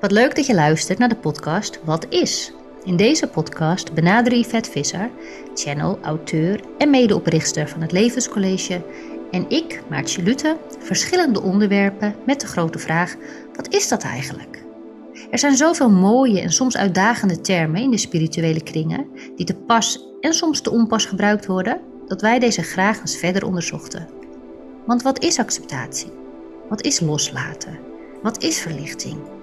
Wat 0.00 0.10
leuk 0.10 0.36
dat 0.36 0.46
je 0.46 0.54
luistert 0.54 0.98
naar 0.98 1.08
de 1.08 1.16
podcast 1.16 1.80
Wat 1.84 2.06
is? 2.08 2.52
In 2.84 2.96
deze 2.96 3.26
podcast 3.26 3.92
benaderen 3.92 4.38
Yvette 4.38 4.70
Visser, 4.70 5.10
channel, 5.54 5.98
auteur 6.02 6.60
en 6.78 6.90
medeoprichter 6.90 7.68
van 7.68 7.80
het 7.80 7.92
Levenscollege 7.92 8.82
en 9.30 9.50
ik, 9.50 9.82
Maartje 9.88 10.22
Lutte, 10.22 10.56
verschillende 10.78 11.42
onderwerpen 11.42 12.14
met 12.26 12.40
de 12.40 12.46
grote 12.46 12.78
vraag: 12.78 13.16
wat 13.54 13.74
is 13.74 13.88
dat 13.88 14.02
eigenlijk? 14.02 14.64
Er 15.30 15.38
zijn 15.38 15.56
zoveel 15.56 15.90
mooie 15.90 16.40
en 16.40 16.52
soms 16.52 16.76
uitdagende 16.76 17.40
termen 17.40 17.80
in 17.80 17.90
de 17.90 17.98
spirituele 17.98 18.62
kringen 18.62 19.06
die 19.36 19.46
te 19.46 19.54
pas 19.54 20.06
en 20.20 20.32
soms 20.32 20.60
te 20.60 20.70
onpas 20.70 21.04
gebruikt 21.04 21.46
worden, 21.46 21.80
dat 22.06 22.20
wij 22.20 22.38
deze 22.38 22.62
graag 22.62 23.00
eens 23.00 23.16
verder 23.16 23.46
onderzochten. 23.46 24.08
Want 24.86 25.02
wat 25.02 25.22
is 25.22 25.38
acceptatie? 25.38 26.12
Wat 26.68 26.84
is 26.84 27.00
loslaten? 27.00 27.78
Wat 28.22 28.42
is 28.42 28.58
verlichting? 28.58 29.35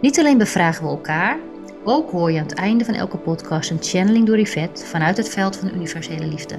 Niet 0.00 0.18
alleen 0.18 0.38
bevragen 0.38 0.84
we 0.84 0.90
elkaar, 0.90 1.38
ook 1.84 2.10
hoor 2.10 2.32
je 2.32 2.38
aan 2.38 2.46
het 2.46 2.54
einde 2.54 2.84
van 2.84 2.94
elke 2.94 3.18
podcast 3.18 3.70
een 3.70 3.82
channeling 3.82 4.26
door 4.26 4.38
Yvette 4.38 4.86
vanuit 4.86 5.16
het 5.16 5.28
veld 5.28 5.56
van 5.56 5.74
universele 5.74 6.26
liefde. 6.26 6.58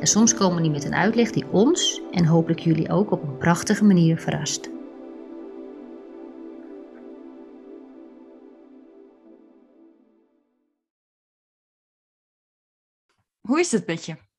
En 0.00 0.06
soms 0.06 0.34
komen 0.34 0.62
die 0.62 0.70
met 0.70 0.84
een 0.84 0.94
uitleg 0.94 1.30
die 1.30 1.46
ons 1.50 2.02
en 2.10 2.24
hopelijk 2.24 2.60
jullie 2.60 2.90
ook 2.90 3.10
op 3.10 3.22
een 3.22 3.36
prachtige 3.36 3.84
manier 3.84 4.18
verrast. 4.18 4.70
Hoe 13.40 13.60
is 13.60 13.72
het 13.72 13.86
met 13.86 14.04
je? 14.04 14.31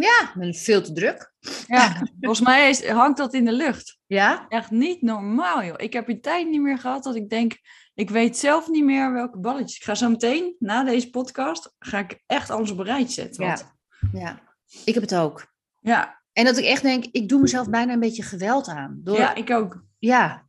Ja, 0.00 0.32
veel 0.52 0.82
te 0.82 0.92
druk. 0.92 1.32
Ja, 1.66 2.06
volgens 2.20 2.46
mij 2.46 2.68
is, 2.68 2.88
hangt 2.88 3.16
dat 3.18 3.34
in 3.34 3.44
de 3.44 3.52
lucht. 3.52 3.98
Ja? 4.06 4.46
Echt 4.48 4.70
niet 4.70 5.02
normaal, 5.02 5.64
joh. 5.64 5.74
Ik 5.76 5.92
heb 5.92 6.08
een 6.08 6.20
tijd 6.20 6.48
niet 6.48 6.60
meer 6.60 6.78
gehad 6.78 7.02
dat 7.04 7.14
ik 7.14 7.28
denk, 7.30 7.58
ik 7.94 8.10
weet 8.10 8.36
zelf 8.38 8.68
niet 8.68 8.84
meer 8.84 9.12
welke 9.12 9.38
balletjes. 9.38 9.76
Ik 9.76 9.84
ga 9.84 9.94
zo 9.94 10.08
meteen, 10.08 10.56
na 10.58 10.84
deze 10.84 11.10
podcast, 11.10 11.74
ga 11.78 11.98
ik 11.98 12.22
echt 12.26 12.50
alles 12.50 12.70
op 12.70 12.78
een 12.78 12.84
rijtje 12.84 13.12
zetten. 13.22 13.46
Want, 13.46 13.74
Ja. 14.12 14.40
Ik 14.84 14.94
heb 14.94 15.02
het 15.02 15.14
ook. 15.14 15.46
ja, 15.80 16.22
En 16.32 16.44
dat 16.44 16.56
ik 16.56 16.64
echt 16.64 16.82
denk, 16.82 17.04
ik 17.04 17.28
doe 17.28 17.40
mezelf 17.40 17.68
bijna 17.70 17.92
een 17.92 18.00
beetje 18.00 18.22
geweld 18.22 18.68
aan. 18.68 19.00
Door, 19.02 19.16
ja, 19.18 19.34
ik 19.34 19.50
ook. 19.50 19.84
ja. 19.98 20.44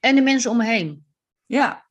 En 0.00 0.14
de 0.14 0.20
mensen 0.22 0.50
om 0.50 0.56
me 0.56 0.64
heen. 0.64 1.06
Ja, 1.46 1.85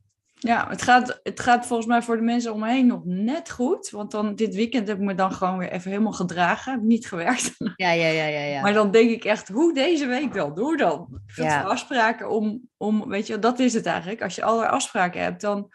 ja 0.45 0.69
het, 0.69 0.81
gaat, 0.81 1.19
het 1.23 1.39
gaat 1.39 1.65
volgens 1.65 1.87
mij 1.87 2.01
voor 2.01 2.15
de 2.15 2.21
mensen 2.21 2.53
om 2.53 2.59
me 2.59 2.69
heen 2.69 2.87
nog 2.87 3.01
net 3.05 3.51
goed. 3.51 3.89
Want 3.89 4.11
dan 4.11 4.35
dit 4.35 4.55
weekend 4.55 4.87
heb 4.87 4.97
ik 4.97 5.03
me 5.03 5.15
dan 5.15 5.31
gewoon 5.31 5.57
weer 5.57 5.71
even 5.71 5.91
helemaal 5.91 6.11
gedragen. 6.11 6.71
Heb 6.71 6.81
niet 6.81 7.07
gewerkt. 7.07 7.53
Ja, 7.75 7.91
ja, 7.91 8.07
ja, 8.07 8.25
ja. 8.25 8.39
ja. 8.39 8.61
Maar 8.61 8.73
dan 8.73 8.91
denk 8.91 9.09
ik 9.09 9.23
echt, 9.23 9.47
hoe 9.47 9.73
deze 9.73 10.05
week 10.05 10.33
wel? 10.33 10.53
Doe 10.53 10.77
dan. 10.77 11.21
Veel 11.25 11.43
Ja. 11.45 11.61
afspraken 11.61 12.29
om, 12.29 12.61
om, 12.77 13.07
weet 13.07 13.27
je, 13.27 13.39
dat 13.39 13.59
is 13.59 13.73
het 13.73 13.85
eigenlijk. 13.85 14.21
Als 14.21 14.35
je 14.35 14.43
allerlei 14.43 14.71
afspraken 14.71 15.21
hebt, 15.21 15.41
dan 15.41 15.69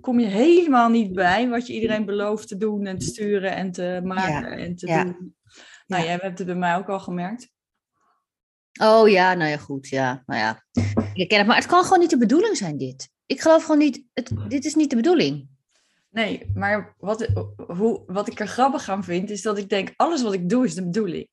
kom 0.00 0.20
je 0.20 0.26
helemaal 0.26 0.88
niet 0.88 1.12
bij 1.12 1.48
wat 1.48 1.66
je 1.66 1.72
iedereen 1.72 2.04
belooft 2.04 2.48
te 2.48 2.56
doen 2.56 2.86
en 2.86 2.98
te 2.98 3.06
sturen 3.06 3.54
en 3.54 3.72
te 3.72 4.00
maken 4.04 4.50
en 4.58 4.76
te 4.76 4.86
ja. 4.86 5.04
doen. 5.04 5.34
Nou, 5.86 6.02
Ja. 6.02 6.08
jij 6.08 6.18
hebt 6.22 6.38
het 6.38 6.46
bij 6.46 6.56
mij 6.56 6.76
ook 6.76 6.88
al 6.88 7.00
gemerkt. 7.00 7.48
Oh 8.80 9.08
ja, 9.08 9.34
nou 9.34 9.50
ja, 9.50 9.56
goed. 9.56 9.88
Ja, 9.88 10.22
nou 10.26 10.40
ja. 10.40 10.62
Ik 11.14 11.28
ken 11.28 11.38
het, 11.38 11.46
maar 11.46 11.56
het 11.56 11.66
kan 11.66 11.82
gewoon 11.82 11.98
niet 11.98 12.10
de 12.10 12.18
bedoeling 12.18 12.56
zijn, 12.56 12.78
dit. 12.78 13.08
Ik 13.26 13.40
geloof 13.40 13.62
gewoon 13.62 13.78
niet, 13.78 14.04
het, 14.12 14.30
dit 14.48 14.64
is 14.64 14.74
niet 14.74 14.90
de 14.90 14.96
bedoeling. 14.96 15.48
Nee, 16.10 16.50
maar 16.54 16.94
wat, 16.98 17.26
hoe, 17.66 18.02
wat 18.06 18.28
ik 18.28 18.40
er 18.40 18.46
grappig 18.46 18.88
aan 18.88 19.04
vind, 19.04 19.30
is 19.30 19.42
dat 19.42 19.58
ik 19.58 19.68
denk, 19.68 19.92
alles 19.96 20.22
wat 20.22 20.32
ik 20.32 20.48
doe 20.48 20.64
is 20.64 20.74
de 20.74 20.84
bedoeling. 20.84 21.28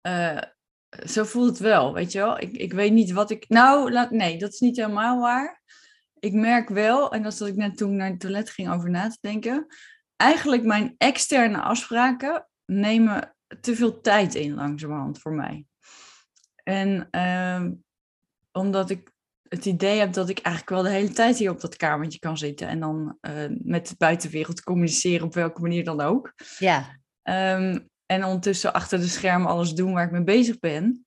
Eh, 0.00 0.42
zo 1.06 1.24
voelt 1.24 1.48
het 1.48 1.58
wel, 1.58 1.94
weet 1.94 2.12
je 2.12 2.18
wel. 2.18 2.40
Ik, 2.40 2.52
ik 2.52 2.72
weet 2.72 2.92
niet 2.92 3.10
wat 3.10 3.30
ik... 3.30 3.48
Nou, 3.48 3.92
laat, 3.92 4.10
nee, 4.10 4.38
dat 4.38 4.52
is 4.52 4.60
niet 4.60 4.76
helemaal 4.76 5.20
waar. 5.20 5.62
Ik 6.18 6.32
merk 6.32 6.68
wel, 6.68 7.12
en 7.12 7.22
dat 7.22 7.32
is 7.32 7.38
dat 7.38 7.48
ik 7.48 7.56
net 7.56 7.76
toen 7.76 7.96
naar 7.96 8.10
het 8.10 8.20
toilet 8.20 8.50
ging 8.50 8.70
over 8.72 8.90
na 8.90 9.08
te 9.08 9.18
denken. 9.20 9.66
Eigenlijk 10.16 10.62
mijn 10.62 10.94
externe 10.98 11.60
afspraken 11.60 12.48
nemen 12.64 13.36
te 13.60 13.76
veel 13.76 14.00
tijd 14.00 14.34
in 14.34 14.54
langzamerhand 14.54 15.18
voor 15.18 15.32
mij. 15.32 15.64
En 16.62 17.08
ehm, 17.10 17.72
omdat 18.52 18.90
ik 18.90 19.11
het 19.52 19.64
idee 19.66 19.98
heb 19.98 20.12
dat 20.12 20.28
ik 20.28 20.38
eigenlijk 20.38 20.74
wel 20.76 20.82
de 20.92 20.98
hele 20.98 21.12
tijd 21.12 21.38
hier 21.38 21.50
op 21.50 21.60
dat 21.60 21.76
kamertje 21.76 22.18
kan 22.18 22.38
zitten. 22.38 22.68
En 22.68 22.80
dan 22.80 23.16
eh, 23.20 23.32
met 23.58 23.88
de 23.88 23.94
buitenwereld 23.98 24.62
communiceren 24.62 25.26
op 25.26 25.34
welke 25.34 25.60
manier 25.60 25.84
dan 25.84 26.00
ook. 26.00 26.32
Ja, 26.58 27.00
Ehm, 27.22 27.78
en 28.06 28.24
ondertussen 28.24 28.72
achter 28.72 28.98
de 28.98 29.06
schermen 29.08 29.48
alles 29.48 29.72
doen 29.72 29.92
waar 29.92 30.04
ik 30.04 30.10
mee 30.10 30.22
bezig 30.24 30.58
ben. 30.58 31.06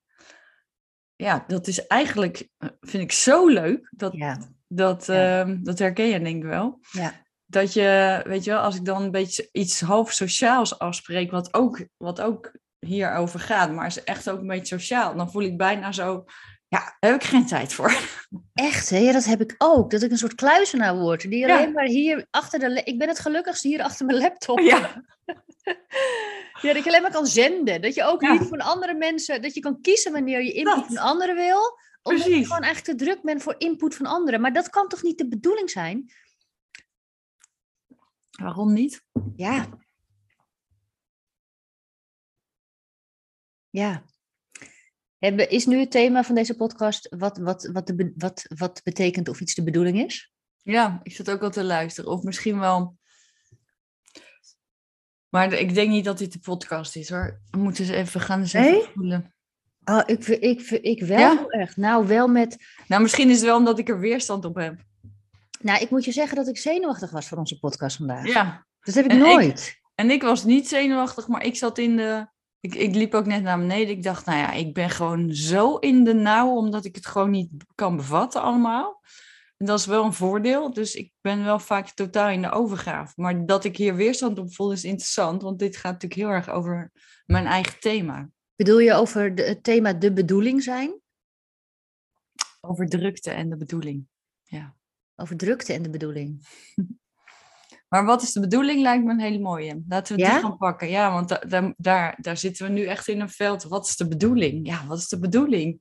Ja, 1.15 1.43
dat 1.47 1.67
is 1.67 1.87
eigenlijk, 1.87 2.47
eh, 2.57 2.69
vind 2.81 3.03
ik 3.03 3.11
zo 3.11 3.47
leuk. 3.47 3.87
Dat, 3.91 4.13
ja, 4.13 4.37
dat, 4.67 5.05
Ja. 5.05 5.39
ehm, 5.41 5.63
dat 5.63 5.79
herken 5.79 6.05
je 6.07 6.19
denk 6.19 6.43
ik 6.43 6.49
wel. 6.49 6.79
ja. 6.91 7.23
Dat 7.47 7.73
je, 7.73 8.21
weet 8.27 8.43
je 8.43 8.51
wel, 8.51 8.59
als 8.59 8.75
ik 8.75 8.85
dan 8.85 9.01
een 9.01 9.11
beetje 9.11 9.49
iets 9.51 9.81
half 9.81 10.11
sociaals 10.11 10.79
afspreek, 10.79 11.31
wat 11.31 11.53
ook, 11.53 11.85
wat 11.97 12.21
ook 12.21 12.51
hierover 12.79 13.39
gaat, 13.39 13.71
maar 13.71 13.85
is 13.85 14.03
echt 14.03 14.29
ook 14.29 14.39
een 14.39 14.47
beetje 14.47 14.77
sociaal, 14.79 15.15
dan 15.15 15.31
voel 15.31 15.41
ik 15.41 15.57
bijna 15.57 15.91
zo, 15.91 16.25
ja, 16.67 16.95
daar 16.99 17.11
heb 17.11 17.21
ik 17.21 17.27
geen 17.27 17.45
tijd 17.47 17.73
voor. 17.73 17.97
Echt, 18.53 18.89
hè? 18.89 18.97
Ja, 18.97 19.11
dat 19.11 19.25
heb 19.25 19.41
ik 19.41 19.55
ook. 19.57 19.91
Dat 19.91 20.01
ik 20.01 20.11
een 20.11 20.17
soort 20.17 20.35
kluizenaar 20.35 20.97
word. 20.97 21.21
Die 21.21 21.47
Ja. 21.47 21.57
alleen 21.57 21.71
maar 21.73 21.85
hier 21.85 22.27
achter 22.31 22.59
de... 22.59 22.81
Ik 22.83 22.97
ben 22.97 23.07
het 23.07 23.19
gelukkigste 23.19 23.67
hier 23.67 23.81
achter 23.83 24.05
mijn 24.05 24.17
laptop. 24.17 24.59
Ja, 24.59 24.79
Ja, 26.61 26.73
dat 26.73 26.83
je 26.83 26.89
alleen 26.89 27.01
maar 27.01 27.11
kan 27.11 27.25
zenden. 27.25 27.81
Dat 27.81 27.93
je 27.95 28.03
ook 28.03 28.21
Ja. 28.21 28.31
niet 28.31 28.47
van 28.47 28.59
andere 28.61 28.93
mensen... 28.93 29.41
Dat 29.41 29.53
je 29.53 29.59
kan 29.59 29.81
kiezen 29.81 30.11
wanneer 30.11 30.43
je 30.43 30.51
input 30.51 30.75
Dat. 30.75 30.85
van 30.85 30.97
anderen 30.97 31.35
wil. 31.35 31.79
Omdat 32.01 32.23
je 32.25 32.43
gewoon 32.45 32.61
eigenlijk 32.61 32.97
te 32.97 33.05
druk 33.05 33.21
bent 33.21 33.43
voor 33.43 33.55
input 33.57 33.95
van 33.95 34.05
anderen. 34.05 34.41
Maar 34.41 34.53
dat 34.53 34.69
kan 34.69 34.87
toch 34.87 35.03
niet 35.03 35.17
de 35.17 35.27
bedoeling 35.27 35.69
zijn? 35.69 36.11
waarom 38.31 38.73
niet? 38.73 39.03
Ja. 39.35 39.65
Ja. 43.69 44.03
Hebben, 45.25 45.49
is 45.49 45.65
nu 45.65 45.79
het 45.79 45.91
thema 45.91 46.23
van 46.23 46.35
deze 46.35 46.55
podcast 46.55 47.15
wat, 47.17 47.37
wat, 47.37 47.69
wat, 47.71 47.87
de, 47.87 48.13
wat, 48.15 48.45
wat 48.55 48.81
betekent 48.83 49.29
of 49.29 49.39
iets 49.39 49.53
de 49.55 49.63
bedoeling 49.63 50.03
is? 50.05 50.31
Ja, 50.63 50.99
ik 51.03 51.15
zit 51.15 51.29
ook 51.31 51.41
al 51.41 51.49
te 51.51 51.63
luisteren. 51.63 52.11
Of 52.11 52.23
misschien 52.23 52.59
wel. 52.59 52.97
Maar 55.29 55.53
ik 55.53 55.73
denk 55.73 55.89
niet 55.89 56.05
dat 56.05 56.17
dit 56.17 56.33
de 56.33 56.39
podcast 56.39 56.95
is 56.95 57.09
hoor. 57.09 57.39
We 57.51 57.57
moeten 57.57 57.83
eens 57.83 57.93
even 57.93 58.21
gaan 58.21 58.39
eens 58.39 58.53
even 58.53 58.89
voelen. 58.93 59.33
Oh, 59.85 60.01
ik, 60.05 60.27
ik, 60.27 60.61
ik 60.69 61.01
wel 61.01 61.17
Ja? 61.19 61.45
erg. 61.47 61.77
Nou, 61.77 62.07
wel 62.07 62.27
met... 62.27 62.57
Nou, 62.87 63.01
misschien 63.01 63.29
is 63.29 63.35
het 63.35 63.45
wel 63.45 63.57
omdat 63.57 63.79
ik 63.79 63.89
er 63.89 63.99
weerstand 63.99 64.45
op 64.45 64.55
heb. 64.55 64.81
Nou, 65.59 65.81
ik 65.81 65.89
moet 65.89 66.05
je 66.05 66.11
zeggen 66.11 66.35
dat 66.35 66.47
ik 66.47 66.57
zenuwachtig 66.57 67.11
was 67.11 67.27
voor 67.27 67.37
onze 67.37 67.59
podcast 67.59 67.97
vandaag. 67.97 68.27
Ja. 68.27 68.65
Dat 68.79 68.95
heb 68.95 69.05
ik 69.05 69.11
En 69.11 69.17
ik- 69.17 69.23
nooit. 69.23 69.79
En 69.95 70.09
ik 70.09 70.21
was 70.21 70.43
niet 70.43 70.67
zenuwachtig, 70.67 71.27
maar 71.27 71.43
ik 71.43 71.55
zat 71.55 71.77
in 71.77 71.95
de. 71.97 72.27
Ik, 72.65 72.75
ik 72.75 72.95
liep 72.95 73.13
ook 73.13 73.25
net 73.25 73.43
naar 73.43 73.57
beneden. 73.57 73.95
Ik 73.95 74.03
dacht, 74.03 74.25
nou 74.25 74.37
ja, 74.37 74.51
ik 74.51 74.73
ben 74.73 74.89
gewoon 74.89 75.33
zo 75.33 75.75
in 75.75 76.03
de 76.03 76.13
nauw, 76.13 76.55
omdat 76.55 76.85
ik 76.85 76.95
het 76.95 77.05
gewoon 77.05 77.29
niet 77.29 77.49
kan 77.75 77.95
bevatten 77.95 78.41
allemaal. 78.41 79.01
En 79.57 79.65
dat 79.65 79.79
is 79.79 79.85
wel 79.85 80.03
een 80.03 80.13
voordeel. 80.13 80.73
Dus 80.73 80.95
ik 80.95 81.11
ben 81.21 81.43
wel 81.43 81.59
vaak 81.59 81.89
totaal 81.89 82.29
in 82.29 82.41
de 82.41 82.51
overgave. 82.51 83.13
Maar 83.15 83.45
dat 83.45 83.63
ik 83.63 83.77
hier 83.77 83.95
weerstand 83.95 84.39
op 84.39 84.53
voel 84.53 84.71
is 84.71 84.83
interessant, 84.83 85.41
want 85.41 85.59
dit 85.59 85.75
gaat 85.75 85.91
natuurlijk 85.91 86.21
heel 86.21 86.29
erg 86.29 86.49
over 86.49 86.91
mijn 87.25 87.45
eigen 87.45 87.79
thema. 87.79 88.29
Bedoel 88.55 88.79
je 88.79 88.93
over 88.93 89.35
de, 89.35 89.43
het 89.43 89.63
thema 89.63 89.93
de 89.93 90.13
bedoeling 90.13 90.63
zijn? 90.63 90.99
Over 92.61 92.87
drukte 92.89 93.31
en 93.31 93.49
de 93.49 93.57
bedoeling. 93.57 94.07
Over 95.15 95.37
drukte 95.37 95.73
en 95.73 95.81
de 95.81 95.89
bedoeling. 95.89 96.47
Maar 97.95 98.05
wat 98.05 98.21
is 98.21 98.31
de 98.31 98.39
bedoeling, 98.39 98.81
lijkt 98.81 99.03
me 99.03 99.11
een 99.11 99.19
hele 99.19 99.39
mooie. 99.39 99.83
Laten 99.87 100.15
we 100.15 100.21
Ja? 100.21 100.31
die 100.31 100.39
gaan 100.41 100.57
pakken. 100.57 100.89
Ja, 100.89 101.11
want 101.11 101.29
da- 101.29 101.41
da- 101.47 101.73
daar, 101.77 102.17
daar 102.21 102.37
zitten 102.37 102.65
we 102.65 102.71
nu 102.71 102.83
echt 102.85 103.07
in 103.07 103.19
een 103.21 103.29
veld. 103.29 103.63
Wat 103.63 103.87
is 103.87 103.95
de 103.95 104.07
bedoeling? 104.07 104.67
Ja, 104.67 104.85
wat 104.87 104.97
is 104.97 105.07
de 105.07 105.19
bedoeling? 105.19 105.79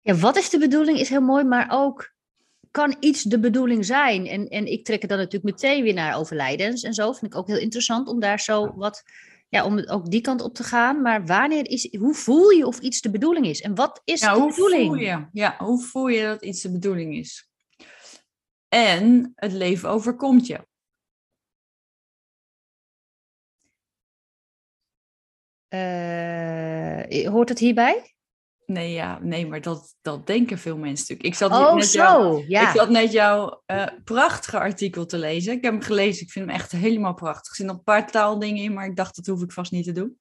Ja, 0.00 0.14
wat 0.14 0.36
is 0.36 0.50
de 0.50 0.58
bedoeling 0.58 0.98
is 0.98 1.08
heel 1.08 1.20
mooi, 1.20 1.44
maar 1.44 1.66
ook 1.70 2.12
kan 2.70 2.96
iets 3.00 3.22
de 3.22 3.38
bedoeling 3.40 3.84
zijn? 3.84 4.26
En, 4.26 4.48
en 4.48 4.66
ik 4.66 4.84
trek 4.84 5.00
het 5.00 5.10
dan 5.10 5.18
natuurlijk 5.18 5.52
meteen 5.60 5.82
weer 5.82 5.94
naar 5.94 6.16
overlijdens 6.16 6.82
en 6.82 6.94
zo. 6.94 7.12
Vind 7.12 7.32
ik 7.32 7.38
ook 7.38 7.46
heel 7.46 7.58
interessant 7.58 8.08
om 8.08 8.20
daar 8.20 8.40
zo 8.40 8.72
wat, 8.76 9.02
ja, 9.48 9.64
om 9.64 9.78
ook 9.78 10.10
die 10.10 10.20
kant 10.20 10.40
op 10.40 10.54
te 10.54 10.62
gaan. 10.62 11.02
Maar 11.02 11.26
wanneer 11.26 11.68
is, 11.68 11.94
hoe 11.98 12.14
voel 12.14 12.50
je 12.50 12.66
of 12.66 12.78
iets 12.78 13.00
de 13.00 13.10
bedoeling 13.10 13.46
is? 13.46 13.60
En 13.60 13.74
wat 13.74 14.00
is 14.04 14.20
Ja, 14.20 14.32
de 14.34 14.40
hoe 14.40 14.48
bedoeling? 14.50 14.86
voel 14.86 14.94
je? 14.96 15.26
Ja, 15.32 15.54
hoe 15.58 15.82
voel 15.82 16.08
je 16.08 16.22
dat 16.22 16.42
iets 16.44 16.62
de 16.62 16.72
bedoeling 16.72 17.14
is? 17.16 17.47
En 18.68 19.32
het 19.34 19.52
leven 19.52 19.88
overkomt 19.88 20.46
je. 20.46 20.66
Eh, 25.68 27.28
hoort 27.30 27.48
het 27.48 27.58
hierbij? 27.58 28.14
Nee, 28.66 28.92
ja, 28.92 29.18
nee, 29.22 29.46
maar 29.46 29.60
dat, 29.60 29.94
dat 30.00 30.26
denken 30.26 30.58
veel 30.58 30.76
mensen 30.76 30.98
natuurlijk. 30.98 31.28
Ik 31.28 31.34
zat 31.34 31.50
Oh, 31.50 31.74
net 31.74 31.92
jou- 31.92 32.40
zo. 32.40 32.44
Ja. 32.48 32.68
Ik 32.70 32.76
zat 32.76 32.88
net 32.88 33.12
jouw 33.12 33.62
eh, 33.66 33.86
prachtige 34.04 34.58
artikel 34.58 35.06
te 35.06 35.18
lezen. 35.18 35.52
Ik 35.52 35.62
heb 35.62 35.72
hem 35.72 35.82
gelezen. 35.82 36.22
Ik 36.22 36.30
vind 36.32 36.46
hem 36.46 36.54
echt 36.54 36.72
helemaal 36.72 37.14
prachtig. 37.14 37.48
Er 37.50 37.54
zitten 37.56 37.66
nog 37.66 37.76
een 37.76 37.92
paar 37.94 38.10
taaldingen 38.10 38.62
in, 38.62 38.72
maar 38.72 38.86
ik 38.86 38.96
dacht 38.96 39.16
dat 39.16 39.26
hoef 39.26 39.42
ik 39.42 39.52
vast 39.52 39.72
niet 39.72 39.84
te 39.84 39.92
doen. 39.92 40.18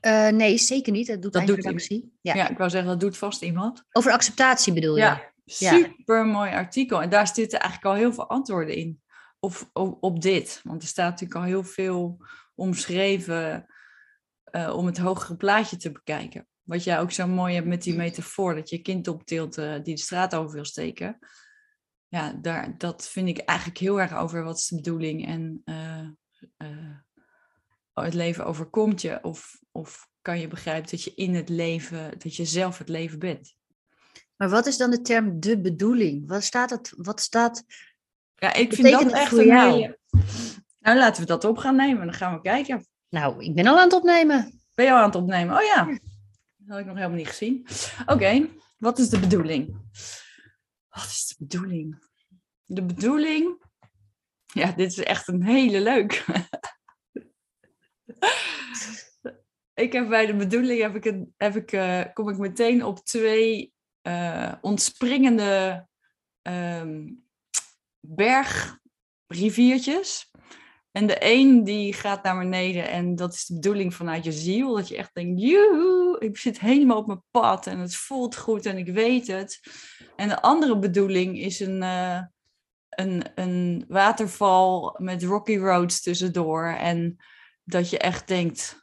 Uh, 0.00 0.28
nee, 0.28 0.58
zeker 0.58 0.92
niet. 0.92 1.06
Dat 1.06 1.22
doet 1.22 1.32
dat 1.32 1.46
doet 1.46 1.66
actie. 1.66 2.12
Ja. 2.20 2.34
ja, 2.34 2.48
ik 2.48 2.58
wou 2.58 2.70
zeggen, 2.70 2.90
dat 2.90 3.00
doet 3.00 3.16
vast 3.16 3.42
iemand. 3.42 3.84
Over 3.92 4.12
acceptatie 4.12 4.72
bedoel 4.72 4.96
je? 4.96 5.02
Ja, 5.02 5.32
super 5.50 6.26
mooi 6.26 6.50
artikel. 6.50 7.02
En 7.02 7.10
daar 7.10 7.26
zitten 7.26 7.60
eigenlijk 7.60 7.94
al 7.94 8.00
heel 8.00 8.12
veel 8.12 8.28
antwoorden 8.28 8.74
in. 8.74 9.00
Of, 9.38 9.70
op, 9.72 9.96
op 10.00 10.22
dit. 10.22 10.60
Want 10.62 10.82
er 10.82 10.88
staat 10.88 11.10
natuurlijk 11.10 11.40
al 11.40 11.46
heel 11.46 11.64
veel 11.64 12.24
omschreven 12.54 13.66
uh, 14.52 14.76
om 14.76 14.86
het 14.86 14.98
hogere 14.98 15.36
plaatje 15.36 15.76
te 15.76 15.92
bekijken. 15.92 16.48
Wat 16.62 16.84
jij 16.84 17.00
ook 17.00 17.10
zo 17.10 17.26
mooi 17.26 17.54
hebt 17.54 17.66
met 17.66 17.82
die 17.82 17.94
metafoor, 17.94 18.54
dat 18.54 18.70
je 18.70 18.78
kind 18.78 19.08
optilt 19.08 19.58
uh, 19.58 19.74
die 19.82 19.94
de 19.94 20.00
straat 20.00 20.34
over 20.34 20.54
wil 20.54 20.64
steken. 20.64 21.18
Ja, 22.08 22.32
daar, 22.32 22.78
dat 22.78 23.08
vind 23.08 23.28
ik 23.28 23.38
eigenlijk 23.38 23.78
heel 23.78 24.00
erg 24.00 24.14
over 24.14 24.44
wat 24.44 24.58
is 24.58 24.66
de 24.66 24.76
bedoeling 24.76 25.26
en 25.26 25.62
uh, 25.64 26.08
het 27.94 28.14
leven 28.14 28.46
overkomt 28.46 29.00
je. 29.00 29.18
Of, 29.22 29.60
of 29.72 30.08
kan 30.22 30.38
je 30.38 30.48
begrijpen 30.48 30.90
dat 30.90 31.02
je 31.02 31.14
in 31.14 31.34
het 31.34 31.48
leven, 31.48 32.18
dat 32.18 32.36
je 32.36 32.44
zelf 32.44 32.78
het 32.78 32.88
leven 32.88 33.18
bent. 33.18 33.58
Maar 34.40 34.48
wat 34.48 34.66
is 34.66 34.76
dan 34.76 34.90
de 34.90 35.00
term 35.00 35.40
de 35.40 35.60
bedoeling? 35.60 36.28
Wat 36.28 36.44
staat 36.44 36.70
het? 36.70 36.92
Wat 36.96 37.20
staat. 37.20 37.64
Ja, 38.34 38.54
ik 38.54 38.74
vind 38.74 38.90
dat 38.90 39.12
echt 39.12 39.32
een 39.32 39.58
hele. 39.58 39.98
Nou, 40.80 40.98
laten 40.98 41.22
we 41.22 41.28
dat 41.28 41.44
op 41.44 41.58
gaan 41.58 41.76
nemen. 41.76 42.04
Dan 42.04 42.14
gaan 42.14 42.34
we 42.34 42.40
kijken. 42.40 42.86
Nou, 43.08 43.44
ik 43.44 43.54
ben 43.54 43.66
al 43.66 43.76
aan 43.76 43.84
het 43.84 43.92
opnemen. 43.92 44.60
Ben 44.74 44.84
je 44.84 44.90
al 44.90 44.98
aan 44.98 45.04
het 45.04 45.14
opnemen? 45.14 45.56
Oh 45.56 45.62
ja. 45.62 45.84
Dat 45.84 46.68
had 46.68 46.78
ik 46.78 46.86
nog 46.86 46.96
helemaal 46.96 47.16
niet 47.16 47.28
gezien. 47.28 47.66
Oké, 48.06 48.48
wat 48.78 48.98
is 48.98 49.08
de 49.08 49.18
bedoeling? 49.18 49.76
Wat 50.88 51.04
is 51.04 51.26
de 51.26 51.34
bedoeling? 51.38 52.08
De 52.64 52.82
bedoeling. 52.82 53.62
Ja, 54.46 54.72
dit 54.72 54.90
is 54.90 54.98
echt 54.98 55.28
een 55.28 55.42
hele 55.42 55.80
leuk. 55.80 56.24
ik 59.84 59.92
heb 59.92 60.08
bij 60.08 60.26
de 60.26 60.36
bedoeling 60.36 60.80
heb 60.80 60.94
ik 60.94 61.04
een, 61.04 61.34
heb 61.36 61.56
ik, 61.56 61.72
uh, 61.72 62.04
kom 62.12 62.28
ik 62.28 62.38
meteen 62.38 62.84
op 62.84 63.04
twee 63.04 63.72
uh, 64.02 64.52
ontspringende 64.60 65.86
um, 66.42 67.24
bergriviertjes. 68.00 70.30
En 70.92 71.06
de 71.06 71.16
een 71.20 71.64
die 71.64 71.92
gaat 71.92 72.22
naar 72.22 72.38
beneden 72.38 72.88
en 72.88 73.16
dat 73.16 73.32
is 73.32 73.46
de 73.46 73.54
bedoeling 73.54 73.94
vanuit 73.94 74.24
je 74.24 74.32
ziel. 74.32 74.74
Dat 74.74 74.88
je 74.88 74.96
echt 74.96 75.14
denkt, 75.14 75.40
joehoe, 75.40 76.18
ik 76.18 76.38
zit 76.38 76.60
helemaal 76.60 76.96
op 76.96 77.06
mijn 77.06 77.22
pad 77.30 77.66
en 77.66 77.78
het 77.78 77.96
voelt 77.96 78.36
goed 78.36 78.66
en 78.66 78.78
ik 78.78 78.88
weet 78.88 79.26
het. 79.26 79.60
En 80.16 80.28
de 80.28 80.42
andere 80.42 80.78
bedoeling 80.78 81.38
is 81.38 81.60
een, 81.60 81.82
uh, 81.82 82.20
een, 82.88 83.24
een 83.34 83.84
waterval 83.88 84.96
met 84.98 85.22
rocky 85.22 85.56
roads 85.56 86.00
tussendoor. 86.00 86.64
En 86.64 87.16
dat 87.64 87.90
je 87.90 87.98
echt 87.98 88.28
denkt, 88.28 88.78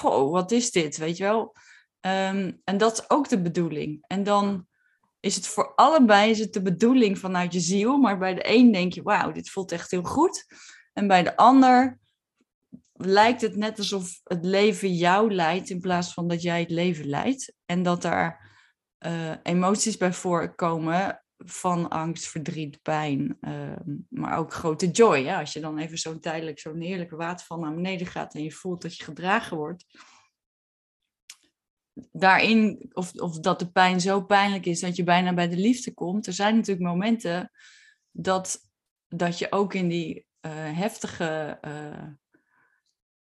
wow, 0.00 0.32
wat 0.32 0.50
is 0.50 0.70
dit, 0.70 0.96
weet 0.96 1.16
je 1.16 1.24
wel? 1.24 1.54
Um, 2.00 2.60
en 2.64 2.76
dat 2.76 2.92
is 2.92 3.10
ook 3.10 3.28
de 3.28 3.42
bedoeling. 3.42 4.04
En 4.06 4.22
dan 4.22 4.66
is 5.20 5.34
het 5.34 5.46
voor 5.46 5.74
allebei 5.74 6.30
is 6.30 6.38
het 6.38 6.52
de 6.52 6.62
bedoeling 6.62 7.18
vanuit 7.18 7.52
je 7.52 7.60
ziel. 7.60 7.98
Maar 7.98 8.18
bij 8.18 8.34
de 8.34 8.48
een 8.48 8.72
denk 8.72 8.92
je, 8.92 9.02
wauw, 9.02 9.32
dit 9.32 9.50
voelt 9.50 9.72
echt 9.72 9.90
heel 9.90 10.02
goed. 10.02 10.46
En 10.92 11.06
bij 11.06 11.22
de 11.22 11.36
ander 11.36 11.98
lijkt 12.92 13.40
het 13.40 13.56
net 13.56 13.78
alsof 13.78 14.20
het 14.24 14.44
leven 14.44 14.94
jou 14.94 15.34
leidt 15.34 15.70
in 15.70 15.80
plaats 15.80 16.12
van 16.12 16.28
dat 16.28 16.42
jij 16.42 16.60
het 16.60 16.70
leven 16.70 17.06
leidt. 17.06 17.54
En 17.66 17.82
dat 17.82 18.02
daar 18.02 18.48
uh, 19.06 19.32
emoties 19.42 19.96
bij 19.96 20.12
voorkomen 20.12 21.22
van 21.36 21.88
angst, 21.88 22.28
verdriet, 22.28 22.82
pijn, 22.82 23.38
uh, 23.40 23.76
maar 24.08 24.38
ook 24.38 24.52
grote 24.52 24.90
joy. 24.90 25.18
Ja? 25.18 25.40
Als 25.40 25.52
je 25.52 25.60
dan 25.60 25.78
even 25.78 25.98
zo'n 25.98 26.20
tijdelijk, 26.20 26.58
zo'n 26.58 26.80
heerlijke 26.80 27.16
waterval 27.16 27.58
naar 27.58 27.74
beneden 27.74 28.06
gaat 28.06 28.34
en 28.34 28.42
je 28.42 28.52
voelt 28.52 28.82
dat 28.82 28.96
je 28.96 29.04
gedragen 29.04 29.56
wordt. 29.56 29.84
Daarin, 32.12 32.90
of, 32.92 33.14
of 33.14 33.38
dat 33.38 33.58
de 33.58 33.70
pijn 33.70 34.00
zo 34.00 34.24
pijnlijk 34.24 34.66
is 34.66 34.80
dat 34.80 34.96
je 34.96 35.04
bijna 35.04 35.34
bij 35.34 35.48
de 35.48 35.56
liefde 35.56 35.94
komt. 35.94 36.26
Er 36.26 36.32
zijn 36.32 36.54
natuurlijk 36.54 36.86
momenten 36.86 37.50
dat, 38.10 38.58
dat 39.08 39.38
je 39.38 39.52
ook 39.52 39.74
in 39.74 39.88
die 39.88 40.16
uh, 40.16 40.22
heftige 40.54 41.58
uh, 41.66 42.06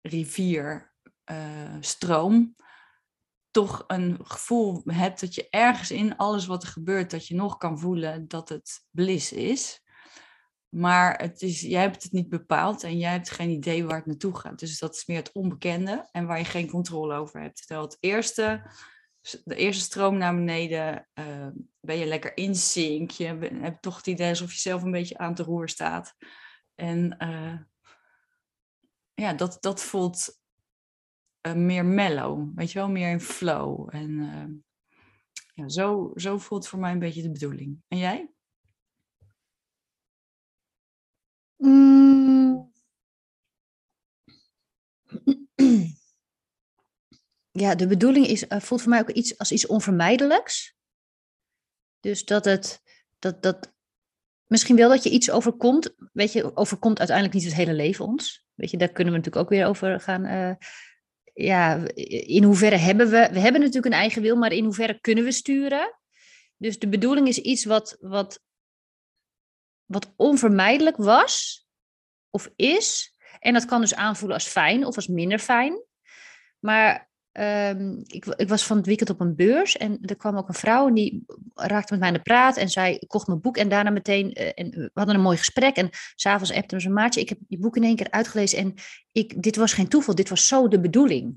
rivierstroom 0.02 2.56
toch 3.52 3.84
een 3.88 4.20
gevoel 4.24 4.82
hebt 4.86 5.20
dat 5.20 5.36
je 5.36 5.48
ergens 5.50 5.92
in 5.92 6.18
alles 6.18 6.46
wat 6.46 6.64
er 6.64 6.70
gebeurt, 6.70 7.12
dat 7.12 7.28
je 7.28 7.36
nog 7.36 7.58
kan 7.58 7.80
voelen 7.80 8.28
dat 8.28 8.50
het 8.50 8.86
bliss 8.92 9.32
is. 9.32 9.84
Maar 10.70 11.22
het 11.22 11.42
is, 11.42 11.62
jij 11.62 11.82
hebt 11.82 12.04
het 12.04 12.12
niet 12.12 12.30
bepaald 12.30 12.84
en 12.84 12.98
jij 12.98 13.12
hebt 13.12 13.30
geen 13.30 13.50
idee 13.50 13.86
waar 13.86 13.98
het 13.98 14.06
naartoe 14.06 14.38
gaat. 14.38 14.60
Dus 14.60 14.80
dat 14.80 14.96
is 14.96 15.06
meer 15.06 15.18
het 15.18 15.32
onbekende 15.32 16.08
en 16.12 16.26
waar 16.26 16.38
je 16.38 16.46
geen 16.46 16.70
controle 16.70 17.16
over 17.16 17.42
hebt. 17.42 17.58
Terwijl 17.58 17.82
het 17.82 17.98
eerste, 18.00 18.72
de 19.44 19.56
eerste 19.56 19.84
stroom 19.84 20.18
naar 20.18 20.36
beneden, 20.36 21.08
uh, 21.14 21.48
ben 21.80 21.98
je 21.98 22.06
lekker 22.06 22.38
in 22.38 22.56
sync. 22.56 23.12
Je 23.12 23.26
hebt 23.62 23.82
toch 23.82 23.96
het 23.96 24.08
idee 24.08 24.30
alsof 24.30 24.52
je 24.52 24.60
zelf 24.60 24.84
een 24.84 24.92
beetje 24.92 25.18
aan 25.18 25.30
het 25.30 25.40
roer 25.40 25.70
staat. 25.70 26.16
En 26.76 27.16
uh, 27.20 27.60
ja, 29.14 29.34
dat, 29.34 29.58
dat 29.60 29.82
voelt 29.82 30.40
uh, 31.48 31.54
meer 31.54 31.86
mellow, 31.86 32.52
weet 32.56 32.72
je 32.72 32.80
wel, 32.80 32.90
meer 32.90 33.12
in 33.12 33.22
flow. 33.22 33.96
En 33.96 34.10
uh, 34.10 34.46
ja, 35.54 35.70
zo, 35.70 36.12
zo 36.16 36.38
voelt 36.38 36.68
voor 36.68 36.80
mij 36.80 36.92
een 36.92 37.00
beetje 37.00 37.22
de 37.22 37.32
bedoeling. 37.32 37.82
En 37.88 37.98
jij? 37.98 38.30
Mm. 41.60 42.72
Ja, 47.52 47.76
de 47.76 47.88
bedoeling 47.88 48.28
is, 48.28 48.44
uh, 48.44 48.60
voelt 48.60 48.82
voor 48.82 48.90
mij 48.90 49.00
ook 49.00 49.10
iets 49.10 49.38
als 49.38 49.52
iets 49.52 49.68
onvermijdelijks. 49.68 50.76
Dus 52.00 52.26
dat 52.26 52.46
het, 52.46 52.82
dat, 53.20 53.42
dat, 53.44 53.74
misschien 54.46 54.76
wel 54.76 54.90
dat 54.90 55.04
je 55.04 55.10
iets 55.10 55.32
overkomt. 55.32 55.96
Weet 56.14 56.34
je, 56.34 56.56
overkomt 56.56 56.98
uiteindelijk 56.98 57.38
niet 57.38 57.46
het 57.46 57.56
hele 57.56 57.74
leven 57.74 58.06
ons. 58.06 58.46
Weet 58.54 58.72
je, 58.72 58.78
daar 58.78 58.92
kunnen 58.92 59.14
we 59.14 59.20
natuurlijk 59.20 59.46
ook 59.46 59.58
weer 59.58 59.66
over 59.66 60.00
gaan 60.00 60.26
uh, 60.26 60.56
ja, 61.34 61.88
in 62.26 62.44
hoeverre 62.44 62.78
hebben 62.78 63.10
we, 63.10 63.30
we 63.32 63.40
hebben 63.40 63.62
natuurlijk 63.62 63.86
een 63.94 64.00
eigen 64.00 64.22
wil, 64.22 64.36
maar 64.36 64.52
in 64.52 64.64
hoeverre 64.64 65.00
kunnen 65.00 65.24
we 65.24 65.32
sturen? 65.32 66.00
Dus 66.58 66.80
de 66.80 66.90
bedoeling 66.90 67.28
is 67.28 67.38
iets 67.38 67.66
wat, 67.66 67.98
wat, 68.00 68.42
wat 69.90 70.14
onvermijdelijk 70.16 70.98
was 70.98 71.66
of 72.30 72.50
is. 72.56 73.18
En 73.40 73.54
dat 73.54 73.66
kan 73.66 73.82
dus 73.82 73.96
aanvoelen 73.96 74.38
als 74.38 74.48
fijn 74.48 74.86
of 74.86 74.96
als 74.96 75.08
minder 75.08 75.40
fijn. 75.40 75.84
Maar 76.60 77.10
Um, 77.40 78.04
ik, 78.06 78.26
ik, 78.26 78.48
was 78.48 78.66
van 78.66 78.78
het 78.78 78.86
weekend 78.86 79.10
op 79.10 79.20
een 79.20 79.36
beurs 79.36 79.78
en 79.78 80.00
er 80.02 80.16
kwam 80.16 80.38
ook 80.38 80.48
een 80.48 80.54
vrouw 80.54 80.88
en 80.88 80.94
die 80.94 81.24
raakte 81.56 81.92
met 81.92 82.00
mij 82.00 82.08
aan 82.08 82.16
de 82.16 82.22
praat 82.22 82.58
en 82.58 82.70
zij 82.70 83.04
kocht 83.08 83.28
mijn 83.28 83.42
boek 83.42 83.58
en 83.58 83.70
daarna 83.70 83.90
meteen, 83.90 84.42
uh, 84.42 84.52
en 84.56 84.70
we 84.70 84.92
hadden 84.94 85.16
een 85.16 85.22
mooi 85.22 85.38
gesprek 85.38 85.76
en 85.76 85.90
s'avonds 86.16 86.54
appte 86.54 86.76
me 86.76 86.82
zijn 86.82 86.94
maatje, 86.94 87.22
ik 87.22 87.30
heb 87.30 87.38
je 87.48 87.58
boek 87.58 87.76
in 87.76 87.84
één 87.84 87.96
keer 87.96 88.12
uitgelezen 88.12 88.58
en 88.58 88.74
ik, 89.12 89.44
dit 89.44 89.56
was 89.56 89.74
geen 89.74 89.88
toeval, 89.88 90.16
dit 90.16 90.30
was 90.30 90.48
zo 90.48 90.68
de 90.68 90.80
bedoeling. 90.80 91.36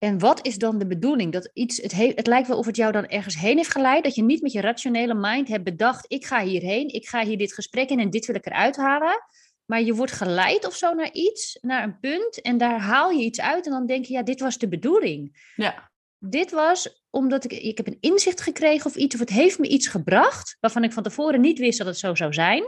En 0.00 0.18
wat 0.18 0.46
is 0.46 0.58
dan 0.58 0.78
de 0.78 0.86
bedoeling? 0.86 1.32
Dat 1.32 1.50
iets, 1.52 1.76
het, 1.76 1.92
het 1.92 2.26
lijkt 2.26 2.48
wel 2.48 2.58
of 2.58 2.66
het 2.66 2.76
jou 2.76 2.92
dan 2.92 3.06
ergens 3.06 3.36
heen 3.36 3.56
heeft 3.56 3.70
geleid, 3.70 4.04
dat 4.04 4.14
je 4.14 4.22
niet 4.22 4.42
met 4.42 4.52
je 4.52 4.60
rationele 4.60 5.14
mind 5.14 5.48
hebt 5.48 5.64
bedacht, 5.64 6.04
ik 6.08 6.26
ga 6.26 6.42
hierheen, 6.42 6.88
ik 6.88 7.08
ga 7.08 7.24
hier 7.24 7.38
dit 7.38 7.54
gesprek 7.54 7.90
in 7.90 8.00
en 8.00 8.10
dit 8.10 8.26
wil 8.26 8.36
ik 8.36 8.46
eruit 8.46 8.76
halen. 8.76 9.22
Maar 9.70 9.82
je 9.82 9.94
wordt 9.94 10.12
geleid 10.12 10.66
of 10.66 10.76
zo 10.76 10.94
naar 10.94 11.12
iets, 11.12 11.58
naar 11.60 11.82
een 11.82 11.98
punt. 12.00 12.40
En 12.40 12.58
daar 12.58 12.80
haal 12.80 13.10
je 13.10 13.24
iets 13.24 13.40
uit. 13.40 13.66
En 13.66 13.72
dan 13.72 13.86
denk 13.86 14.04
je, 14.04 14.12
ja, 14.12 14.22
dit 14.22 14.40
was 14.40 14.58
de 14.58 14.68
bedoeling. 14.68 15.52
Ja. 15.56 15.90
Dit 16.18 16.50
was 16.50 17.04
omdat 17.10 17.44
ik, 17.44 17.52
ik 17.52 17.76
heb 17.76 17.86
een 17.86 17.98
inzicht 18.00 18.40
gekregen 18.40 18.86
of 18.86 18.96
iets. 18.96 19.14
Of 19.14 19.20
het 19.20 19.30
heeft 19.30 19.58
me 19.58 19.68
iets 19.68 19.86
gebracht. 19.86 20.56
Waarvan 20.60 20.84
ik 20.84 20.92
van 20.92 21.02
tevoren 21.02 21.40
niet 21.40 21.58
wist 21.58 21.78
dat 21.78 21.86
het 21.86 21.98
zo 21.98 22.14
zou 22.14 22.32
zijn. 22.32 22.64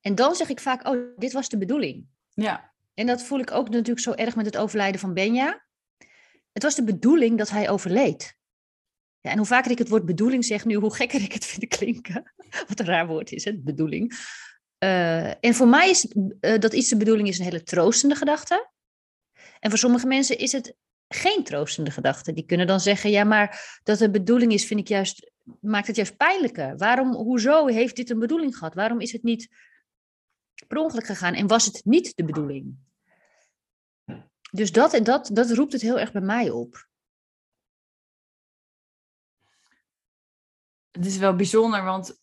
En 0.00 0.14
dan 0.14 0.34
zeg 0.34 0.48
ik 0.48 0.60
vaak, 0.60 0.88
oh, 0.88 0.98
dit 1.16 1.32
was 1.32 1.48
de 1.48 1.58
bedoeling. 1.58 2.06
Ja. 2.34 2.72
En 2.94 3.06
dat 3.06 3.22
voel 3.22 3.38
ik 3.38 3.50
ook 3.50 3.68
natuurlijk 3.68 4.00
zo 4.00 4.12
erg 4.12 4.36
met 4.36 4.46
het 4.46 4.56
overlijden 4.56 5.00
van 5.00 5.14
Benja. 5.14 5.66
Het 6.58 6.66
was 6.66 6.76
de 6.76 6.92
bedoeling 6.92 7.38
dat 7.38 7.50
hij 7.50 7.70
overleed. 7.70 8.36
Ja, 9.20 9.30
en 9.30 9.36
hoe 9.36 9.46
vaker 9.46 9.70
ik 9.70 9.78
het 9.78 9.88
woord 9.88 10.04
bedoeling 10.04 10.44
zeg 10.44 10.64
nu, 10.64 10.74
hoe 10.74 10.94
gekker 10.94 11.22
ik 11.22 11.32
het 11.32 11.44
vind 11.44 11.68
klinken. 11.68 12.32
Wat 12.68 12.80
een 12.80 12.86
raar 12.86 13.06
woord 13.06 13.32
is, 13.32 13.44
het 13.44 13.64
bedoeling. 13.64 14.12
Uh, 14.84 15.44
en 15.44 15.54
voor 15.54 15.68
mij 15.68 15.90
is 15.90 16.14
uh, 16.14 16.58
dat 16.58 16.72
iets 16.72 16.88
de 16.88 16.96
bedoeling 16.96 17.28
is 17.28 17.38
een 17.38 17.44
hele 17.44 17.62
troostende 17.62 18.14
gedachte. 18.14 18.70
En 19.60 19.70
voor 19.70 19.78
sommige 19.78 20.06
mensen 20.06 20.38
is 20.38 20.52
het 20.52 20.74
geen 21.08 21.44
troostende 21.44 21.90
gedachte. 21.90 22.32
Die 22.32 22.46
kunnen 22.46 22.66
dan 22.66 22.80
zeggen, 22.80 23.10
ja, 23.10 23.24
maar 23.24 23.80
dat 23.82 23.98
de 23.98 24.10
bedoeling 24.10 24.52
is, 24.52 24.66
vind 24.66 24.80
ik 24.80 24.88
juist, 24.88 25.30
maakt 25.60 25.86
het 25.86 25.96
juist 25.96 26.16
pijnlijker. 26.16 26.76
Waarom, 26.76 27.14
hoezo 27.14 27.66
heeft 27.66 27.96
dit 27.96 28.10
een 28.10 28.18
bedoeling 28.18 28.56
gehad? 28.56 28.74
Waarom 28.74 29.00
is 29.00 29.12
het 29.12 29.22
niet 29.22 29.48
per 30.66 30.78
ongeluk 30.78 31.06
gegaan 31.06 31.34
en 31.34 31.46
was 31.46 31.64
het 31.64 31.80
niet 31.84 32.16
de 32.16 32.24
bedoeling? 32.24 32.76
Dus 34.50 34.72
dat, 34.72 35.00
dat, 35.02 35.30
dat 35.32 35.50
roept 35.50 35.72
het 35.72 35.82
heel 35.82 35.98
erg 35.98 36.12
bij 36.12 36.22
mij 36.22 36.50
op. 36.50 36.86
Het 40.90 41.06
is 41.06 41.16
wel 41.16 41.36
bijzonder, 41.36 41.84
want 41.84 42.20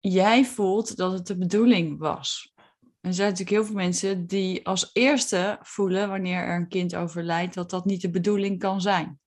jij 0.00 0.44
voelt 0.44 0.96
dat 0.96 1.12
het 1.12 1.26
de 1.26 1.38
bedoeling 1.38 1.98
was. 1.98 2.54
er 3.00 3.14
zijn 3.14 3.30
natuurlijk 3.30 3.56
heel 3.56 3.64
veel 3.64 3.74
mensen 3.74 4.26
die 4.26 4.66
als 4.66 4.90
eerste 4.92 5.58
voelen 5.62 6.08
wanneer 6.08 6.42
er 6.42 6.56
een 6.56 6.68
kind 6.68 6.94
overlijdt 6.94 7.54
dat 7.54 7.70
dat 7.70 7.84
niet 7.84 8.00
de 8.00 8.10
bedoeling 8.10 8.58
kan 8.58 8.80
zijn. 8.80 9.20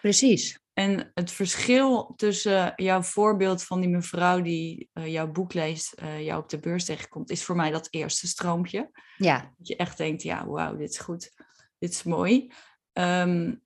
Precies. 0.00 0.60
En 0.72 1.10
het 1.14 1.30
verschil 1.30 2.12
tussen 2.16 2.72
jouw 2.76 3.02
voorbeeld 3.02 3.62
van 3.62 3.80
die 3.80 3.90
mevrouw 3.90 4.40
die 4.40 4.90
uh, 4.94 5.06
jouw 5.06 5.30
boek 5.30 5.52
leest, 5.52 6.00
uh, 6.02 6.24
jou 6.24 6.42
op 6.42 6.48
de 6.48 6.58
beurs 6.58 6.84
tegenkomt, 6.84 7.30
is 7.30 7.44
voor 7.44 7.56
mij 7.56 7.70
dat 7.70 7.88
eerste 7.90 8.26
stroompje. 8.26 8.90
Ja. 9.16 9.54
Dat 9.58 9.68
je 9.68 9.76
echt 9.76 9.96
denkt, 9.96 10.22
ja, 10.22 10.46
wauw, 10.46 10.76
dit 10.76 10.90
is 10.90 10.98
goed, 10.98 11.41
dit 11.82 11.90
is 11.90 12.02
mooi. 12.02 12.52
Um, 12.92 13.62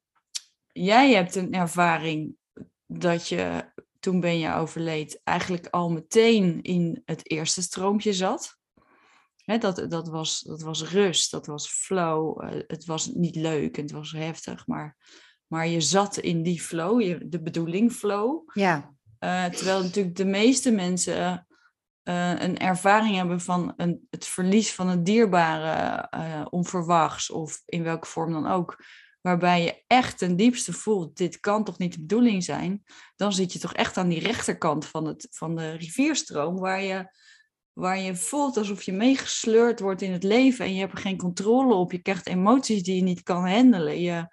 jij 0.72 1.12
hebt 1.12 1.34
een 1.34 1.52
ervaring 1.54 2.36
dat 2.86 3.28
je 3.28 3.72
toen 4.00 4.20
ben 4.20 4.38
je 4.38 4.54
overleed 4.54 5.20
eigenlijk 5.24 5.66
al 5.66 5.90
meteen 5.90 6.62
in 6.62 7.02
het 7.04 7.30
eerste 7.30 7.62
stroompje 7.62 8.12
zat. 8.12 8.56
He, 9.36 9.58
dat, 9.58 9.90
dat, 9.90 10.08
was, 10.08 10.40
dat 10.40 10.62
was 10.62 10.90
rust, 10.90 11.30
dat 11.30 11.46
was 11.46 11.68
flow. 11.68 12.44
Uh, 12.44 12.62
het 12.66 12.84
was 12.84 13.06
niet 13.06 13.36
leuk 13.36 13.76
en 13.76 13.82
het 13.82 13.92
was 13.92 14.12
heftig, 14.12 14.66
maar 14.66 14.96
maar 15.46 15.66
je 15.66 15.80
zat 15.80 16.16
in 16.16 16.42
die 16.42 16.60
flow, 16.60 17.00
je, 17.00 17.28
de 17.28 17.42
bedoeling 17.42 17.92
flow. 17.92 18.48
Ja. 18.52 18.94
Uh, 19.20 19.44
terwijl 19.44 19.82
natuurlijk 19.82 20.16
de 20.16 20.24
meeste 20.24 20.70
mensen 20.70 21.46
uh, 22.08 22.40
een 22.40 22.58
ervaring 22.58 23.16
hebben 23.16 23.40
van 23.40 23.72
een, 23.76 24.06
het 24.10 24.26
verlies 24.26 24.72
van 24.72 24.88
een 24.88 25.04
dierbare 25.04 26.08
uh, 26.14 26.46
onverwachts 26.50 27.30
of 27.30 27.62
in 27.64 27.82
welke 27.82 28.06
vorm 28.06 28.32
dan 28.32 28.46
ook. 28.46 28.84
Waarbij 29.20 29.62
je 29.62 29.84
echt 29.86 30.18
ten 30.18 30.36
diepste 30.36 30.72
voelt, 30.72 31.16
dit 31.16 31.40
kan 31.40 31.64
toch 31.64 31.78
niet 31.78 31.92
de 31.92 32.00
bedoeling 32.00 32.44
zijn. 32.44 32.84
Dan 33.16 33.32
zit 33.32 33.52
je 33.52 33.58
toch 33.58 33.74
echt 33.74 33.96
aan 33.96 34.08
die 34.08 34.20
rechterkant 34.20 34.86
van, 34.86 35.06
het, 35.06 35.26
van 35.30 35.56
de 35.56 35.70
rivierstroom, 35.70 36.58
waar 36.58 36.82
je, 36.82 37.10
waar 37.72 37.98
je 37.98 38.16
voelt 38.16 38.56
alsof 38.56 38.82
je 38.82 38.92
meegesleurd 38.92 39.80
wordt 39.80 40.02
in 40.02 40.12
het 40.12 40.22
leven 40.22 40.64
en 40.64 40.74
je 40.74 40.80
hebt 40.80 40.92
er 40.92 40.98
geen 40.98 41.16
controle 41.16 41.74
op. 41.74 41.92
Je 41.92 42.02
krijgt 42.02 42.26
emoties 42.26 42.82
die 42.82 42.96
je 42.96 43.02
niet 43.02 43.22
kan 43.22 43.48
handelen. 43.48 44.00
Je, 44.00 44.28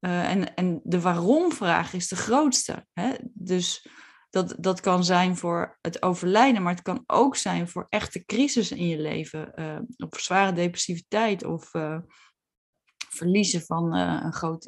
uh, 0.00 0.30
en, 0.30 0.54
en 0.54 0.80
de 0.84 1.00
waarom-vraag 1.00 1.92
is 1.92 2.08
de 2.08 2.16
grootste. 2.16 2.86
Hè? 2.92 3.12
Dus 3.32 3.86
dat, 4.34 4.54
dat 4.58 4.80
kan 4.80 5.04
zijn 5.04 5.36
voor 5.36 5.78
het 5.80 6.02
overlijden, 6.02 6.62
maar 6.62 6.74
het 6.74 6.82
kan 6.82 7.02
ook 7.06 7.36
zijn 7.36 7.68
voor 7.68 7.86
echte 7.88 8.24
crisis 8.24 8.72
in 8.72 8.88
je 8.88 8.98
leven. 8.98 9.52
Uh, 9.56 9.78
of 10.10 10.20
zware 10.20 10.52
depressiviteit 10.52 11.44
of 11.44 11.74
uh, 11.74 11.98
verliezen 13.08 13.60
van 13.60 13.94
een 13.94 14.32
groot, 14.32 14.66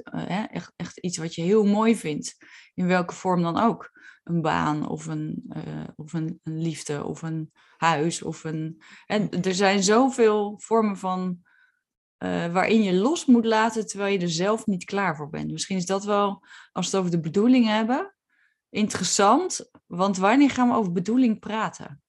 echt, 0.50 0.72
echt 0.76 0.98
iets 0.98 1.16
wat 1.16 1.34
je 1.34 1.42
heel 1.42 1.64
mooi 1.64 1.96
vindt. 1.96 2.36
In 2.74 2.86
welke 2.86 3.14
vorm 3.14 3.42
dan 3.42 3.58
ook. 3.58 3.90
Een 4.24 4.42
baan 4.42 4.88
of 4.88 5.06
een, 5.06 5.52
of 5.96 6.12
een, 6.12 6.40
een, 6.42 6.62
liefde 6.62 7.04
of 7.04 7.22
een 7.22 7.52
huis. 7.76 8.22
Of 8.22 8.44
een, 8.44 8.82
en 9.06 9.30
er 9.30 9.54
zijn 9.54 9.82
zoveel 9.82 10.60
vormen 10.60 10.96
van 10.96 11.38
waarin 12.52 12.82
je 12.82 12.94
los 12.94 13.26
moet 13.26 13.44
laten 13.44 13.86
terwijl 13.86 14.12
je 14.12 14.18
er 14.18 14.30
zelf 14.30 14.66
niet 14.66 14.84
klaar 14.84 15.16
voor 15.16 15.30
bent. 15.30 15.50
Misschien 15.52 15.76
is 15.76 15.86
dat 15.86 16.04
wel, 16.04 16.44
als 16.72 16.90
we 16.90 16.96
het 16.96 17.06
over 17.06 17.10
de 17.10 17.30
bedoeling 17.30 17.66
hebben, 17.66 18.15
interessant. 18.76 19.70
Want 19.86 20.16
wanneer 20.16 20.50
gaan 20.50 20.68
we 20.68 20.74
over 20.74 20.92
bedoeling 20.92 21.38
praten? 21.38 22.02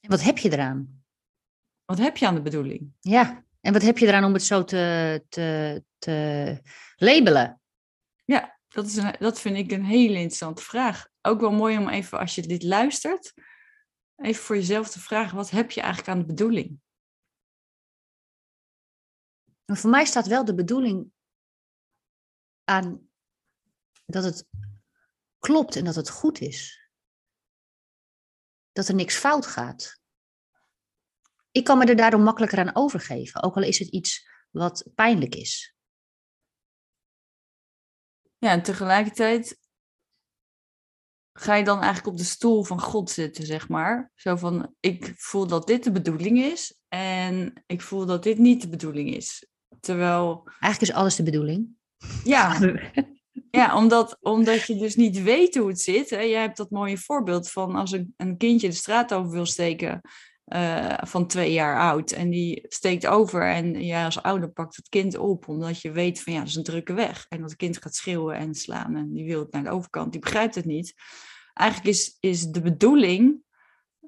En 0.00 0.10
wat 0.10 0.22
heb 0.22 0.38
je 0.38 0.52
eraan? 0.52 1.02
Wat 1.84 1.98
heb 1.98 2.16
je 2.16 2.26
aan 2.26 2.34
de 2.34 2.42
bedoeling? 2.42 2.92
Ja, 3.00 3.44
en 3.60 3.72
wat 3.72 3.82
heb 3.82 3.98
je 3.98 4.06
eraan 4.06 4.24
om 4.24 4.32
het 4.32 4.42
zo 4.42 4.64
te, 4.64 5.24
te, 5.28 5.84
te 5.98 6.60
labelen? 6.96 7.60
Ja, 8.24 8.58
dat, 8.68 8.86
is 8.86 8.96
een, 8.96 9.16
dat 9.18 9.40
vind 9.40 9.56
ik 9.56 9.72
een 9.72 9.84
hele 9.84 10.14
interessante 10.14 10.62
vraag. 10.62 11.08
Ook 11.22 11.40
wel 11.40 11.52
mooi 11.52 11.78
om 11.78 11.88
even, 11.88 12.18
als 12.18 12.34
je 12.34 12.42
dit 12.42 12.62
luistert, 12.62 13.34
even 14.16 14.42
voor 14.42 14.56
jezelf 14.56 14.88
te 14.88 15.00
vragen: 15.00 15.36
wat 15.36 15.50
heb 15.50 15.70
je 15.70 15.80
eigenlijk 15.80 16.10
aan 16.10 16.18
de 16.18 16.26
bedoeling? 16.26 16.80
Maar 19.64 19.76
voor 19.76 19.90
mij 19.90 20.04
staat 20.04 20.26
wel 20.26 20.44
de 20.44 20.54
bedoeling 20.54 21.10
aan 22.64 23.08
dat 24.06 24.24
het 24.24 24.46
klopt 25.38 25.76
en 25.76 25.84
dat 25.84 25.94
het 25.94 26.10
goed 26.10 26.40
is. 26.40 26.88
Dat 28.72 28.88
er 28.88 28.94
niks 28.94 29.16
fout 29.16 29.46
gaat. 29.46 30.00
Ik 31.50 31.64
kan 31.64 31.78
me 31.78 31.84
er 31.84 31.96
daarom 31.96 32.22
makkelijker 32.22 32.58
aan 32.58 32.76
overgeven, 32.76 33.42
ook 33.42 33.56
al 33.56 33.62
is 33.62 33.78
het 33.78 33.88
iets 33.88 34.28
wat 34.50 34.90
pijnlijk 34.94 35.34
is. 35.34 35.74
Ja, 38.38 38.50
en 38.50 38.62
tegelijkertijd 38.62 39.58
ga 41.32 41.54
je 41.54 41.64
dan 41.64 41.76
eigenlijk 41.76 42.06
op 42.06 42.16
de 42.16 42.24
stoel 42.24 42.64
van 42.64 42.80
God 42.80 43.10
zitten, 43.10 43.46
zeg 43.46 43.68
maar. 43.68 44.12
Zo 44.14 44.36
van, 44.36 44.74
ik 44.80 45.12
voel 45.16 45.46
dat 45.46 45.66
dit 45.66 45.84
de 45.84 45.92
bedoeling 45.92 46.38
is 46.38 46.80
en 46.88 47.62
ik 47.66 47.82
voel 47.82 48.06
dat 48.06 48.22
dit 48.22 48.38
niet 48.38 48.62
de 48.62 48.68
bedoeling 48.68 49.14
is. 49.14 49.48
Terwijl... 49.80 50.42
Eigenlijk 50.46 50.80
is 50.80 50.98
alles 50.98 51.16
de 51.16 51.22
bedoeling. 51.22 51.76
Ja, 52.24 52.58
ja 53.50 53.76
omdat, 53.76 54.18
omdat 54.20 54.66
je 54.66 54.76
dus 54.76 54.96
niet 54.96 55.22
weet 55.22 55.56
hoe 55.56 55.68
het 55.68 55.80
zit. 55.80 56.10
Hè. 56.10 56.20
Jij 56.20 56.40
hebt 56.40 56.56
dat 56.56 56.70
mooie 56.70 56.98
voorbeeld 56.98 57.50
van 57.50 57.74
als 57.74 57.92
een, 57.92 58.14
een 58.16 58.36
kindje 58.36 58.68
de 58.68 58.74
straat 58.74 59.14
over 59.14 59.30
wil 59.30 59.46
steken 59.46 60.00
uh, 60.46 60.98
van 61.00 61.26
twee 61.26 61.52
jaar 61.52 61.80
oud. 61.80 62.10
En 62.10 62.30
die 62.30 62.64
steekt 62.68 63.06
over 63.06 63.50
en 63.50 63.84
jij 63.84 64.04
als 64.04 64.22
ouder 64.22 64.50
pakt 64.50 64.76
het 64.76 64.88
kind 64.88 65.16
op. 65.16 65.48
Omdat 65.48 65.80
je 65.80 65.90
weet 65.90 66.22
van 66.22 66.32
ja, 66.32 66.38
dat 66.38 66.48
is 66.48 66.54
een 66.54 66.62
drukke 66.62 66.92
weg. 66.92 67.26
En 67.28 67.40
dat 67.40 67.56
kind 67.56 67.82
gaat 67.82 67.94
schreeuwen 67.94 68.36
en 68.36 68.54
slaan 68.54 68.96
en 68.96 69.12
die 69.12 69.26
wil 69.26 69.40
het 69.40 69.52
naar 69.52 69.64
de 69.64 69.70
overkant. 69.70 70.12
Die 70.12 70.20
begrijpt 70.20 70.54
het 70.54 70.64
niet. 70.64 70.94
Eigenlijk 71.54 71.96
is, 71.96 72.16
is 72.20 72.46
de 72.46 72.60
bedoeling, 72.60 73.42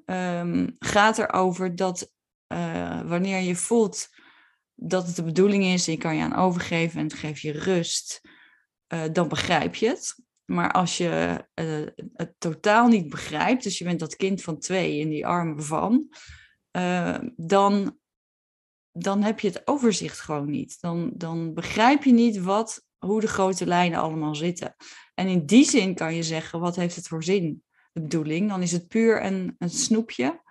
um, 0.05 0.75
gaat 0.79 1.17
erover 1.17 1.75
dat 1.75 2.11
uh, 2.47 3.01
wanneer 3.01 3.39
je 3.39 3.55
voelt 3.55 4.09
dat 4.75 5.07
het 5.07 5.15
de 5.15 5.23
bedoeling 5.23 5.63
is, 5.63 5.85
je 5.85 5.97
kan 5.97 6.15
je 6.15 6.23
aan 6.23 6.35
overgeven 6.35 6.99
en 6.99 7.05
het 7.05 7.13
geeft 7.13 7.41
je 7.41 7.51
rust, 7.51 8.21
uh, 8.93 9.03
dan 9.11 9.27
begrijp 9.27 9.75
je 9.75 9.87
het. 9.87 10.15
Maar 10.45 10.71
als 10.71 10.97
je 10.97 11.43
uh, 11.55 12.07
het 12.13 12.33
totaal 12.37 12.87
niet 12.87 13.09
begrijpt, 13.09 13.63
dus 13.63 13.77
je 13.77 13.83
bent 13.83 13.99
dat 13.99 14.15
kind 14.15 14.41
van 14.41 14.59
twee 14.59 14.99
in 14.99 15.09
die 15.09 15.27
armen 15.27 15.63
van, 15.63 16.07
uh, 16.77 17.17
dan, 17.35 17.97
dan 18.91 19.23
heb 19.23 19.39
je 19.39 19.47
het 19.47 19.67
overzicht 19.67 20.19
gewoon 20.19 20.49
niet. 20.49 20.81
Dan, 20.81 21.11
dan 21.13 21.53
begrijp 21.53 22.03
je 22.03 22.13
niet 22.13 22.39
wat, 22.39 22.85
hoe 22.97 23.21
de 23.21 23.27
grote 23.27 23.65
lijnen 23.65 23.99
allemaal 23.99 24.35
zitten. 24.35 24.75
En 25.13 25.27
in 25.27 25.45
die 25.45 25.65
zin 25.65 25.95
kan 25.95 26.15
je 26.15 26.23
zeggen, 26.23 26.59
wat 26.59 26.75
heeft 26.75 26.95
het 26.95 27.07
voor 27.07 27.23
zin, 27.23 27.63
de 27.91 28.01
bedoeling? 28.01 28.49
Dan 28.49 28.61
is 28.61 28.71
het 28.71 28.87
puur 28.87 29.25
een, 29.25 29.55
een 29.57 29.69
snoepje 29.69 30.41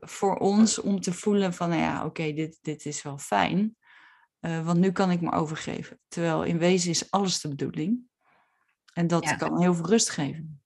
voor 0.00 0.36
ons 0.36 0.80
om 0.80 1.00
te 1.00 1.12
voelen 1.12 1.54
van, 1.54 1.68
nou 1.68 1.80
ja, 1.80 2.04
oké, 2.04 2.32
dit, 2.32 2.58
dit 2.62 2.86
is 2.86 3.02
wel 3.02 3.18
fijn. 3.18 3.76
Uh, 4.46 4.64
want 4.64 4.78
nu 4.78 4.92
kan 4.92 5.10
ik 5.10 5.20
me 5.20 5.32
overgeven. 5.32 6.00
Terwijl 6.08 6.42
in 6.42 6.58
wezen 6.58 6.90
is 6.90 7.10
alles 7.10 7.40
de 7.40 7.48
bedoeling. 7.48 8.00
En 8.92 9.06
dat 9.06 9.24
ja. 9.24 9.34
kan 9.34 9.60
heel 9.60 9.74
veel 9.74 9.86
rust 9.86 10.10
geven. 10.10 10.60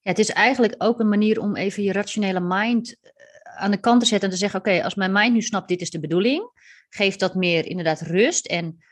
Ja, 0.00 0.10
het 0.10 0.18
is 0.18 0.30
eigenlijk 0.30 0.74
ook 0.78 1.00
een 1.00 1.08
manier 1.08 1.40
om 1.40 1.56
even 1.56 1.82
je 1.82 1.92
rationele 1.92 2.40
mind 2.40 2.96
eh, 3.00 3.12
aan 3.56 3.70
de 3.70 3.80
kant 3.80 4.00
te 4.00 4.06
zetten 4.06 4.28
en 4.28 4.34
te 4.34 4.40
zeggen: 4.40 4.60
Oké, 4.60 4.84
als 4.84 4.94
mijn 4.94 5.12
mind 5.12 5.32
nu 5.32 5.42
snapt, 5.42 5.68
dit 5.68 5.80
is 5.80 5.90
de 5.90 6.00
bedoeling, 6.00 6.50
geeft 6.88 7.20
dat 7.20 7.34
meer 7.34 7.66
inderdaad 7.66 8.00
rust. 8.00 8.46
En 8.46 8.84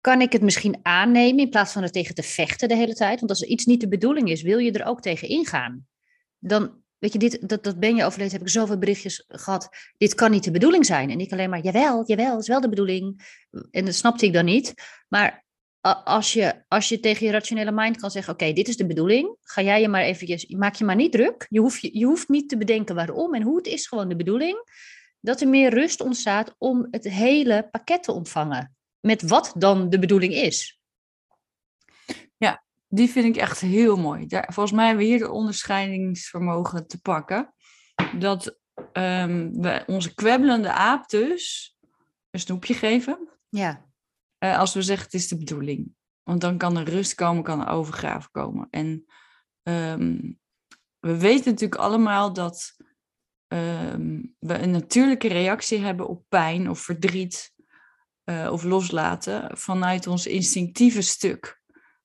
kan 0.00 0.20
ik 0.20 0.32
het 0.32 0.42
misschien 0.42 0.78
aannemen 0.82 1.44
in 1.44 1.50
plaats 1.50 1.72
van 1.72 1.82
er 1.82 1.90
tegen 1.90 2.14
te 2.14 2.22
vechten 2.22 2.68
de 2.68 2.76
hele 2.76 2.94
tijd? 2.94 3.18
Want 3.18 3.30
als 3.30 3.42
er 3.42 3.48
iets 3.48 3.64
niet 3.64 3.80
de 3.80 3.88
bedoeling 3.88 4.30
is, 4.30 4.42
wil 4.42 4.58
je 4.58 4.72
er 4.72 4.86
ook 4.86 5.00
tegen 5.00 5.28
ingaan. 5.28 5.86
Dan, 6.38 6.82
weet 7.00 7.12
je, 7.12 7.18
dit, 7.18 7.48
dat, 7.48 7.64
dat 7.64 7.78
ben 7.78 7.96
je 7.96 8.04
overleden, 8.04 8.32
heb 8.32 8.42
ik 8.42 8.48
zoveel 8.48 8.78
berichtjes 8.78 9.24
gehad. 9.28 9.68
Dit 9.96 10.14
kan 10.14 10.30
niet 10.30 10.44
de 10.44 10.50
bedoeling 10.50 10.86
zijn. 10.86 11.10
En 11.10 11.20
ik 11.20 11.32
alleen 11.32 11.50
maar, 11.50 11.62
jawel, 11.62 12.04
jawel, 12.06 12.38
is 12.38 12.48
wel 12.48 12.60
de 12.60 12.68
bedoeling. 12.68 13.20
En 13.70 13.84
dat 13.84 13.94
snapte 13.94 14.26
ik 14.26 14.32
dan 14.32 14.44
niet. 14.44 14.74
Maar 15.08 15.44
als 16.04 16.32
je, 16.32 16.64
als 16.68 16.88
je 16.88 17.00
tegen 17.00 17.26
je 17.26 17.32
rationele 17.32 17.72
mind 17.72 17.96
kan 17.96 18.10
zeggen: 18.10 18.32
Oké, 18.32 18.52
dit 18.52 18.68
is 18.68 18.76
de 18.76 18.86
bedoeling. 18.86 19.36
Ga 19.40 19.62
jij 19.62 19.80
je 19.80 19.88
maar 19.88 20.02
eventjes, 20.02 20.46
maak 20.46 20.74
je 20.74 20.84
maar 20.84 20.96
niet 20.96 21.12
druk. 21.12 21.46
Je 21.48 21.60
hoeft, 21.60 21.80
je, 21.80 21.98
je 21.98 22.04
hoeft 22.04 22.28
niet 22.28 22.48
te 22.48 22.56
bedenken 22.56 22.94
waarom 22.94 23.34
en 23.34 23.42
hoe. 23.42 23.56
Het 23.56 23.66
is 23.66 23.86
gewoon 23.86 24.08
de 24.08 24.16
bedoeling. 24.16 24.56
Dat 25.20 25.40
er 25.40 25.48
meer 25.48 25.70
rust 25.70 26.00
ontstaat 26.00 26.54
om 26.58 26.86
het 26.90 27.04
hele 27.04 27.68
pakket 27.70 28.02
te 28.02 28.12
ontvangen. 28.12 28.76
Met 29.00 29.22
wat 29.22 29.52
dan 29.56 29.90
de 29.90 29.98
bedoeling 29.98 30.34
is. 30.34 30.79
Die 32.92 33.10
vind 33.10 33.36
ik 33.36 33.42
echt 33.42 33.60
heel 33.60 33.96
mooi. 33.96 34.26
Daar, 34.26 34.52
volgens 34.52 34.76
mij 34.76 34.86
hebben 34.86 35.04
we 35.04 35.10
hier 35.10 35.18
de 35.18 35.30
onderscheidingsvermogen 35.30 36.86
te 36.86 37.00
pakken. 37.00 37.54
Dat 38.18 38.58
um, 38.92 39.60
we 39.60 39.82
onze 39.86 40.14
kwebbelende 40.14 40.72
aap 40.72 41.08
dus 41.08 41.76
een 42.30 42.40
snoepje 42.40 42.74
geven. 42.74 43.28
Ja. 43.48 43.86
Uh, 44.44 44.58
als 44.58 44.74
we 44.74 44.82
zeggen 44.82 45.04
het 45.04 45.14
is 45.14 45.28
de 45.28 45.36
bedoeling. 45.36 45.94
Want 46.22 46.40
dan 46.40 46.58
kan 46.58 46.76
er 46.76 46.88
rust 46.88 47.14
komen, 47.14 47.42
kan 47.42 47.60
er 47.60 47.72
overgave 47.72 48.28
komen. 48.30 48.66
En 48.70 49.04
um, 49.62 50.38
we 50.98 51.16
weten 51.18 51.50
natuurlijk 51.50 51.80
allemaal 51.80 52.32
dat 52.32 52.76
um, 53.48 54.34
we 54.38 54.58
een 54.58 54.70
natuurlijke 54.70 55.28
reactie 55.28 55.78
hebben 55.78 56.08
op 56.08 56.24
pijn 56.28 56.70
of 56.70 56.80
verdriet 56.80 57.52
uh, 58.24 58.48
of 58.52 58.62
loslaten 58.62 59.58
vanuit 59.58 60.06
ons 60.06 60.26
instinctieve 60.26 61.02
stuk. 61.02 61.59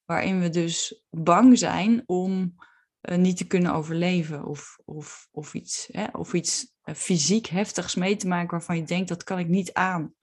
Waarin 0.06 0.40
we 0.40 0.50
dus 0.50 1.04
bang 1.10 1.58
zijn 1.58 2.04
om 2.06 2.56
uh, 3.02 3.18
niet 3.18 3.38
te 3.38 3.48
kunnen 3.48 3.74
overleven 3.74 4.46
of, 4.46 4.78
of, 4.86 5.28
of, 5.32 5.54
iets, 5.54 5.90
hè, 5.92 6.06
of 6.12 6.34
iets 6.34 6.74
eh, 6.82 6.96
fysiek 6.96 7.48
heftigs 7.48 7.96
mee 7.96 8.16
te 8.16 8.28
maken 8.28 8.52
waarvan 8.52 8.78
je 8.78 8.84
denkt 8.84 9.10
dat 9.10 9.24
kan 9.24 9.40
ik 9.40 9.48
niet 9.48 9.74
aan. 9.74 10.14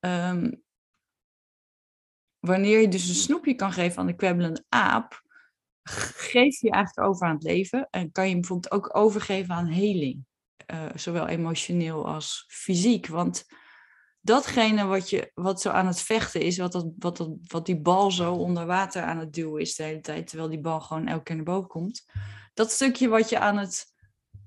Ehm, 0.00 0.52
wanneer 2.38 2.80
je 2.80 2.88
dus 2.88 3.08
een 3.08 3.14
snoepje 3.14 3.54
kan 3.54 3.72
geven 3.72 3.98
aan 3.98 4.06
de 4.06 4.16
kwebbelende 4.16 4.64
aap, 4.68 5.22
geef 5.82 6.60
je 6.60 6.70
eigenlijk 6.70 7.08
over 7.08 7.26
aan 7.26 7.34
het 7.34 7.42
leven 7.42 7.88
en 7.90 8.12
kan 8.12 8.28
je 8.28 8.34
bijvoorbeeld 8.34 8.72
ook 8.72 8.96
overgeven 8.96 9.54
aan 9.54 9.66
heling, 9.66 10.24
uh, 10.72 10.90
zowel 10.94 11.26
emotioneel 11.26 12.06
als 12.06 12.44
fysiek. 12.48 13.06
Want 13.06 13.46
datgene 14.20 14.84
wat, 14.84 15.10
je, 15.10 15.30
wat 15.34 15.60
zo 15.60 15.70
aan 15.70 15.86
het 15.86 16.00
vechten 16.00 16.40
is, 16.40 16.58
wat, 16.58 16.72
dat, 16.72 16.86
wat, 16.98 17.16
dat, 17.16 17.30
wat 17.46 17.66
die 17.66 17.80
bal 17.80 18.10
zo 18.10 18.32
onder 18.32 18.66
water 18.66 19.02
aan 19.02 19.18
het 19.18 19.32
duwen 19.32 19.60
is 19.60 19.74
de 19.74 19.82
hele 19.82 20.00
tijd, 20.00 20.26
terwijl 20.26 20.50
die 20.50 20.60
bal 20.60 20.80
gewoon 20.80 21.06
elke 21.06 21.22
keer 21.22 21.36
naar 21.36 21.44
boven 21.44 21.68
komt, 21.68 22.04
dat 22.54 22.70
stukje 22.70 23.08
wat 23.08 23.28
je 23.28 23.38
aan 23.38 23.56
het, 23.56 23.86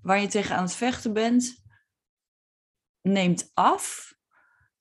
waar 0.01 0.19
je 0.19 0.27
tegen 0.27 0.55
aan 0.55 0.63
het 0.63 0.75
vechten 0.75 1.13
bent, 1.13 1.61
neemt 3.01 3.51
af 3.53 4.13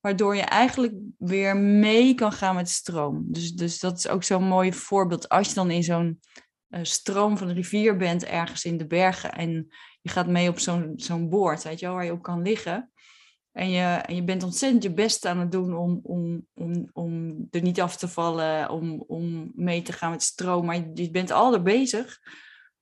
waardoor 0.03 0.37
je 0.37 0.43
eigenlijk 0.43 0.95
weer 1.19 1.57
mee 1.57 2.15
kan 2.15 2.33
gaan 2.33 2.55
met 2.55 2.69
stroom. 2.69 3.25
Dus, 3.29 3.53
dus 3.53 3.81
dat 3.81 3.99
is 3.99 4.09
ook 4.09 4.23
zo'n 4.23 4.45
mooi 4.45 4.73
voorbeeld. 4.73 5.29
Als 5.29 5.49
je 5.49 5.55
dan 5.55 5.71
in 5.71 5.83
zo'n 5.83 6.21
uh, 6.69 6.81
stroom 6.83 7.39
van 7.39 7.47
de 7.47 7.53
rivier 7.53 7.97
bent, 7.97 8.25
ergens 8.25 8.65
in 8.65 8.77
de 8.77 8.87
bergen, 8.87 9.33
en 9.33 9.69
je 10.01 10.11
gaat 10.11 10.27
mee 10.27 10.49
op 10.49 10.59
zo'n 10.59 10.93
zo'n 10.97 11.29
boord, 11.29 11.63
weet 11.63 11.81
je 11.81 11.87
wel, 11.87 11.95
waar 11.95 12.05
je 12.05 12.13
op 12.13 12.23
kan 12.23 12.43
liggen. 12.43 12.92
En 13.53 13.71
je, 13.71 13.83
en 13.83 14.15
je 14.15 14.25
bent 14.25 14.43
ontzettend 14.43 14.83
je 14.83 14.93
best 14.93 15.27
aan 15.27 15.39
het 15.39 15.53
doen 15.53 15.77
om, 15.77 16.01
om, 16.03 16.47
om, 16.55 16.89
om 16.93 17.37
er 17.51 17.63
niet 17.63 17.81
af 17.81 17.97
te 17.97 18.09
vallen, 18.09 18.71
om, 18.71 19.05
om 19.07 19.53
mee 19.55 19.83
te 19.83 19.93
gaan 19.93 20.11
met 20.11 20.23
stroom, 20.23 20.67
maar 20.67 20.77
je, 20.77 20.91
je 20.95 21.11
bent 21.11 21.31
al 21.31 21.55
er 21.55 21.63
bezig. 21.63 22.21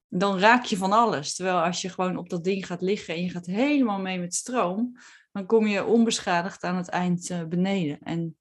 Dan 0.08 0.38
raak 0.38 0.64
je 0.64 0.76
van 0.76 0.92
alles. 0.92 1.34
Terwijl 1.34 1.58
als 1.58 1.82
je 1.82 1.88
gewoon 1.88 2.16
op 2.16 2.28
dat 2.28 2.44
ding 2.44 2.66
gaat 2.66 2.80
liggen 2.80 3.14
en 3.14 3.22
je 3.22 3.30
gaat 3.30 3.46
helemaal 3.46 4.00
mee 4.00 4.18
met 4.18 4.34
stroom, 4.34 4.96
dan 5.32 5.46
kom 5.46 5.66
je 5.66 5.84
onbeschadigd 5.84 6.62
aan 6.64 6.76
het 6.76 6.88
eind 6.88 7.30
uh, 7.30 7.44
beneden. 7.44 7.98
En 8.02 8.36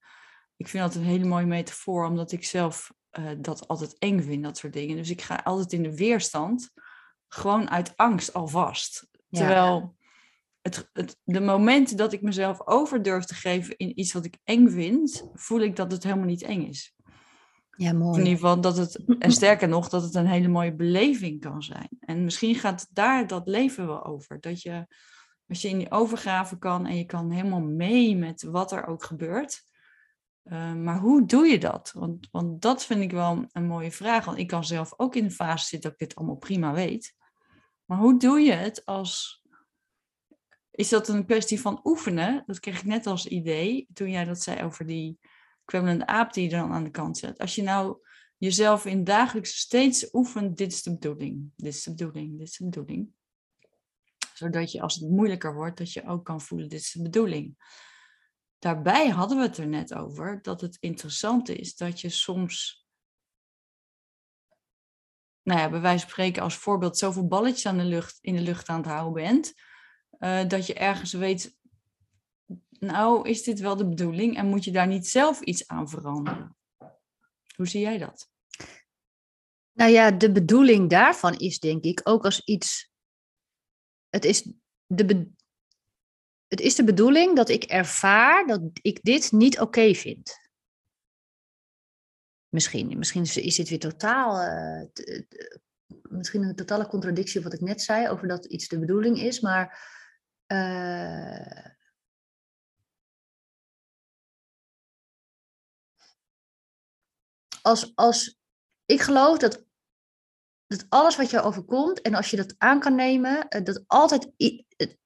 ik 0.56 0.68
vind 0.68 0.84
dat 0.84 0.96
een 0.96 1.04
hele 1.04 1.26
mooie 1.26 1.46
metafoor, 1.46 2.06
omdat 2.06 2.32
ik 2.32 2.44
zelf 2.44 2.92
uh, 3.20 3.32
dat 3.38 3.68
altijd 3.68 3.98
eng 3.98 4.22
vind, 4.22 4.44
dat 4.44 4.58
soort 4.58 4.74
dingen. 4.74 4.96
Dus 4.96 5.10
ik 5.10 5.22
ga 5.22 5.42
altijd 5.44 5.74
in 5.74 5.84
de 5.84 5.96
weerstand, 5.96 6.72
gewoon 7.28 7.70
uit 7.70 7.94
angst 7.98 8.34
alvast. 8.34 9.08
Ja. 9.12 9.40
Terwijl 9.40 9.98
het, 10.76 10.90
het, 10.94 11.18
de 11.24 11.42
momenten 11.42 11.98
dat 11.98 12.14
ik 12.14 12.22
mezelf 12.22 12.68
over 12.68 13.02
durf 13.02 13.26
te 13.26 13.34
geven 13.34 13.78
in 13.78 14.00
iets 14.00 14.14
wat 14.14 14.26
ik 14.26 14.38
eng 14.44 14.70
vind, 14.70 15.30
voel 15.34 15.60
ik 15.60 15.76
dat 15.76 15.92
het 15.92 16.04
helemaal 16.04 16.26
niet 16.26 16.44
eng 16.44 16.68
is. 16.68 16.94
Ja, 17.76 17.94
mooi. 17.94 18.20
In 18.20 18.26
ieder 18.26 18.40
geval 18.40 18.62
dat 18.62 18.78
het, 18.78 19.04
en 19.20 19.32
sterker 19.32 19.68
nog, 19.68 19.90
dat 19.90 20.04
het 20.04 20.16
een 20.16 20.28
hele 20.28 20.48
mooie 20.48 20.76
beleving 20.76 21.40
kan 21.40 21.64
zijn. 21.64 21.90
En 22.00 22.24
misschien 22.24 22.56
gaat 22.56 22.88
daar 22.92 23.28
dat 23.28 23.48
leven 23.48 23.88
wel 23.88 24.06
over. 24.06 24.40
Dat 24.40 24.62
je 24.62 24.88
als 25.48 25.62
je 25.62 25.70
in 25.70 25.78
die 25.78 25.92
overgave 25.92 26.58
kan 26.58 26.86
en 26.86 26.96
je 26.96 27.06
kan 27.06 27.32
helemaal 27.32 27.62
mee 27.62 28.16
met 28.16 28.44
wat 28.44 28.72
er 28.72 28.88
ook 28.88 29.04
gebeurt. 29.04 29.64
Uh, 30.44 30.74
maar 30.74 31.00
hoe 31.00 31.26
doe 31.26 31.48
je 31.48 31.60
dat? 31.60 31.92
Want, 31.96 32.28
want 32.32 32.62
dat 32.62 32.86
vind 32.86 33.02
ik 33.02 33.12
wel 33.12 33.46
een 33.52 33.66
mooie 33.66 33.92
vraag. 33.92 34.26
Want 34.26 34.38
ik 34.38 34.48
kan 34.48 34.64
zelf 34.64 34.94
ook 34.98 35.16
in 35.16 35.24
de 35.24 35.32
fase 35.32 35.66
zitten 35.66 35.90
dat 35.90 36.00
ik 36.00 36.08
dit 36.08 36.18
allemaal 36.18 36.36
prima 36.36 36.74
weet. 36.74 37.16
Maar 37.86 37.98
hoe 37.98 38.20
doe 38.20 38.40
je 38.40 38.52
het 38.52 38.86
als. 38.86 39.44
Is 40.80 40.90
dat 40.90 41.08
een 41.08 41.26
kwestie 41.26 41.62
van 41.62 41.80
oefenen? 41.84 42.44
Dat 42.46 42.60
kreeg 42.60 42.80
ik 42.80 42.86
net 42.86 43.08
als 43.08 43.28
idee 43.28 43.88
toen 43.94 44.10
jij 44.10 44.24
dat 44.24 44.42
zei 44.42 44.64
over 44.64 44.86
die 44.86 45.20
kwemmelende 45.66 46.06
aap 46.06 46.34
die 46.34 46.44
je 46.44 46.50
dan 46.50 46.72
aan 46.72 46.84
de 46.84 46.92
kant 46.92 47.18
zet. 47.18 47.38
Als 47.38 47.56
je 47.56 47.64
nou 47.64 47.98
jezelf 48.38 48.86
in 48.86 49.04
dagelijks 49.04 49.58
steeds 49.58 50.14
oefent, 50.14 50.58
dit 50.58 50.72
is 50.72 50.84
de 50.84 50.92
bedoeling, 50.92 51.52
dit 51.56 51.74
is 51.74 51.84
de 51.84 51.90
bedoeling, 51.90 52.38
dit 52.38 52.48
is 52.48 52.58
de 52.58 52.64
bedoeling 52.64 53.10
zodat 54.34 54.72
je 54.72 54.82
als 54.82 54.96
het 54.96 55.10
moeilijker 55.10 55.54
wordt, 55.54 55.78
dat 55.78 55.94
je 55.94 56.08
ook 56.08 56.26
kan 56.26 56.42
voelen, 56.42 56.70
dit 56.70 56.80
is 56.80 56.92
de 56.92 57.02
bedoeling. 57.02 57.58
Daarbij 58.60 59.10
hadden 59.10 59.38
we 59.38 59.44
het 59.44 59.58
er 59.58 59.68
net 59.68 59.94
over 59.94 60.42
dat 60.42 60.62
het 60.62 60.78
interessant 60.80 61.50
is 61.50 61.76
dat 61.76 62.02
je 62.02 62.10
soms, 62.10 62.86
nou 65.42 65.60
ja, 65.60 65.70
bij 65.70 65.82
wijze 65.82 66.02
van 66.02 66.10
spreken 66.10 66.44
als 66.44 66.56
voorbeeld, 66.56 66.98
zoveel 66.98 67.28
balletjes 67.28 67.66
aan 67.66 67.78
de 67.78 67.84
lucht, 67.84 68.18
in 68.22 68.36
de 68.36 68.42
lucht 68.42 68.68
aan 68.68 68.78
het 68.78 68.86
houden 68.86 69.24
bent, 69.24 69.54
uh, 70.20 70.48
dat 70.48 70.68
je 70.68 70.74
ergens 70.74 71.14
weet, 71.14 71.58
nou 72.70 73.30
is 73.30 73.44
dit 73.44 73.60
wel 73.60 73.76
de 73.76 73.90
bedoeling 73.90 74.38
en 74.38 74.46
moet 74.46 74.64
je 74.64 74.72
daar 74.72 74.88
niet 74.88 75.08
zelf 75.08 75.42
iets 75.42 75.68
aan 75.68 75.90
veranderen? 75.90 76.58
Hoe 77.56 77.68
zie 77.68 77.82
jij 77.82 77.98
dat? 77.98 78.30
Nou 79.74 79.92
ja, 79.92 80.12
de 80.12 80.32
bedoeling 80.32 80.90
daarvan 80.90 81.38
is 81.38 81.60
denk 81.60 81.84
ik 81.84 82.02
ook 82.04 82.26
als 82.26 82.46
iets 82.46 82.90
het 84.10 84.26
is 84.26 84.52
de, 84.86 85.32
het 86.48 86.60
is 86.60 86.76
de 86.76 86.84
bedoeling 86.84 87.36
dat 87.36 87.50
ik 87.50 87.64
ervaar 87.64 88.48
dat 88.48 88.62
ik 88.82 89.04
dit 89.04 89.32
niet 89.32 89.60
oké 89.60 89.94
vind. 89.94 90.38
Misschien, 92.50 92.98
misschien 92.98 93.22
is 93.22 93.56
dit 93.56 93.70
weer 93.70 93.80
totaal, 93.80 94.44
uh, 94.44 94.90
misschien 96.10 96.44
een 96.44 96.56
totale 96.56 96.88
contradictie 96.88 97.42
wat 97.42 97.54
ik 97.54 97.62
net 97.62 97.82
zei 97.82 98.10
over 98.10 98.28
dat 98.28 98.46
iets 98.46 98.68
de 98.68 98.80
bedoeling 98.80 99.20
is, 99.20 99.40
maar 99.40 99.98
uh, 100.52 101.66
als, 107.62 107.92
als 107.96 108.40
ik 108.86 109.02
geloof 109.02 109.38
dat 109.38 109.68
dat 110.68 110.86
alles 110.90 111.16
wat 111.16 111.30
je 111.30 111.42
overkomt 111.42 112.02
en 112.02 112.14
als 112.14 112.30
je 112.30 112.38
dat 112.38 112.56
aan 112.58 112.80
kan 112.80 112.96
nemen, 112.96 113.48
eh, 113.48 113.64
dat 113.64 113.84
altijd, 113.88 114.30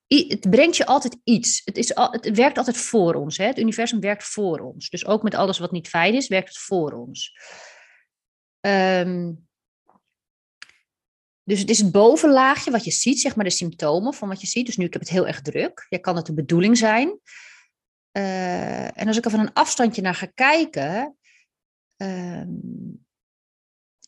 het, 0.07 0.49
brengt 0.49 0.77
je 0.77 0.85
altijd 0.85 1.17
iets. 1.23 1.61
Het, 1.65 1.77
is, 1.77 1.91
het 1.95 2.31
werkt 2.35 2.57
altijd 2.57 2.77
voor 2.77 3.13
ons. 3.13 3.37
Hè? 3.37 3.45
Het 3.45 3.59
universum 3.59 3.99
werkt 3.99 4.23
voor 4.23 4.59
ons. 4.59 4.89
Dus 4.89 5.05
ook 5.05 5.23
met 5.23 5.35
alles 5.35 5.59
wat 5.59 5.71
niet 5.71 5.87
fijn 5.87 6.13
is, 6.13 6.27
werkt 6.27 6.47
het 6.47 6.57
voor 6.57 6.91
ons. 6.91 7.37
Um, 8.59 9.47
dus 11.43 11.59
het 11.59 11.69
is 11.69 11.79
het 11.79 11.91
bovenlaagje 11.91 12.71
wat 12.71 12.83
je 12.83 12.91
ziet, 12.91 13.19
zeg 13.19 13.35
maar 13.35 13.45
de 13.45 13.51
symptomen 13.51 14.13
van 14.13 14.27
wat 14.27 14.41
je 14.41 14.47
ziet. 14.47 14.65
Dus 14.65 14.77
nu 14.77 14.85
ik 14.85 14.93
heb 14.93 15.01
het 15.01 15.11
heel 15.11 15.27
erg 15.27 15.41
druk. 15.41 15.85
Ja, 15.89 15.97
kan 15.97 16.15
het 16.15 16.25
de 16.25 16.33
bedoeling 16.33 16.77
zijn. 16.77 17.19
Uh, 18.17 18.97
en 18.97 19.07
als 19.07 19.17
ik 19.17 19.25
er 19.25 19.31
van 19.31 19.39
een 19.39 19.53
afstandje 19.53 20.01
naar 20.01 20.15
ga 20.15 20.25
kijken, 20.25 21.17
um, 21.97 23.05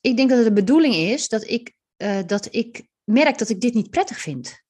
ik 0.01 0.15
denk 0.17 0.29
dat 0.29 0.37
het 0.37 0.47
de 0.47 0.53
bedoeling 0.53 0.93
is 0.93 1.27
dat 1.27 1.47
ik, 1.47 1.73
uh, 1.97 2.19
dat 2.25 2.53
ik 2.53 2.87
merk 3.03 3.37
dat 3.37 3.49
ik 3.49 3.61
dit 3.61 3.73
niet 3.73 3.89
prettig 3.89 4.19
vind. 4.19 4.63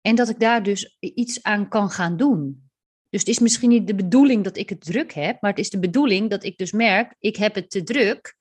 En 0.00 0.14
dat 0.14 0.28
ik 0.28 0.40
daar 0.40 0.62
dus 0.62 0.96
iets 1.00 1.42
aan 1.42 1.68
kan 1.68 1.90
gaan 1.90 2.16
doen. 2.16 2.70
Dus 3.08 3.20
het 3.20 3.28
is 3.28 3.38
misschien 3.38 3.68
niet 3.68 3.86
de 3.86 3.94
bedoeling 3.94 4.44
dat 4.44 4.56
ik 4.56 4.68
het 4.68 4.80
druk 4.80 5.12
heb, 5.12 5.40
maar 5.40 5.50
het 5.50 5.60
is 5.60 5.70
de 5.70 5.78
bedoeling 5.78 6.30
dat 6.30 6.44
ik 6.44 6.58
dus 6.58 6.72
merk, 6.72 7.14
ik 7.18 7.36
heb 7.36 7.54
het 7.54 7.70
te 7.70 7.82
druk. 7.82 8.36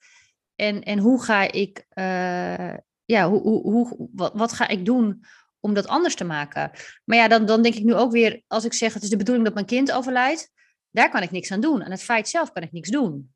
En, 0.62 0.84
en 0.84 1.00
hoe 1.00 1.24
ga 1.24 1.52
ik, 1.52 1.86
uh, 1.94 2.74
ja, 3.06 3.30
hoe, 3.30 3.42
hoe, 3.42 3.62
hoe, 3.62 4.10
wat, 4.14 4.34
wat 4.34 4.54
ga 4.54 4.68
ik 4.68 4.86
doen 4.86 5.26
om 5.60 5.74
dat 5.74 5.88
anders 5.88 6.16
te 6.16 6.24
maken? 6.24 6.72
Maar 7.06 7.18
ja, 7.18 7.28
dan, 7.28 7.46
dan 7.46 7.62
denk 7.62 7.76
ik 7.76 7.84
nu 7.84 7.94
ook 7.94 8.12
weer, 8.12 8.42
als 8.48 8.66
ik 8.66 8.74
zeg 8.74 8.94
het 8.94 9.04
is 9.04 9.10
de 9.10 9.18
bedoeling 9.18 9.46
dat 9.46 9.54
mijn 9.54 9.66
kind 9.66 9.92
overlijdt, 9.92 10.52
daar 10.92 11.10
kan 11.10 11.22
ik 11.22 11.32
niks 11.32 11.52
aan 11.52 11.62
doen. 11.62 11.84
Aan 11.84 11.92
het 11.92 12.04
feit 12.04 12.28
zelf 12.28 12.52
kan 12.52 12.64
ik 12.64 12.72
niks 12.72 12.90
doen. 12.90 13.34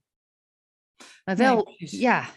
Maar 1.24 1.36
wel, 1.36 1.74
ja. 1.78 2.30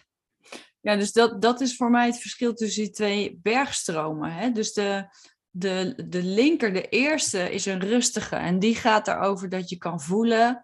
Ja, 0.79 0.95
dus 0.95 1.11
dat, 1.11 1.41
dat 1.41 1.61
is 1.61 1.75
voor 1.75 1.89
mij 1.89 2.05
het 2.05 2.19
verschil 2.19 2.53
tussen 2.53 2.83
die 2.83 2.91
twee 2.91 3.39
bergstromen. 3.41 4.33
Hè? 4.33 4.51
Dus 4.51 4.73
de, 4.73 5.07
de, 5.49 6.03
de 6.07 6.23
linker, 6.23 6.73
de 6.73 6.89
eerste, 6.89 7.51
is 7.51 7.65
een 7.65 7.79
rustige. 7.79 8.35
En 8.35 8.59
die 8.59 8.75
gaat 8.75 9.07
erover 9.07 9.49
dat 9.49 9.69
je 9.69 9.77
kan 9.77 10.01
voelen. 10.01 10.63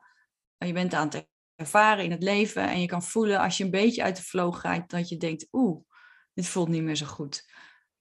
Je 0.58 0.74
bent 0.74 0.94
aan 0.94 1.08
het 1.08 1.28
ervaren 1.56 2.04
in 2.04 2.12
het 2.12 2.24
leven. 2.24 2.70
En 2.70 2.82
je 2.82 2.88
kan 2.88 3.04
voelen 3.04 3.40
als 3.40 3.58
je 3.58 3.64
een 3.64 3.72
beetje 3.72 4.04
uit 4.04 4.16
de 4.16 4.22
flow 4.22 4.56
gaat. 4.56 4.90
Dat 4.90 5.10
je 5.10 5.18
denkt, 5.18 5.48
oeh, 5.52 5.82
dit 6.34 6.48
voelt 6.48 6.68
niet 6.70 6.84
meer 6.84 6.96
zo 6.96 7.06
goed 7.06 7.44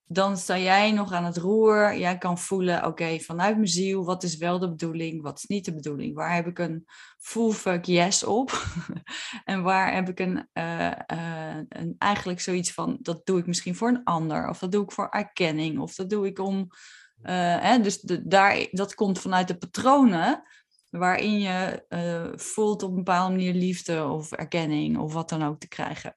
dan 0.06 0.36
sta 0.36 0.58
jij 0.58 0.92
nog 0.92 1.12
aan 1.12 1.24
het 1.24 1.36
roer. 1.36 1.96
Jij 1.98 2.18
kan 2.18 2.38
voelen, 2.38 2.86
oké, 2.86 3.18
vanuit 3.18 3.56
mijn 3.56 3.68
ziel, 3.68 4.04
wat 4.04 4.22
is 4.22 4.36
wel 4.36 4.58
de 4.58 4.68
bedoeling, 4.68 5.22
wat 5.22 5.38
is 5.38 5.44
niet 5.44 5.64
de 5.64 5.74
bedoeling? 5.74 6.14
Waar 6.14 6.34
heb 6.34 6.46
ik 6.46 6.58
een 6.58 6.86
full 7.18 7.52
fuck 7.52 7.84
yes 7.84 8.24
op? 8.24 8.64
en 9.44 9.62
waar 9.62 9.94
heb 9.94 10.08
ik 10.08 10.20
een, 10.20 10.48
uh, 10.52 10.92
uh, 11.12 11.56
een, 11.68 11.94
eigenlijk 11.98 12.40
zoiets 12.40 12.72
van, 12.72 12.98
dat 13.00 13.26
doe 13.26 13.38
ik 13.38 13.46
misschien 13.46 13.76
voor 13.76 13.88
een 13.88 14.04
ander, 14.04 14.48
of 14.48 14.58
dat 14.58 14.72
doe 14.72 14.82
ik 14.82 14.92
voor 14.92 15.08
erkenning, 15.08 15.78
of 15.78 15.94
dat 15.94 16.10
doe 16.10 16.26
ik 16.26 16.38
om. 16.38 16.58
Uh, 17.22 17.60
hè, 17.60 17.80
dus 17.80 18.00
de, 18.00 18.26
daar, 18.26 18.66
dat 18.70 18.94
komt 18.94 19.18
vanuit 19.18 19.48
de 19.48 19.58
patronen 19.58 20.42
waarin 20.98 21.38
je 21.40 21.84
voelt 22.36 22.82
op 22.82 22.90
een 22.90 22.96
bepaalde 22.96 23.34
manier 23.34 23.54
liefde 23.54 24.06
of 24.06 24.32
erkenning 24.32 24.98
of 24.98 25.12
wat 25.12 25.28
dan 25.28 25.42
ook 25.42 25.60
te 25.60 25.68
krijgen. 25.68 26.16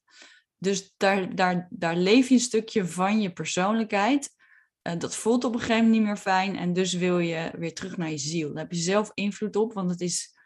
Dus 0.57 0.93
daar, 0.97 1.35
daar, 1.35 1.67
daar 1.69 1.95
leef 1.95 2.27
je 2.27 2.33
een 2.33 2.39
stukje 2.39 2.87
van 2.87 3.21
je 3.21 3.33
persoonlijkheid. 3.33 4.35
Uh, 4.83 4.93
dat 4.97 5.15
voelt 5.15 5.43
op 5.43 5.53
een 5.53 5.59
gegeven 5.59 5.83
moment 5.83 5.99
niet 5.99 6.07
meer 6.07 6.17
fijn. 6.17 6.57
En 6.57 6.73
dus 6.73 6.93
wil 6.93 7.19
je 7.19 7.51
weer 7.57 7.73
terug 7.73 7.97
naar 7.97 8.09
je 8.09 8.17
ziel. 8.17 8.47
Daar 8.53 8.63
heb 8.63 8.71
je 8.71 8.77
zelf 8.77 9.11
invloed 9.13 9.55
op, 9.55 9.73
want 9.73 9.89
het 9.89 10.01
is, 10.01 10.36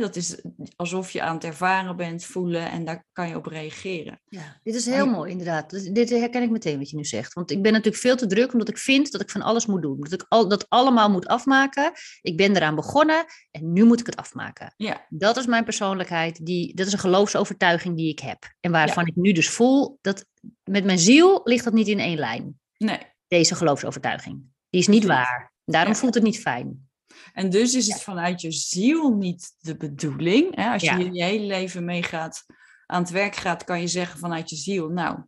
dat 0.00 0.16
is 0.16 0.40
alsof 0.76 1.10
je 1.10 1.22
aan 1.22 1.34
het 1.34 1.44
ervaren 1.44 1.96
bent, 1.96 2.24
voelen 2.24 2.70
en 2.70 2.84
daar 2.84 3.04
kan 3.12 3.28
je 3.28 3.36
op 3.36 3.46
reageren. 3.46 4.20
Ja, 4.28 4.60
dit 4.62 4.74
is 4.74 4.86
heel 4.86 5.06
mooi 5.06 5.30
inderdaad. 5.30 5.94
Dit 5.94 6.10
herken 6.10 6.42
ik 6.42 6.50
meteen 6.50 6.78
wat 6.78 6.90
je 6.90 6.96
nu 6.96 7.04
zegt. 7.04 7.32
Want 7.32 7.50
ik 7.50 7.62
ben 7.62 7.72
natuurlijk 7.72 8.02
veel 8.02 8.16
te 8.16 8.26
druk 8.26 8.52
omdat 8.52 8.68
ik 8.68 8.78
vind 8.78 9.12
dat 9.12 9.20
ik 9.20 9.30
van 9.30 9.42
alles 9.42 9.66
moet 9.66 9.82
doen. 9.82 10.00
Dat 10.00 10.12
ik 10.12 10.26
al, 10.28 10.48
dat 10.48 10.66
allemaal 10.68 11.10
moet 11.10 11.26
afmaken. 11.26 11.92
Ik 12.20 12.36
ben 12.36 12.56
eraan 12.56 12.74
begonnen 12.74 13.24
en 13.50 13.72
nu 13.72 13.84
moet 13.84 14.00
ik 14.00 14.06
het 14.06 14.16
afmaken. 14.16 14.74
Ja. 14.76 15.06
Dat 15.08 15.36
is 15.36 15.46
mijn 15.46 15.64
persoonlijkheid. 15.64 16.46
Die, 16.46 16.74
dat 16.74 16.86
is 16.86 16.92
een 16.92 16.98
geloofsovertuiging 16.98 17.96
die 17.96 18.10
ik 18.10 18.18
heb. 18.18 18.54
En 18.60 18.70
waarvan 18.70 19.06
ik 19.06 19.16
nu 19.16 19.32
dus 19.32 19.50
voel 19.50 19.98
dat 20.00 20.26
met 20.64 20.84
mijn 20.84 20.98
ziel 20.98 21.40
ligt 21.44 21.64
dat 21.64 21.72
niet 21.72 21.88
in 21.88 21.98
één 21.98 22.18
lijn. 22.18 22.60
Nee. 22.76 22.98
Deze 23.28 23.54
geloofsovertuiging. 23.54 24.42
Die 24.70 24.80
is 24.80 24.88
niet 24.88 25.04
waar. 25.04 25.52
Daarom 25.64 25.94
voelt 25.94 26.14
het 26.14 26.22
niet 26.22 26.40
fijn. 26.40 26.88
En 27.32 27.50
dus 27.50 27.74
is 27.74 27.86
het 27.86 28.02
vanuit 28.02 28.40
je 28.40 28.52
ziel 28.52 29.14
niet 29.14 29.54
de 29.58 29.76
bedoeling. 29.76 30.56
Hè? 30.56 30.72
Als 30.72 30.82
je 30.82 31.12
je 31.12 31.22
hele 31.22 31.46
leven 31.46 31.84
meegaat, 31.84 32.44
aan 32.86 33.02
het 33.02 33.10
werk 33.10 33.36
gaat, 33.36 33.64
kan 33.64 33.80
je 33.80 33.86
zeggen 33.86 34.18
vanuit 34.18 34.50
je 34.50 34.56
ziel, 34.56 34.88
nou, 34.88 35.18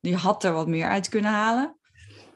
die 0.00 0.16
had 0.16 0.44
er 0.44 0.52
wat 0.52 0.68
meer 0.68 0.88
uit 0.88 1.08
kunnen 1.08 1.30
halen. 1.30 1.78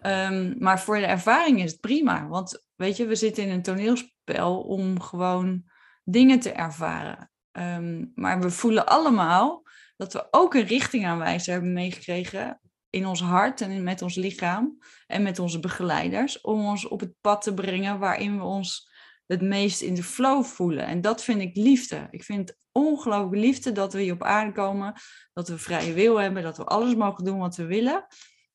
Ehm, 0.00 0.54
maar 0.58 0.80
voor 0.80 0.96
de 0.96 1.06
ervaring 1.06 1.62
is 1.62 1.70
het 1.70 1.80
prima. 1.80 2.26
Want 2.26 2.66
weet 2.74 2.96
je, 2.96 3.06
we 3.06 3.14
zitten 3.14 3.42
in 3.42 3.50
een 3.50 3.62
toneelspel 3.62 4.60
om 4.60 5.00
gewoon 5.00 5.64
dingen 6.04 6.40
te 6.40 6.52
ervaren. 6.52 7.30
Ehm, 7.52 8.04
maar 8.14 8.40
we 8.40 8.50
voelen 8.50 8.86
allemaal 8.86 9.62
dat 9.96 10.12
we 10.12 10.26
ook 10.30 10.54
een 10.54 10.66
richtingaanwijzer 10.66 11.52
hebben 11.52 11.72
meegekregen 11.72 12.60
in 12.92 13.06
ons 13.06 13.20
hart 13.20 13.60
en 13.60 13.82
met 13.82 14.02
ons 14.02 14.14
lichaam 14.14 14.78
en 15.06 15.22
met 15.22 15.38
onze 15.38 15.60
begeleiders 15.60 16.40
om 16.40 16.66
ons 16.66 16.88
op 16.88 17.00
het 17.00 17.14
pad 17.20 17.42
te 17.42 17.54
brengen 17.54 17.98
waarin 17.98 18.36
we 18.36 18.44
ons 18.44 18.90
het 19.26 19.42
meest 19.42 19.80
in 19.80 19.94
de 19.94 20.02
flow 20.02 20.44
voelen. 20.44 20.86
En 20.86 21.00
dat 21.00 21.24
vind 21.24 21.40
ik 21.40 21.56
liefde. 21.56 22.08
Ik 22.10 22.24
vind 22.24 22.48
het 22.48 22.58
ongelooflijk 22.72 23.42
liefde 23.42 23.72
dat 23.72 23.92
we 23.92 24.00
hier 24.00 24.12
op 24.12 24.22
aarde 24.22 24.52
komen, 24.52 24.94
dat 25.32 25.48
we 25.48 25.58
vrije 25.58 25.92
wil 25.92 26.16
hebben, 26.16 26.42
dat 26.42 26.56
we 26.56 26.64
alles 26.64 26.94
mogen 26.94 27.24
doen 27.24 27.38
wat 27.38 27.56
we 27.56 27.64
willen, 27.64 28.06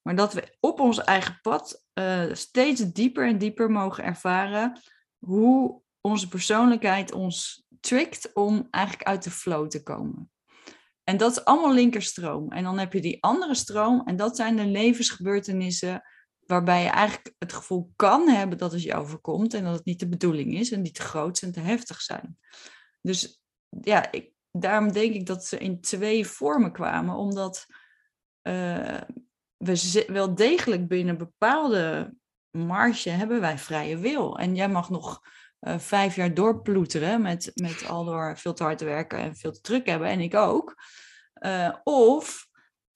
maar 0.01 0.15
dat 0.15 0.33
we 0.33 0.57
op 0.59 0.79
ons 0.79 1.03
eigen 1.03 1.39
pad 1.41 1.83
uh, 1.93 2.33
steeds 2.33 2.91
dieper 2.91 3.27
en 3.27 3.37
dieper 3.37 3.71
mogen 3.71 4.03
ervaren 4.03 4.81
hoe 5.17 5.81
onze 6.01 6.27
persoonlijkheid 6.27 7.11
ons 7.11 7.65
trickt 7.79 8.33
om 8.33 8.67
eigenlijk 8.71 9.07
uit 9.07 9.23
de 9.23 9.31
flow 9.31 9.67
te 9.67 9.83
komen. 9.83 10.31
En 11.09 11.17
dat 11.17 11.31
is 11.31 11.45
allemaal 11.45 11.73
linkerstroom. 11.73 12.51
En 12.51 12.63
dan 12.63 12.77
heb 12.77 12.93
je 12.93 13.01
die 13.01 13.23
andere 13.23 13.55
stroom, 13.55 14.01
en 14.05 14.15
dat 14.15 14.35
zijn 14.35 14.55
de 14.55 14.65
levensgebeurtenissen 14.65 16.03
waarbij 16.39 16.83
je 16.83 16.89
eigenlijk 16.89 17.35
het 17.37 17.53
gevoel 17.53 17.91
kan 17.95 18.27
hebben 18.27 18.57
dat 18.57 18.71
het 18.71 18.83
je 18.83 18.93
overkomt 18.93 19.53
en 19.53 19.63
dat 19.63 19.75
het 19.75 19.85
niet 19.85 19.99
de 19.99 20.09
bedoeling 20.09 20.53
is 20.53 20.71
en 20.71 20.81
niet 20.81 20.95
te 20.95 21.01
groot 21.01 21.41
en 21.41 21.51
te 21.51 21.59
heftig 21.59 22.01
zijn. 22.01 22.37
Dus 23.01 23.41
ja, 23.81 24.11
ik, 24.11 24.31
daarom 24.51 24.91
denk 24.91 25.13
ik 25.13 25.25
dat 25.25 25.45
ze 25.45 25.57
in 25.57 25.81
twee 25.81 26.27
vormen 26.27 26.71
kwamen, 26.71 27.15
omdat 27.15 27.65
uh, 28.43 29.01
we 29.57 30.03
wel 30.07 30.35
degelijk 30.35 30.87
binnen 30.87 31.17
bepaalde 31.17 32.13
marge 32.51 33.09
hebben 33.09 33.41
wij 33.41 33.57
vrije 33.57 33.97
wil. 33.97 34.39
En 34.39 34.55
jij 34.55 34.69
mag 34.69 34.89
nog 34.89 35.21
uh, 35.61 35.79
vijf 35.79 36.15
jaar 36.15 36.33
doorploeteren 36.33 37.21
met, 37.21 37.51
met 37.55 37.87
al 37.87 38.05
door 38.05 38.37
veel 38.37 38.53
te 38.53 38.63
hard 38.63 38.77
te 38.77 38.85
werken 38.85 39.19
en 39.19 39.35
veel 39.35 39.51
te 39.51 39.61
druk 39.61 39.87
hebben, 39.87 40.07
en 40.07 40.19
ik 40.19 40.35
ook. 40.35 40.83
Uh, 41.41 41.75
of 41.83 42.47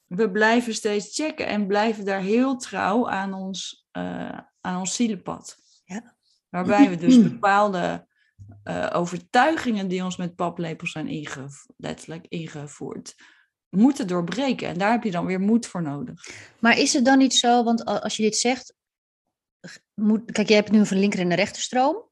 we 0.05 0.31
blijven 0.31 0.73
steeds 0.73 1.15
checken 1.15 1.47
en 1.47 1.67
blijven 1.67 2.05
daar 2.05 2.21
heel 2.21 2.57
trouw 2.57 3.09
aan 3.09 3.33
ons, 3.33 3.87
uh, 3.97 4.39
aan 4.61 4.79
ons 4.79 4.95
zielenpad. 4.95 5.57
Ja. 5.83 6.15
Waarbij 6.49 6.89
we 6.89 6.95
dus 6.95 7.21
bepaalde 7.31 8.09
overtuigingen 8.91 9.87
die 9.87 10.03
ons 10.03 10.17
met 10.17 10.35
paplepels 10.35 10.91
zijn 10.91 11.07
ingevoerd, 11.07 11.73
letterlijk 11.77 12.25
ingevoerd, 12.27 13.15
moeten 13.69 14.07
doorbreken. 14.07 14.67
En 14.67 14.77
daar 14.77 14.91
heb 14.91 15.03
je 15.03 15.11
dan 15.11 15.25
weer 15.25 15.39
moed 15.39 15.67
voor 15.67 15.81
nodig. 15.81 16.27
Maar 16.59 16.77
is 16.77 16.93
het 16.93 17.05
dan 17.05 17.17
niet 17.17 17.35
zo, 17.35 17.63
want 17.63 17.85
als 17.85 18.17
je 18.17 18.23
dit 18.23 18.37
zegt, 18.37 18.73
moet, 19.93 20.31
kijk, 20.31 20.47
jij 20.47 20.57
hebt 20.57 20.71
nu 20.71 20.79
een 20.79 20.99
linker 20.99 21.19
en 21.19 21.29
een 21.29 21.35
rechterstroom. 21.35 22.10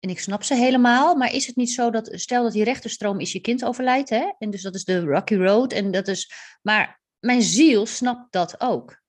En 0.00 0.10
ik 0.10 0.20
snap 0.20 0.42
ze 0.42 0.54
helemaal, 0.54 1.14
maar 1.14 1.32
is 1.32 1.46
het 1.46 1.56
niet 1.56 1.70
zo 1.70 1.90
dat, 1.90 2.10
stel 2.12 2.42
dat 2.42 2.52
die 2.52 2.64
rechterstroom 2.64 3.20
is 3.20 3.32
je 3.32 3.40
kind 3.40 3.64
overlijdt, 3.64 4.10
hè? 4.10 4.32
En 4.38 4.50
dus 4.50 4.62
dat 4.62 4.74
is 4.74 4.84
de 4.84 5.00
Rocky 5.00 5.34
Road. 5.34 5.72
En 5.72 5.90
dat 5.90 6.08
is, 6.08 6.32
maar 6.62 7.00
mijn 7.18 7.42
ziel 7.42 7.86
snapt 7.86 8.32
dat 8.32 8.60
ook. 8.60 9.02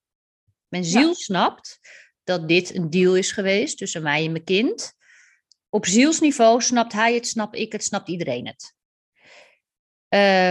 Mijn 0.68 0.86
ziel 0.86 1.16
snapt 1.16 1.80
dat 2.24 2.48
dit 2.48 2.76
een 2.76 2.90
deal 2.90 3.16
is 3.16 3.32
geweest 3.32 3.78
tussen 3.78 4.04
mij 4.04 4.26
en 4.26 4.32
mijn 4.32 4.44
kind. 4.44 4.94
Op 5.70 5.86
zielsniveau 5.86 6.62
snapt 6.62 6.94
hij 6.94 7.14
het, 7.14 7.28
snap 7.28 7.56
ik 7.56 7.72
het, 7.72 7.84
snapt 7.84 8.10
iedereen 8.10 8.48
het. 8.48 8.74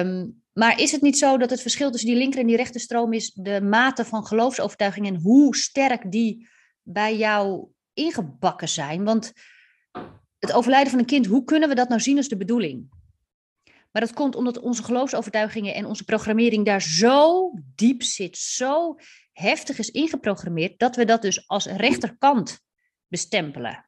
Um, 0.07 0.43
maar 0.53 0.81
is 0.81 0.93
het 0.93 1.01
niet 1.01 1.19
zo 1.19 1.37
dat 1.37 1.51
het 1.51 1.61
verschil 1.61 1.91
tussen 1.91 2.09
die 2.09 2.19
linker 2.19 2.41
en 2.41 2.47
die 2.47 2.57
rechterstroom 2.57 3.13
is 3.13 3.33
de 3.35 3.61
mate 3.61 4.05
van 4.05 4.27
geloofsovertuiging 4.27 5.07
en 5.07 5.21
hoe 5.21 5.57
sterk 5.57 6.11
die 6.13 6.49
bij 6.83 7.17
jou 7.17 7.69
ingebakken 7.93 8.69
zijn? 8.69 9.05
Want 9.05 9.33
het 10.39 10.53
overlijden 10.53 10.91
van 10.91 10.99
een 10.99 11.07
kind, 11.07 11.27
hoe 11.27 11.45
kunnen 11.45 11.69
we 11.69 11.75
dat 11.75 11.89
nou 11.89 12.01
zien 12.01 12.17
als 12.17 12.29
de 12.29 12.37
bedoeling? 12.37 12.89
Maar 13.91 14.03
dat 14.03 14.15
komt 14.15 14.37
omdat 14.37 14.59
onze 14.59 14.83
geloofsovertuigingen 14.83 15.75
en 15.75 15.85
onze 15.85 16.05
programmering 16.05 16.65
daar 16.65 16.83
zo 16.83 17.51
diep 17.75 18.03
zit, 18.03 18.37
zo 18.37 18.97
heftig 19.33 19.79
is 19.79 19.91
ingeprogrammeerd, 19.91 20.79
dat 20.79 20.97
we 20.97 21.05
dat 21.05 21.23
dus 21.23 21.49
als 21.49 21.67
rechterkant 21.67 22.61
bestempelen. 23.07 23.85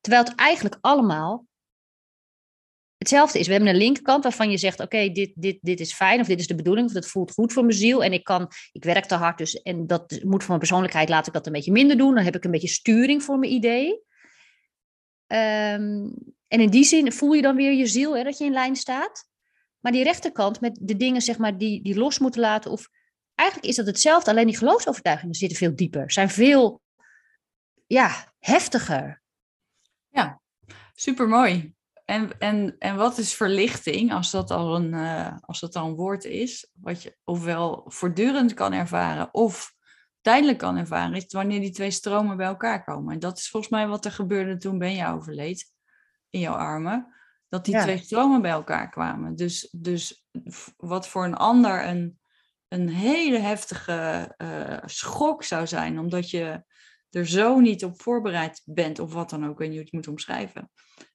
Terwijl 0.00 0.24
het 0.24 0.34
eigenlijk 0.34 0.78
allemaal 0.80 1.46
hetzelfde 2.98 3.38
is. 3.38 3.46
We 3.46 3.52
hebben 3.52 3.70
een 3.70 3.76
linkerkant 3.76 4.22
waarvan 4.22 4.50
je 4.50 4.58
zegt: 4.58 4.80
Oké, 4.80 5.08
dit, 5.08 5.32
dit, 5.34 5.58
dit 5.60 5.80
is 5.80 5.94
fijn, 5.94 6.20
of 6.20 6.26
dit 6.26 6.40
is 6.40 6.46
de 6.46 6.54
bedoeling, 6.54 6.86
of 6.86 6.92
dat 6.92 7.06
voelt 7.06 7.32
goed 7.32 7.52
voor 7.52 7.64
mijn 7.64 7.76
ziel. 7.76 8.04
En 8.04 8.12
ik, 8.12 8.24
kan, 8.24 8.50
ik 8.72 8.84
werk 8.84 9.04
te 9.04 9.14
hard, 9.14 9.38
dus 9.38 9.62
en 9.62 9.86
dat 9.86 10.10
moet 10.10 10.40
voor 10.40 10.48
mijn 10.48 10.58
persoonlijkheid, 10.58 11.08
laat 11.08 11.26
ik 11.26 11.32
dat 11.32 11.46
een 11.46 11.52
beetje 11.52 11.72
minder 11.72 11.96
doen. 11.96 12.14
Dan 12.14 12.24
heb 12.24 12.36
ik 12.36 12.44
een 12.44 12.50
beetje 12.50 12.68
sturing 12.68 13.22
voor 13.22 13.38
mijn 13.38 13.52
idee. 13.52 14.06
Um, 15.28 16.14
en 16.48 16.60
in 16.60 16.70
die 16.70 16.84
zin 16.84 17.12
voel 17.12 17.32
je 17.32 17.42
dan 17.42 17.56
weer 17.56 17.72
je 17.72 17.86
ziel, 17.86 18.16
hè, 18.16 18.22
dat 18.22 18.38
je 18.38 18.44
in 18.44 18.52
lijn 18.52 18.76
staat. 18.76 19.28
Maar 19.80 19.92
die 19.92 20.04
rechterkant 20.04 20.60
met 20.60 20.78
de 20.80 20.96
dingen 20.96 21.22
zeg 21.22 21.38
maar, 21.38 21.58
die, 21.58 21.82
die 21.82 21.98
los 21.98 22.18
moeten 22.18 22.40
laten. 22.40 22.70
Of 22.70 22.88
eigenlijk 23.34 23.68
is 23.68 23.76
dat 23.76 23.86
hetzelfde, 23.86 24.30
alleen 24.30 24.46
die 24.46 24.56
geloofsovertuigingen 24.56 25.34
zitten 25.34 25.58
veel 25.58 25.76
dieper. 25.76 26.10
Zijn 26.12 26.30
veel 26.30 26.82
ja, 27.86 28.32
heftiger. 28.38 29.22
Ja, 30.08 30.40
supermooi. 30.94 31.76
En, 32.04 32.38
en, 32.38 32.76
en 32.78 32.96
wat 32.96 33.18
is 33.18 33.34
verlichting, 33.34 34.12
als 34.12 34.30
dat 34.30 34.50
al 34.50 34.74
een, 34.74 34.92
uh, 34.92 35.36
als 35.40 35.60
dat 35.60 35.76
al 35.76 35.86
een 35.86 35.94
woord 35.94 36.24
is, 36.24 36.70
wat 36.72 37.02
je 37.02 37.16
ofwel 37.24 37.84
voortdurend 37.86 38.54
kan 38.54 38.72
ervaren 38.72 39.34
of 39.34 39.74
tijdelijk 40.20 40.58
kan 40.58 40.76
ervaren, 40.76 41.14
is 41.14 41.26
wanneer 41.28 41.60
die 41.60 41.72
twee 41.72 41.90
stromen 41.90 42.36
bij 42.36 42.46
elkaar 42.46 42.84
komen. 42.84 43.12
En 43.12 43.18
dat 43.18 43.38
is 43.38 43.48
volgens 43.48 43.72
mij 43.72 43.88
wat 43.88 44.04
er 44.04 44.12
gebeurde 44.12 44.56
toen 44.56 44.78
Benja 44.78 45.12
overleed 45.12 45.72
in 46.30 46.40
jouw 46.40 46.54
armen. 46.54 47.12
Dat 47.48 47.64
die 47.64 47.78
twee 47.80 47.98
stromen 47.98 48.42
bij 48.42 48.50
elkaar 48.50 48.90
kwamen. 48.90 49.36
Dus, 49.36 49.68
dus 49.72 50.26
wat 50.76 51.08
voor 51.08 51.24
een 51.24 51.36
ander 51.36 51.86
een, 51.86 52.18
een 52.68 52.88
hele 52.88 53.38
heftige 53.38 54.34
uh, 54.38 54.78
schok 54.84 55.44
zou 55.44 55.66
zijn, 55.66 55.98
omdat 55.98 56.30
je 56.30 56.64
er 57.10 57.26
zo 57.26 57.60
niet 57.60 57.84
op 57.84 58.00
voorbereid 58.00 58.62
bent, 58.64 58.98
of 58.98 59.12
wat 59.12 59.30
dan 59.30 59.46
ook, 59.46 59.60
en 59.60 59.72
je 59.72 59.80
het 59.80 59.92
moet 59.92 60.08
omschrijven. 60.08 60.70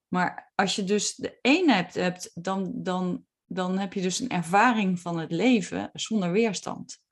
Maar 0.07 0.51
als 0.55 0.75
je 0.75 0.83
dus 0.83 1.15
de 1.15 1.39
een 1.41 1.69
hebt, 1.69 1.93
hebt 1.93 2.31
dan, 2.33 2.71
dan, 2.75 3.25
dan 3.45 3.77
heb 3.77 3.93
je 3.93 4.01
dus 4.01 4.19
een 4.19 4.29
ervaring 4.29 4.99
van 4.99 5.19
het 5.19 5.31
leven 5.31 5.89
zonder 5.93 6.31
weerstand. 6.31 7.02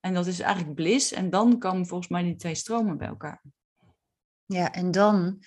En 0.00 0.14
dat 0.14 0.26
is 0.26 0.40
eigenlijk 0.40 0.74
bliss. 0.74 1.12
En 1.12 1.30
dan 1.30 1.58
komen 1.58 1.86
volgens 1.86 2.08
mij 2.10 2.22
die 2.22 2.36
twee 2.36 2.54
stromen 2.54 2.98
bij 2.98 3.08
elkaar. 3.08 3.42
Ja, 4.44 4.72
en 4.72 4.90
dan, 4.90 5.42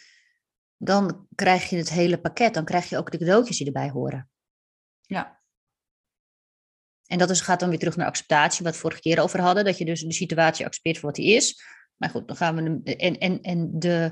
dan 0.77 1.27
krijg 1.35 1.69
je 1.69 1.77
het 1.77 1.89
hele 1.89 2.19
pakket. 2.19 2.53
Dan 2.53 2.65
krijg 2.65 2.89
je 2.89 2.97
ook 2.97 3.11
de 3.11 3.17
cadeautjes 3.17 3.57
die 3.57 3.65
erbij 3.65 3.89
horen. 3.89 4.29
Ja. 5.01 5.41
En 7.05 7.17
dat 7.17 7.29
is, 7.29 7.41
gaat 7.41 7.59
dan 7.59 7.69
weer 7.69 7.79
terug 7.79 7.95
naar 7.95 8.07
acceptatie, 8.07 8.63
wat 8.63 8.73
we 8.73 8.79
vorige 8.79 9.01
keer 9.01 9.21
over 9.21 9.39
hadden. 9.39 9.65
Dat 9.65 9.77
je 9.77 9.85
dus 9.85 10.01
de 10.01 10.13
situatie 10.13 10.65
accepteert 10.65 10.97
voor 10.97 11.05
wat 11.05 11.15
die 11.15 11.35
is. 11.35 11.63
Maar 11.95 12.09
goed, 12.09 12.27
dan 12.27 12.35
gaan 12.35 12.55
we. 12.55 12.93
En, 12.95 13.17
en, 13.17 13.41
en 13.41 13.79
de, 13.79 14.11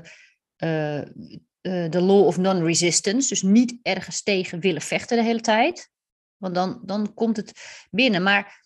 uh, 0.56 0.98
uh, 0.98 1.90
de 1.90 2.00
law 2.00 2.26
of 2.26 2.36
non-resistance. 2.36 3.28
Dus 3.28 3.42
niet 3.42 3.78
ergens 3.82 4.22
tegen 4.22 4.60
willen 4.60 4.82
vechten 4.82 5.16
de 5.16 5.22
hele 5.22 5.40
tijd. 5.40 5.90
Want 6.36 6.54
dan, 6.54 6.80
dan 6.84 7.14
komt 7.14 7.36
het 7.36 7.52
binnen. 7.90 8.22
Maar 8.22 8.64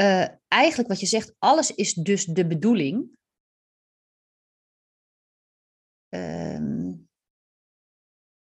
uh, 0.00 0.28
eigenlijk 0.48 0.88
wat 0.88 1.00
je 1.00 1.06
zegt, 1.06 1.34
alles 1.38 1.74
is 1.74 1.94
dus 1.94 2.24
de 2.24 2.46
bedoeling. 2.46 3.18
Um, 6.08 7.08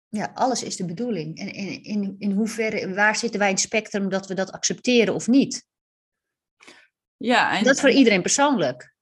ja, 0.07 0.31
alles 0.33 0.63
is 0.63 0.75
de 0.75 0.85
bedoeling. 0.85 1.37
En 1.37 1.53
in, 1.53 1.83
in, 1.83 2.15
in 2.19 2.31
hoeverre, 2.31 2.93
waar 2.93 3.15
zitten 3.15 3.39
wij 3.39 3.49
in 3.49 3.55
het 3.55 3.63
spectrum 3.63 4.09
dat 4.09 4.27
we 4.27 4.33
dat 4.33 4.51
accepteren 4.51 5.13
of 5.13 5.27
niet? 5.27 5.65
Ja, 7.17 7.57
en, 7.57 7.63
dat 7.63 7.79
voor 7.79 7.91
iedereen 7.91 8.21
persoonlijk. 8.21 8.95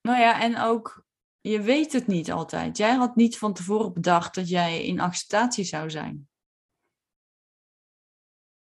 Nou 0.00 0.18
ja, 0.20 0.42
en 0.42 0.58
ook 0.58 1.04
je 1.40 1.60
weet 1.60 1.92
het 1.92 2.06
niet 2.06 2.32
altijd. 2.32 2.76
Jij 2.76 2.94
had 2.94 3.16
niet 3.16 3.38
van 3.38 3.54
tevoren 3.54 3.92
bedacht 3.92 4.34
dat 4.34 4.48
jij 4.48 4.84
in 4.86 5.00
acceptatie 5.00 5.64
zou 5.64 5.90
zijn. 5.90 6.28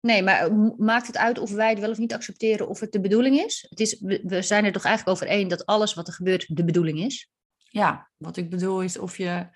Nee, 0.01 0.23
maar 0.23 0.39
eh, 0.39 0.69
maakt 0.77 1.07
het 1.07 1.17
uit 1.17 1.39
of 1.39 1.51
wij 1.51 1.69
het 1.69 1.79
wel 1.79 1.89
of 1.89 1.97
niet 1.97 2.13
accepteren 2.13 2.67
of 2.67 2.79
het 2.79 2.91
de 2.91 3.01
bedoeling 3.01 3.39
is? 3.39 3.65
Het 3.69 3.79
is 3.79 3.99
we 3.99 4.41
zijn 4.41 4.65
er 4.65 4.71
toch 4.71 4.85
eigenlijk 4.85 5.17
over 5.17 5.35
één 5.35 5.47
dat 5.47 5.65
alles 5.65 5.93
wat 5.93 6.07
er 6.07 6.13
gebeurt 6.13 6.55
de 6.55 6.65
bedoeling 6.65 6.99
is? 6.99 7.29
Ja, 7.55 8.11
wat 8.17 8.37
ik 8.37 8.49
bedoel 8.49 8.81
is 8.81 8.97
of 8.97 9.17
je 9.17 9.47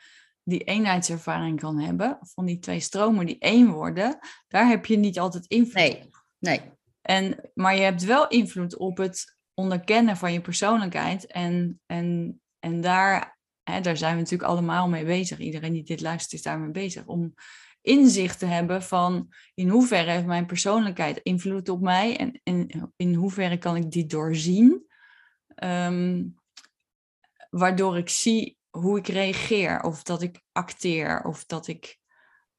die 0.43 0.63
eenheidservaring 0.63 1.59
kan 1.59 1.79
hebben, 1.79 2.17
van 2.21 2.45
die 2.45 2.59
twee 2.59 2.79
stromen 2.79 3.25
die 3.25 3.39
één 3.39 3.69
worden, 3.69 4.19
daar 4.47 4.67
heb 4.67 4.85
je 4.85 4.97
niet 4.97 5.19
altijd 5.19 5.45
invloed 5.47 5.73
nee, 5.73 6.03
op. 6.05 6.25
Nee. 6.39 6.61
En, 7.01 7.51
maar 7.53 7.75
je 7.75 7.81
hebt 7.81 8.03
wel 8.03 8.27
invloed 8.27 8.77
op 8.77 8.97
het 8.97 9.37
onderkennen 9.53 10.17
van 10.17 10.33
je 10.33 10.41
persoonlijkheid. 10.41 11.25
En, 11.25 11.81
en, 11.85 12.41
en 12.59 12.81
daar, 12.81 13.39
hè, 13.63 13.81
daar 13.81 13.97
zijn 13.97 14.13
we 14.13 14.21
natuurlijk 14.21 14.49
allemaal 14.49 14.89
mee 14.89 15.05
bezig. 15.05 15.39
Iedereen 15.39 15.73
die 15.73 15.83
dit 15.83 16.01
luistert 16.01 16.33
is 16.33 16.41
daarmee 16.41 16.71
bezig. 16.71 17.05
Om 17.05 17.33
inzicht 17.85 18.39
te 18.39 18.45
hebben 18.45 18.83
van 18.83 19.33
in 19.53 19.69
hoeverre 19.69 20.11
heeft 20.11 20.25
mijn 20.25 20.45
persoonlijkheid 20.45 21.19
invloed 21.23 21.69
op 21.69 21.81
mij 21.81 22.17
en, 22.17 22.39
en 22.43 22.91
in 22.95 23.13
hoeverre 23.13 23.57
kan 23.57 23.75
ik 23.75 23.91
die 23.91 24.05
doorzien. 24.05 24.85
Ehm, 25.55 26.23
waardoor 27.49 27.97
ik 27.97 28.09
zie 28.09 28.57
hoe 28.69 28.97
ik 28.97 29.07
reageer 29.07 29.81
of 29.81 30.03
dat 30.03 30.21
ik 30.21 30.41
acteer 30.51 31.23
of 31.23 31.45
dat 31.45 31.67
ik. 31.67 31.97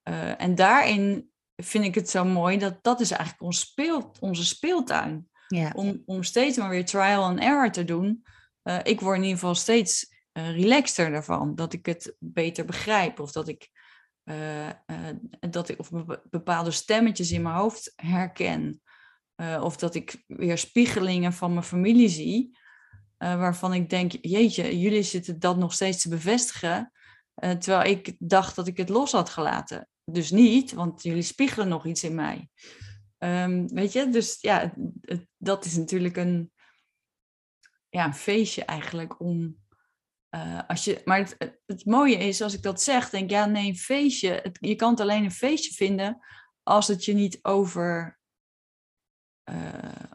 Uh, 0.09 0.41
en 0.41 0.55
daarin 0.55 1.31
vind 1.57 1.85
ik 1.85 1.95
het 1.95 2.11
zo 2.11 2.25
mooi 2.25 2.59
dat 2.59 2.79
dat 2.83 3.01
is 3.01 3.11
eigenlijk 3.11 3.43
ons 3.43 3.61
speel, 3.61 4.15
onze 4.21 4.45
speeltuin. 4.45 5.29
Ja. 5.49 5.73
Om, 5.75 6.03
om 6.07 6.23
steeds 6.23 6.57
maar 6.57 6.69
weer 6.69 6.85
trial 6.85 7.23
and 7.23 7.41
error 7.41 7.71
te 7.71 7.85
doen. 7.85 8.25
Uh, 8.63 8.79
ik 8.83 9.01
word 9.01 9.17
in 9.17 9.23
ieder 9.23 9.39
geval 9.39 9.55
steeds 9.55 10.15
uh, 10.33 10.51
relaxter 10.51 11.11
daarvan. 11.11 11.55
Dat 11.55 11.73
ik 11.73 11.87
het 11.87 12.17
beter 12.19 12.65
begrijp 12.65 13.21
of 13.21 13.33
dat 13.33 13.49
ik, 13.49 13.71
uh, 14.31 14.71
dat 15.41 15.69
ik 15.69 15.79
of 15.79 15.91
bepaalde 16.31 16.71
stemmetjes 16.71 17.31
in 17.31 17.43
mijn 17.43 17.55
hoofd 17.55 17.93
herken. 17.97 18.81
of 19.61 19.77
dat 19.77 19.95
ik 19.95 20.25
weer 20.27 20.59
spiegelingen 20.59 21.33
van 21.33 21.53
mijn 21.53 21.65
familie 21.65 22.09
zie. 22.09 22.59
waarvan 23.17 23.73
ik 23.73 23.91
denk, 23.91 24.13
jeetje, 24.21 24.79
jullie 24.79 25.03
zitten 25.03 25.39
dat 25.39 25.57
nog 25.57 25.73
steeds 25.73 26.03
te 26.03 26.09
bevestigen. 26.09 26.93
terwijl 27.35 27.91
ik 27.91 28.15
dacht 28.19 28.57
dat 28.57 28.67
ik 28.67 28.77
het 28.77 28.89
los 28.89 29.13
had 29.13 29.29
gelaten 29.29 29.89
dus 30.11 30.31
niet, 30.31 30.73
want 30.73 31.03
jullie 31.03 31.23
spiegelen 31.23 31.69
nog 31.69 31.87
iets 31.87 32.05
in 32.05 32.15
mij. 32.15 32.49
Um, 33.19 33.69
weet 33.69 33.93
je, 33.93 34.09
dus 34.09 34.41
ja, 34.41 34.75
dat 35.37 35.65
is 35.65 35.77
natuurlijk 35.77 36.17
een, 36.17 36.53
ja, 37.89 38.05
een 38.05 38.15
feestje 38.15 38.65
eigenlijk 38.65 39.21
om. 39.21 39.65
Uh, 40.31 40.61
als 40.67 40.85
je, 40.85 41.01
maar 41.05 41.19
het, 41.19 41.61
het, 41.67 41.85
mooie 41.85 42.17
is, 42.17 42.43
als 42.43 42.55
ik 42.55 42.63
dat 42.63 42.83
zeg, 42.83 43.11
denk 43.11 43.31
ja, 43.31 43.47
nee, 43.47 43.69
een 43.69 43.77
feestje. 43.77 44.41
Het, 44.43 44.59
je 44.61 44.75
kan 44.75 44.91
het 44.91 45.01
alleen 45.01 45.25
een 45.25 45.31
feestje 45.31 45.73
vinden 45.73 46.21
als 46.63 46.87
het 46.87 47.05
je 47.05 47.13
niet 47.13 47.39
over, 47.43 48.19
uh, 49.51 49.57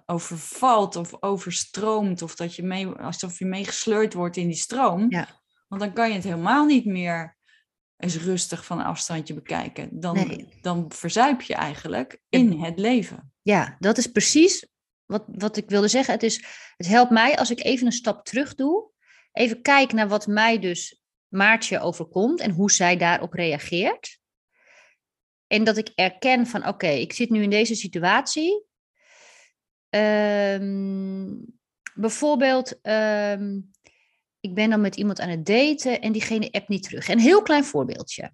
overvalt 0.05 0.95
of 0.95 1.23
overstroomt. 1.23 2.21
Of 2.21 2.35
dat 2.35 2.55
je 2.55 2.63
mee, 2.63 2.87
alsof 2.87 3.39
je 3.39 3.45
meegesleurd 3.45 4.13
wordt 4.13 4.37
in 4.37 4.47
die 4.47 4.55
stroom. 4.55 5.05
Ja. 5.09 5.27
Want 5.67 5.81
dan 5.81 5.93
kan 5.93 6.07
je 6.09 6.15
het 6.15 6.23
helemaal 6.23 6.65
niet 6.65 6.85
meer 6.85 7.37
eens 7.97 8.17
rustig 8.17 8.65
van 8.65 8.83
afstandje 8.83 9.33
bekijken. 9.33 9.99
Dan, 9.99 10.45
dan 10.61 10.91
verzuip 10.91 11.41
je 11.41 11.55
eigenlijk 11.55 12.21
in 12.29 12.51
het 12.51 12.79
leven. 12.79 13.33
Ja, 13.41 13.75
dat 13.79 13.97
is 13.97 14.07
precies 14.07 14.67
wat, 15.05 15.23
wat 15.27 15.57
ik 15.57 15.69
wilde 15.69 15.87
zeggen. 15.87 16.13
Het, 16.13 16.23
is, 16.23 16.45
het 16.77 16.87
helpt 16.87 17.11
mij 17.11 17.37
als 17.37 17.51
ik 17.51 17.63
even 17.63 17.85
een 17.85 17.91
stap 17.91 18.25
terug 18.25 18.55
doe. 18.55 18.90
Even 19.31 19.61
kijk 19.61 19.93
naar 19.93 20.07
wat 20.07 20.27
mij 20.27 20.59
dus 20.59 21.01
Maartje 21.27 21.79
overkomt 21.79 22.39
en 22.39 22.51
hoe 22.51 22.71
zij 22.71 22.97
daarop 22.97 23.33
reageert. 23.33 24.19
En 25.47 25.63
dat 25.63 25.77
ik 25.77 25.91
erken 25.95 26.47
van 26.47 26.67
oké, 26.67 26.87
ik 26.87 27.13
zit 27.13 27.29
nu 27.29 27.41
in 27.41 27.49
deze 27.49 27.75
situatie. 27.75 28.65
Um, 29.89 31.59
bijvoorbeeld, 31.93 32.79
um, 32.87 33.71
ik 34.39 34.53
ben 34.53 34.69
dan 34.69 34.81
met 34.81 34.95
iemand 34.95 35.19
aan 35.19 35.29
het 35.29 35.45
daten 35.45 36.01
en 36.01 36.11
diegene 36.11 36.51
appt 36.51 36.67
niet 36.67 36.83
terug. 36.83 37.07
Een 37.07 37.19
heel 37.19 37.41
klein 37.41 37.63
voorbeeldje. 37.63 38.33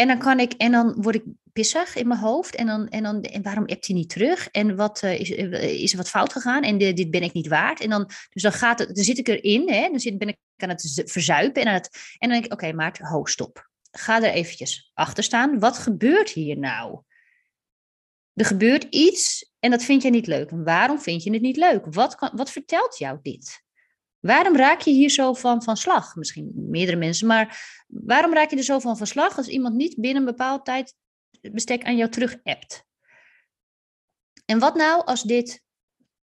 En 0.00 0.18
dan 0.18 0.40
ik, 0.40 0.52
en 0.52 0.72
dan 0.72 0.94
word 1.02 1.14
ik 1.14 1.24
pissig 1.52 1.96
in 1.96 2.08
mijn 2.08 2.20
hoofd. 2.20 2.54
En 2.54 2.66
dan, 2.66 2.88
en 2.88 3.02
dan 3.02 3.22
en 3.22 3.42
waarom 3.42 3.66
appt 3.66 3.86
hij 3.86 3.96
niet 3.96 4.08
terug? 4.08 4.48
En 4.48 4.76
wat 4.76 5.02
uh, 5.02 5.20
is, 5.20 5.30
uh, 5.30 5.62
is 5.62 5.90
er 5.90 5.96
wat 5.96 6.08
fout 6.08 6.32
gegaan? 6.32 6.62
En 6.62 6.78
dit 6.78 7.10
ben 7.10 7.22
ik 7.22 7.32
niet 7.32 7.48
waard. 7.48 7.80
En 7.80 7.90
dan, 7.90 8.10
dus 8.30 8.42
dan 8.42 8.52
gaat 8.52 8.78
het, 8.78 8.94
dan 8.94 9.04
zit 9.04 9.18
ik 9.18 9.28
erin, 9.28 9.70
hè? 9.72 9.88
Dan 9.88 10.00
zit, 10.00 10.18
ben 10.18 10.28
ik 10.28 10.36
aan 10.56 10.68
het 10.68 11.02
verzuipen. 11.04 11.62
En, 11.62 11.68
aan 11.68 11.74
het, 11.74 11.90
en 12.18 12.28
dan 12.28 12.30
denk 12.30 12.44
ik, 12.44 12.52
oké, 12.52 12.64
okay, 12.64 12.76
Maart, 12.76 12.98
ho, 12.98 13.24
stop. 13.24 13.70
Ga 13.90 14.22
er 14.22 14.32
eventjes 14.32 14.90
achter 14.94 15.24
staan. 15.24 15.58
Wat 15.58 15.78
gebeurt 15.78 16.30
hier 16.30 16.58
nou? 16.58 17.00
Er 18.34 18.44
gebeurt 18.44 18.86
iets 18.90 19.52
en 19.58 19.70
dat 19.70 19.82
vind 19.82 20.02
je 20.02 20.10
niet 20.10 20.26
leuk. 20.26 20.50
En 20.50 20.64
waarom 20.64 21.00
vind 21.00 21.22
je 21.22 21.32
het 21.32 21.42
niet 21.42 21.56
leuk? 21.56 21.84
Wat, 21.90 22.14
kan, 22.14 22.30
wat 22.34 22.50
vertelt 22.50 22.98
jou 22.98 23.18
dit? 23.22 23.64
Waarom 24.20 24.56
raak 24.56 24.80
je 24.80 24.90
hier 24.90 25.10
zo 25.10 25.32
van 25.34 25.62
van 25.62 25.76
slag? 25.76 26.16
Misschien 26.16 26.52
meerdere 26.54 26.96
mensen, 26.96 27.26
maar 27.26 27.68
waarom 27.86 28.34
raak 28.34 28.50
je 28.50 28.56
er 28.56 28.62
zo 28.62 28.78
van 28.78 28.96
van 28.96 29.06
slag 29.06 29.36
als 29.36 29.48
iemand 29.48 29.74
niet 29.74 30.00
binnen 30.00 30.22
een 30.22 30.28
bepaald 30.28 30.64
tijdbestek 30.64 31.84
aan 31.84 31.96
jou 31.96 32.10
terug 32.10 32.36
appt? 32.42 32.84
En 34.44 34.58
wat 34.58 34.74
nou 34.74 35.04
als 35.04 35.22
dit 35.22 35.62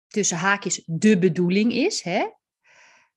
tussen 0.09 0.37
haakjes 0.37 0.83
de 0.87 1.19
bedoeling 1.19 1.73
is? 1.73 2.03
Hè? 2.03 2.27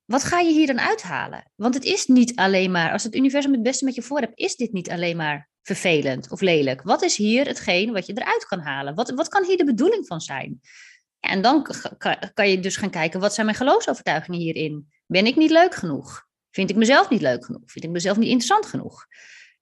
Wat 0.05 0.23
ga 0.23 0.39
je 0.39 0.51
hier 0.51 0.67
dan 0.67 0.79
uithalen? 0.79 1.51
Want 1.55 1.73
het 1.73 1.83
is 1.83 2.05
niet 2.05 2.35
alleen 2.35 2.71
maar, 2.71 2.91
als 2.91 3.03
het 3.03 3.15
universum 3.15 3.51
het 3.51 3.63
beste 3.63 3.85
met 3.85 3.95
je 3.95 4.01
voor 4.01 4.19
hebt, 4.19 4.39
is 4.39 4.55
dit 4.55 4.71
niet 4.71 4.89
alleen 4.89 5.17
maar 5.17 5.49
vervelend 5.61 6.31
of 6.31 6.41
lelijk. 6.41 6.81
Wat 6.81 7.01
is 7.01 7.17
hier 7.17 7.45
hetgeen 7.45 7.91
wat 7.91 8.05
je 8.05 8.13
eruit 8.13 8.45
kan 8.45 8.59
halen? 8.59 8.95
Wat, 8.95 9.09
wat 9.09 9.27
kan 9.27 9.45
hier 9.45 9.57
de 9.57 9.65
bedoeling 9.65 10.07
van 10.07 10.21
zijn? 10.21 10.61
En 11.19 11.41
dan 11.41 11.67
kan 12.33 12.49
je 12.49 12.59
dus 12.59 12.75
gaan 12.75 12.89
kijken, 12.89 13.19
wat 13.19 13.33
zijn 13.33 13.45
mijn 13.45 13.57
geloofsovertuigingen 13.57 14.39
hierin? 14.39 14.91
Ben 15.05 15.25
ik 15.25 15.35
niet 15.35 15.51
leuk 15.51 15.75
genoeg? 15.75 16.27
Vind 16.49 16.69
ik 16.69 16.75
mezelf 16.75 17.09
niet 17.09 17.21
leuk 17.21 17.45
genoeg? 17.45 17.61
Vind 17.65 17.85
ik 17.85 17.91
mezelf 17.91 18.17
niet 18.17 18.27
interessant 18.27 18.65
genoeg? 18.65 19.05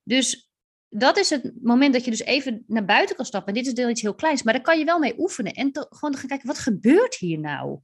Dus 0.03 0.51
dat 0.89 1.17
is 1.17 1.29
het 1.29 1.53
moment 1.61 1.93
dat 1.93 2.05
je 2.05 2.11
dus 2.11 2.23
even 2.23 2.63
naar 2.67 2.85
buiten 2.85 3.15
kan 3.15 3.25
stappen. 3.25 3.53
En 3.53 3.59
dit 3.59 3.67
is 3.67 3.73
deel 3.73 3.89
iets 3.89 4.01
heel 4.01 4.15
kleins, 4.15 4.43
maar 4.43 4.53
daar 4.53 4.61
kan 4.61 4.79
je 4.79 4.85
wel 4.85 4.99
mee 4.99 5.19
oefenen. 5.19 5.53
En 5.53 5.71
te, 5.71 5.85
gewoon 5.89 6.15
gaan 6.15 6.27
kijken, 6.27 6.47
wat 6.47 6.59
gebeurt 6.59 7.15
hier 7.15 7.39
nou? 7.39 7.79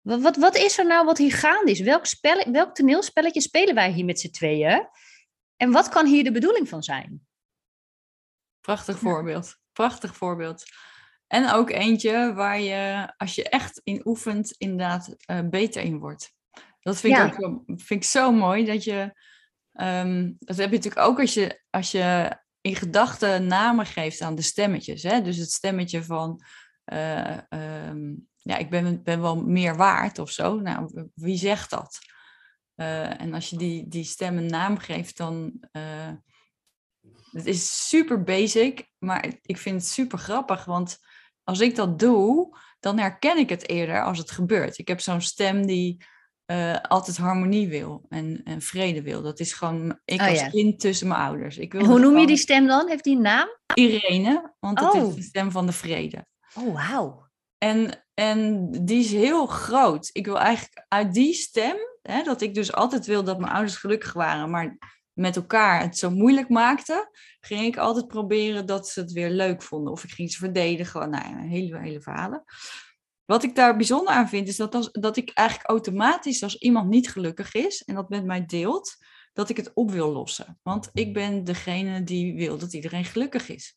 Wat, 0.00 0.20
wat, 0.20 0.36
wat, 0.36 0.56
is 0.56 0.78
er 0.78 0.86
nou 0.86 1.04
wat 1.04 1.18
hier 1.18 1.32
gaande 1.32 1.70
is? 1.70 1.80
Welk, 1.80 2.06
spel, 2.06 2.50
welk 2.52 2.74
toneelspelletje 2.74 3.40
spelen 3.40 3.74
wij 3.74 3.92
hier 3.92 4.04
met 4.04 4.20
z'n 4.20 4.30
tweeën? 4.30 4.88
En 5.56 5.70
wat 5.70 5.88
kan 5.88 6.06
hier 6.06 6.24
de 6.24 6.32
bedoeling 6.32 6.68
van 6.68 6.82
zijn? 6.82 7.26
Prachtig 8.60 8.98
voorbeeld. 8.98 9.56
Prachtig 9.72 10.16
voorbeeld. 10.16 10.64
En 11.26 11.50
ook 11.50 11.70
eentje 11.70 12.32
waar 12.34 12.60
je, 12.60 13.12
als 13.16 13.34
je 13.34 13.48
echt 13.48 13.80
in 13.84 14.00
oefent, 14.04 14.54
inderdaad 14.58 15.14
uh, 15.30 15.40
beter 15.48 15.82
in 15.82 15.98
wordt. 15.98 16.34
Dat 16.80 17.00
vind, 17.00 17.16
ik 17.16 17.24
ook 17.24 17.34
zo, 17.34 17.62
vind 17.66 17.90
ik 17.90 18.04
zo 18.04 18.32
mooi. 18.32 18.64
Dat 18.64 18.84
je, 18.84 19.18
um, 19.72 20.36
dat 20.38 20.56
heb 20.56 20.70
je 20.70 20.76
natuurlijk 20.76 21.06
ook 21.06 21.20
als 21.20 21.34
je, 21.34 21.62
als 21.70 21.90
je 21.90 22.36
in 22.60 22.76
gedachten 22.76 23.46
namen 23.46 23.86
geeft 23.86 24.20
aan 24.20 24.34
de 24.34 24.42
stemmetjes. 24.42 25.02
Hè? 25.02 25.22
Dus 25.22 25.36
het 25.36 25.50
stemmetje 25.50 26.04
van, 26.04 26.42
uh, 26.92 27.38
um, 27.88 28.28
ja, 28.36 28.56
ik 28.56 28.70
ben, 28.70 29.02
ben 29.02 29.20
wel 29.20 29.36
meer 29.42 29.76
waard 29.76 30.18
of 30.18 30.30
zo. 30.30 30.60
Nou, 30.60 31.08
wie 31.14 31.36
zegt 31.36 31.70
dat? 31.70 31.98
Uh, 32.76 33.20
en 33.20 33.34
als 33.34 33.50
je 33.50 33.56
die, 33.56 33.88
die 33.88 34.04
stem 34.04 34.38
een 34.38 34.46
naam 34.46 34.78
geeft, 34.78 35.16
dan 35.16 35.52
het 37.36 37.46
is 37.46 37.88
super 37.88 38.22
basic, 38.22 38.88
maar 38.98 39.26
ik 39.42 39.56
vind 39.56 39.80
het 39.80 39.90
super 39.90 40.18
grappig, 40.18 40.64
want 40.64 40.98
als 41.44 41.60
ik 41.60 41.76
dat 41.76 41.98
doe, 41.98 42.58
dan 42.80 42.98
herken 42.98 43.38
ik 43.38 43.48
het 43.48 43.68
eerder 43.68 44.04
als 44.04 44.18
het 44.18 44.30
gebeurt. 44.30 44.78
Ik 44.78 44.88
heb 44.88 45.00
zo'n 45.00 45.20
stem 45.20 45.66
die 45.66 46.04
uh, 46.46 46.76
altijd 46.80 47.16
harmonie 47.16 47.68
wil 47.68 48.06
en, 48.08 48.40
en, 48.44 48.62
vrede 48.62 49.02
wil. 49.02 49.22
Dat 49.22 49.40
is 49.40 49.52
gewoon 49.52 49.98
ik 50.04 50.20
oh, 50.20 50.28
als 50.28 50.40
ja. 50.40 50.48
kind 50.48 50.80
tussen 50.80 51.08
mijn 51.08 51.20
ouders. 51.20 51.58
Ik 51.58 51.72
wil 51.72 51.84
hoe 51.84 51.98
noem 51.98 52.18
je 52.18 52.26
die 52.26 52.36
stem 52.36 52.66
dan? 52.66 52.88
Heeft 52.88 53.04
die 53.04 53.16
een 53.16 53.22
naam? 53.22 53.48
Irene, 53.74 54.54
want 54.60 54.78
dat 54.78 54.94
oh. 54.94 55.08
is 55.08 55.14
de 55.14 55.22
stem 55.22 55.50
van 55.50 55.66
de 55.66 55.72
vrede. 55.72 56.26
Oh, 56.54 56.74
wauw. 56.74 57.28
En, 57.58 58.04
en 58.14 58.68
die 58.84 58.98
is 58.98 59.12
heel 59.12 59.46
groot. 59.46 60.10
Ik 60.12 60.26
wil 60.26 60.38
eigenlijk 60.38 60.84
uit 60.88 61.14
die 61.14 61.34
stem, 61.34 61.76
hè, 62.02 62.22
dat 62.22 62.40
ik 62.40 62.54
dus 62.54 62.72
altijd 62.72 63.06
wil 63.06 63.24
dat 63.24 63.38
mijn 63.38 63.52
ouders 63.52 63.76
gelukkig 63.76 64.12
waren, 64.12 64.50
maar 64.50 64.76
met 65.16 65.36
elkaar 65.36 65.82
het 65.82 65.98
zo 65.98 66.10
moeilijk 66.10 66.48
maakten, 66.48 67.10
ging 67.40 67.64
ik 67.64 67.76
altijd 67.76 68.06
proberen 68.06 68.66
dat 68.66 68.88
ze 68.88 69.00
het 69.00 69.12
weer 69.12 69.30
leuk 69.30 69.62
vonden. 69.62 69.92
Of 69.92 70.04
ik 70.04 70.10
ging 70.10 70.32
ze 70.32 70.38
verdedigen. 70.38 71.10
Nou 71.10 71.28
ja, 71.28 71.38
hele, 71.38 71.78
hele 71.78 72.00
verhalen. 72.00 72.44
Wat 73.24 73.42
ik 73.42 73.54
daar 73.54 73.76
bijzonder 73.76 74.14
aan 74.14 74.28
vind, 74.28 74.48
is 74.48 74.56
dat, 74.56 74.74
als, 74.74 74.88
dat 74.92 75.16
ik 75.16 75.30
eigenlijk 75.34 75.68
automatisch, 75.68 76.42
als 76.42 76.58
iemand 76.58 76.88
niet 76.88 77.10
gelukkig 77.10 77.54
is 77.54 77.82
en 77.82 77.94
dat 77.94 78.08
met 78.08 78.24
mij 78.24 78.46
deelt, 78.46 78.96
dat 79.32 79.48
ik 79.48 79.56
het 79.56 79.70
op 79.74 79.90
wil 79.90 80.12
lossen. 80.12 80.58
Want 80.62 80.90
ik 80.92 81.12
ben 81.12 81.44
degene 81.44 82.02
die 82.02 82.34
wil 82.34 82.58
dat 82.58 82.72
iedereen 82.72 83.04
gelukkig 83.04 83.48
is. 83.48 83.76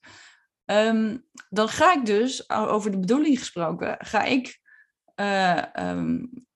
Ehm, 0.65 1.17
dan 1.49 1.69
ga 1.69 1.93
ik 1.93 2.05
dus, 2.05 2.49
over 2.49 2.91
de 2.91 2.99
bedoeling 2.99 3.39
gesproken, 3.39 3.95
ga 3.99 4.23
ik 4.23 4.59
uh, 5.15 5.63
um, 5.79 6.47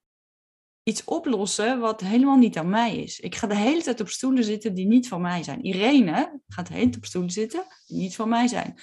iets 0.84 1.04
oplossen 1.04 1.80
wat 1.80 2.02
helemaal 2.02 2.38
niet 2.38 2.58
aan 2.58 2.70
mij 2.70 2.98
is. 2.98 3.20
Ik 3.20 3.36
ga 3.36 3.48
de 3.48 3.56
hele 3.56 3.82
tijd 3.82 4.02
op 4.02 4.10
stoelen 4.10 4.44
zitten 4.44 4.74
die 4.74 4.86
niet 4.86 5.08
van 5.08 5.22
mij 5.22 5.44
zijn. 5.44 5.64
Irene 5.64 6.40
gaat 6.48 6.68
de 6.68 6.74
hele 6.74 6.86
tijd 6.86 6.98
op 6.98 7.06
stoelen 7.06 7.32
zitten 7.32 7.64
die 7.86 7.98
niet 7.98 8.16
van 8.16 8.30
mij 8.30 8.48
zijn. 8.48 8.76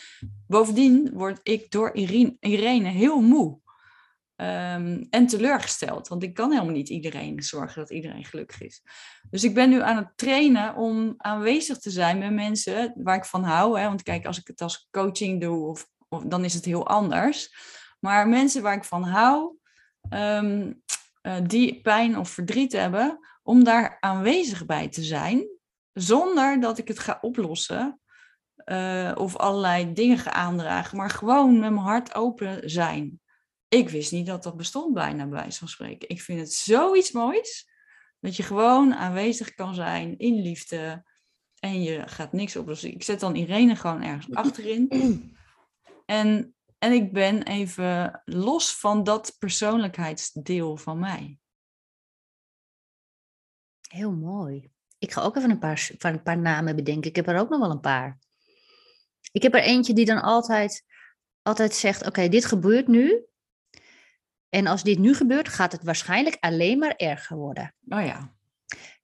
Bovendien 0.46 1.10
word 1.12 1.40
ik 1.42 1.70
door 1.70 1.94
Irene, 1.94 2.36
Irene 2.40 2.88
heel 2.88 3.20
moe. 3.20 3.58
Ehm, 4.40 5.04
en 5.10 5.26
teleurgesteld, 5.26 6.08
want 6.08 6.22
ik 6.22 6.34
kan 6.34 6.50
helemaal 6.50 6.74
niet 6.74 6.88
iedereen 6.88 7.42
zorgen 7.42 7.80
dat 7.80 7.90
iedereen 7.90 8.24
gelukkig 8.24 8.60
is. 8.60 8.82
Dus 9.30 9.44
ik 9.44 9.54
ben 9.54 9.70
nu 9.70 9.82
aan 9.82 9.96
het 9.96 10.12
trainen 10.16 10.76
om 10.76 11.14
aanwezig 11.16 11.78
te 11.78 11.90
zijn 11.90 12.18
met 12.18 12.32
mensen 12.32 12.92
waar 12.96 13.16
ik 13.16 13.24
van 13.24 13.42
hou. 13.42 13.80
Hè? 13.80 13.86
Want 13.86 14.02
kijk, 14.02 14.26
als 14.26 14.38
ik 14.38 14.46
het 14.46 14.60
als 14.60 14.88
coaching 14.90 15.40
doe, 15.40 15.66
of, 15.66 15.88
dan 16.26 16.44
is 16.44 16.54
het 16.54 16.64
heel 16.64 16.86
anders. 16.86 17.54
Maar 17.98 18.28
mensen 18.28 18.62
waar 18.62 18.76
ik 18.76 18.84
van 18.84 19.02
hou, 19.02 19.56
ehm, 20.08 20.72
eh, 21.20 21.36
die 21.46 21.80
pijn 21.80 22.18
of 22.18 22.30
verdriet 22.30 22.72
hebben, 22.72 23.18
om 23.42 23.64
daar 23.64 23.96
aanwezig 24.00 24.66
bij 24.66 24.88
te 24.88 25.02
zijn, 25.02 25.48
zonder 25.92 26.60
dat 26.60 26.78
ik 26.78 26.88
het 26.88 26.98
ga 26.98 27.18
oplossen 27.20 28.00
uh, 28.64 29.12
of 29.14 29.36
allerlei 29.36 29.92
dingen 29.92 30.18
ga 30.18 30.32
aandragen, 30.32 30.96
maar 30.96 31.10
gewoon 31.10 31.52
met 31.52 31.70
mijn 31.70 31.86
hart 31.86 32.14
open 32.14 32.70
zijn. 32.70 33.20
Ik 33.68 33.88
wist 33.88 34.12
niet 34.12 34.26
dat 34.26 34.42
dat 34.42 34.56
bestond 34.56 34.94
bijna 34.94 35.26
bij 35.26 35.40
wijze 35.40 35.58
van 35.58 35.68
spreken. 35.68 36.08
Ik 36.08 36.22
vind 36.22 36.40
het 36.40 36.52
zoiets 36.52 37.12
moois 37.12 37.68
dat 38.20 38.36
je 38.36 38.42
gewoon 38.42 38.94
aanwezig 38.94 39.54
kan 39.54 39.74
zijn 39.74 40.18
in 40.18 40.42
liefde 40.42 41.04
en 41.58 41.82
je 41.82 42.08
gaat 42.08 42.32
niks 42.32 42.56
oplossen. 42.56 42.92
Ik 42.92 43.02
zet 43.02 43.20
dan 43.20 43.34
Irene 43.34 43.76
gewoon 43.76 44.02
ergens 44.02 44.34
achterin. 44.34 44.88
En 46.06 46.54
en 46.80 46.92
ik 46.92 47.12
ben 47.12 47.42
even 47.42 48.22
los 48.24 48.76
van 48.76 49.04
dat 49.04 49.36
persoonlijkheidsdeel 49.38 50.76
van 50.76 50.98
mij. 50.98 51.38
Heel 53.88 54.12
mooi. 54.12 54.70
Ik 54.98 55.12
ga 55.12 55.22
ook 55.22 55.36
even 55.36 55.50
een 55.50 55.58
paar, 55.58 55.90
een 55.98 56.22
paar 56.22 56.38
namen 56.38 56.76
bedenken. 56.76 57.10
Ik 57.10 57.16
heb 57.16 57.28
er 57.28 57.38
ook 57.38 57.48
nog 57.48 57.60
wel 57.60 57.70
een 57.70 57.80
paar. 57.80 58.18
Ik 59.32 59.42
heb 59.42 59.54
er 59.54 59.62
eentje 59.62 59.92
die 59.92 60.04
dan 60.04 60.22
altijd, 60.22 60.84
altijd 61.42 61.74
zegt: 61.74 62.06
Oké, 62.06 62.28
dit 62.28 62.44
gebeurt 62.44 62.88
nu. 62.88 63.24
En 64.48 64.66
als 64.66 64.82
dit 64.82 64.98
nu 64.98 65.14
gebeurt, 65.14 65.48
gaat 65.48 65.72
het 65.72 65.84
waarschijnlijk 65.84 66.36
alleen 66.40 66.78
maar 66.78 66.96
erger 66.96 67.36
worden. 67.36 67.74
Oh 67.88 68.04
ja. 68.04 68.34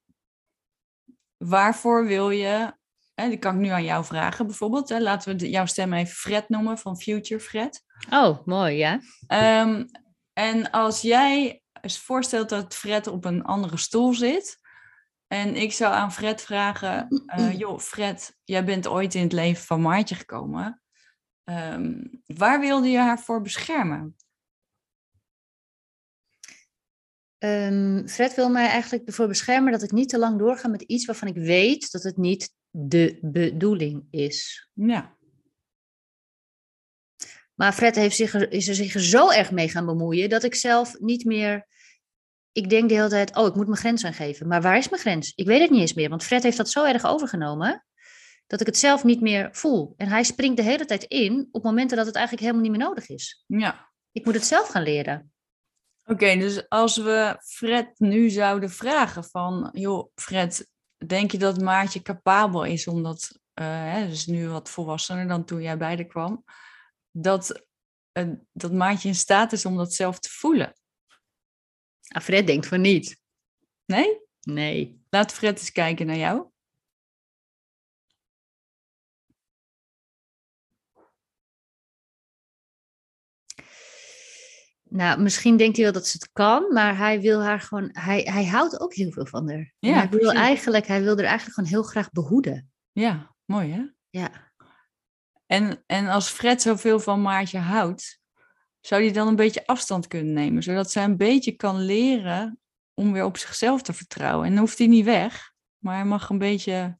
waarvoor 1.36 2.06
wil 2.06 2.30
je 2.30 2.80
Hè, 3.14 3.28
die 3.28 3.38
kan 3.38 3.54
ik 3.54 3.60
nu 3.60 3.68
aan 3.68 3.84
jou 3.84 4.04
vragen 4.04 4.46
bijvoorbeeld. 4.46 4.88
Hè. 4.88 5.00
Laten 5.00 5.38
we 5.38 5.50
jouw 5.50 5.66
stem 5.66 5.92
even 5.92 6.14
Fred 6.14 6.48
noemen, 6.48 6.78
van 6.78 7.00
Future 7.00 7.40
Fred. 7.40 7.84
Oh, 8.10 8.46
mooi, 8.46 8.76
ja. 8.76 9.00
Um, 9.62 9.90
en 10.32 10.70
als 10.70 11.00
jij 11.00 11.62
eens 11.80 11.98
voorstelt 11.98 12.48
dat 12.48 12.74
Fred 12.74 13.06
op 13.06 13.24
een 13.24 13.42
andere 13.42 13.76
stoel 13.76 14.14
zit... 14.14 14.58
en 15.26 15.56
ik 15.56 15.72
zou 15.72 15.94
aan 15.94 16.12
Fred 16.12 16.42
vragen... 16.42 17.22
Uh, 17.38 17.52
joh, 17.58 17.78
Fred, 17.78 18.36
jij 18.44 18.64
bent 18.64 18.86
ooit 18.86 19.14
in 19.14 19.22
het 19.22 19.32
leven 19.32 19.64
van 19.64 19.80
Maartje 19.80 20.14
gekomen. 20.14 20.82
Um, 21.44 22.22
waar 22.26 22.60
wilde 22.60 22.88
je 22.88 22.98
haar 22.98 23.18
voor 23.18 23.40
beschermen? 23.40 24.16
Um, 27.44 28.08
Fred 28.08 28.34
wil 28.34 28.50
mij 28.50 28.68
eigenlijk 28.68 29.06
ervoor 29.06 29.28
beschermen 29.28 29.72
dat 29.72 29.82
ik 29.82 29.92
niet 29.92 30.08
te 30.08 30.18
lang 30.18 30.38
doorga 30.38 30.68
met 30.68 30.82
iets 30.82 31.04
waarvan 31.04 31.28
ik 31.28 31.36
weet 31.36 31.90
dat 31.92 32.02
het 32.02 32.16
niet 32.16 32.54
de 32.72 33.18
bedoeling 33.20 34.06
is. 34.10 34.68
Ja. 34.74 35.16
Maar 37.54 37.72
Fred 37.72 37.94
heeft 37.94 38.16
zich, 38.16 38.34
is 38.34 38.68
er 38.68 38.74
zich 38.74 39.00
zo 39.00 39.30
erg 39.30 39.50
mee 39.50 39.68
gaan 39.68 39.86
bemoeien 39.86 40.28
dat 40.28 40.42
ik 40.42 40.54
zelf 40.54 40.98
niet 40.98 41.24
meer. 41.24 41.66
Ik 42.52 42.70
denk 42.70 42.88
de 42.88 42.94
hele 42.94 43.08
tijd, 43.08 43.36
oh, 43.36 43.46
ik 43.46 43.54
moet 43.54 43.66
mijn 43.66 43.78
grens 43.78 44.04
aangeven. 44.04 44.48
Maar 44.48 44.62
waar 44.62 44.76
is 44.76 44.88
mijn 44.88 45.02
grens? 45.02 45.32
Ik 45.34 45.46
weet 45.46 45.60
het 45.60 45.70
niet 45.70 45.80
eens 45.80 45.94
meer, 45.94 46.08
want 46.08 46.24
Fred 46.24 46.42
heeft 46.42 46.56
dat 46.56 46.70
zo 46.70 46.84
erg 46.84 47.04
overgenomen 47.04 47.84
dat 48.46 48.60
ik 48.60 48.66
het 48.66 48.78
zelf 48.78 49.04
niet 49.04 49.20
meer 49.20 49.48
voel. 49.52 49.94
En 49.96 50.08
hij 50.08 50.22
springt 50.22 50.56
de 50.56 50.62
hele 50.62 50.84
tijd 50.84 51.04
in 51.04 51.48
op 51.50 51.62
momenten 51.62 51.96
dat 51.96 52.06
het 52.06 52.14
eigenlijk 52.14 52.46
helemaal 52.46 52.68
niet 52.68 52.78
meer 52.78 52.88
nodig 52.88 53.08
is. 53.08 53.44
Ja. 53.46 53.90
Ik 54.12 54.24
moet 54.24 54.34
het 54.34 54.46
zelf 54.46 54.68
gaan 54.68 54.82
leren. 54.82 55.32
Oké, 56.04 56.36
dus 56.36 56.68
als 56.68 56.96
we 56.96 57.36
Fred 57.44 57.98
nu 57.98 58.30
zouden 58.30 58.70
vragen 58.70 59.24
van, 59.24 59.70
joh, 59.72 60.10
Fred, 60.14 60.71
denk 61.06 61.30
je 61.30 61.38
dat 61.38 61.60
Maartje 61.60 62.02
capabel 62.02 62.64
is 62.64 62.86
om 62.86 63.02
dat, 63.02 63.38
uh, 63.54 63.66
hè, 63.66 64.08
dus 64.08 64.26
nu 64.26 64.48
wat 64.48 64.70
volwassener 64.70 65.28
dan 65.28 65.44
toen 65.44 65.62
jij 65.62 65.76
bij 65.76 66.04
kwam, 66.06 66.44
dat, 67.10 67.66
uh, 68.18 68.28
dat 68.52 68.72
Maartje 68.72 69.08
in 69.08 69.14
staat 69.14 69.52
is 69.52 69.66
om 69.66 69.76
dat 69.76 69.92
zelf 69.92 70.18
te 70.18 70.28
voelen? 70.28 70.72
Ah, 72.08 72.22
Fred 72.22 72.46
denkt 72.46 72.66
van 72.66 72.80
niet. 72.80 73.20
Nee? 73.84 74.20
Nee. 74.40 75.04
Laat 75.10 75.32
Fred 75.32 75.58
eens 75.58 75.72
kijken 75.72 76.06
naar 76.06 76.16
jou. 76.16 76.51
Nou, 84.92 85.20
misschien 85.20 85.56
denkt 85.56 85.76
hij 85.76 85.84
wel 85.84 85.94
dat 85.94 86.06
ze 86.06 86.16
het 86.16 86.30
kan, 86.32 86.72
maar 86.72 86.96
hij 86.96 87.20
wil 87.20 87.42
haar 87.42 87.60
gewoon, 87.60 87.88
hij, 87.92 88.20
hij 88.20 88.46
houdt 88.46 88.80
ook 88.80 88.94
heel 88.94 89.10
veel 89.10 89.26
van 89.26 89.50
haar. 89.50 89.72
Ja, 89.78 89.92
hij 89.94 90.08
wil 90.08 90.32
eigenlijk, 90.32 90.86
hij 90.86 91.02
wil 91.02 91.16
er 91.16 91.24
eigenlijk 91.24 91.54
gewoon 91.54 91.70
heel 91.70 91.82
graag 91.82 92.10
behoeden. 92.10 92.70
Ja, 92.92 93.34
mooi 93.44 93.72
hè? 93.72 93.82
Ja. 94.10 94.52
En, 95.46 95.82
en 95.86 96.08
als 96.08 96.28
Fred 96.28 96.62
zoveel 96.62 97.00
van 97.00 97.22
Maartje 97.22 97.58
houdt, 97.58 98.20
zou 98.80 99.02
hij 99.02 99.12
dan 99.12 99.28
een 99.28 99.36
beetje 99.36 99.66
afstand 99.66 100.06
kunnen 100.06 100.32
nemen, 100.32 100.62
zodat 100.62 100.90
zij 100.90 101.04
een 101.04 101.16
beetje 101.16 101.52
kan 101.52 101.80
leren 101.80 102.60
om 102.94 103.12
weer 103.12 103.24
op 103.24 103.36
zichzelf 103.36 103.82
te 103.82 103.92
vertrouwen. 103.92 104.46
En 104.46 104.52
dan 104.52 104.60
hoeft 104.60 104.78
hij 104.78 104.86
niet 104.86 105.04
weg, 105.04 105.52
maar 105.78 105.94
hij 105.94 106.04
mag 106.04 106.28
een 106.28 106.38
beetje 106.38 106.72
een 106.72 106.98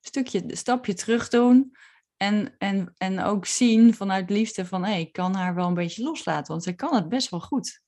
stukje, 0.00 0.42
een 0.44 0.56
stapje 0.56 0.94
terug 0.94 1.28
doen 1.28 1.76
en, 2.22 2.54
en, 2.58 2.94
en 2.96 3.20
ook 3.20 3.46
zien 3.46 3.94
vanuit 3.94 4.30
liefde 4.30 4.66
van, 4.66 4.84
hé, 4.84 4.94
ik 4.94 5.12
kan 5.12 5.34
haar 5.34 5.54
wel 5.54 5.66
een 5.66 5.74
beetje 5.74 6.02
loslaten, 6.02 6.52
want 6.52 6.62
zij 6.62 6.74
kan 6.74 6.94
het 6.94 7.08
best 7.08 7.30
wel 7.30 7.40
goed. 7.40 7.82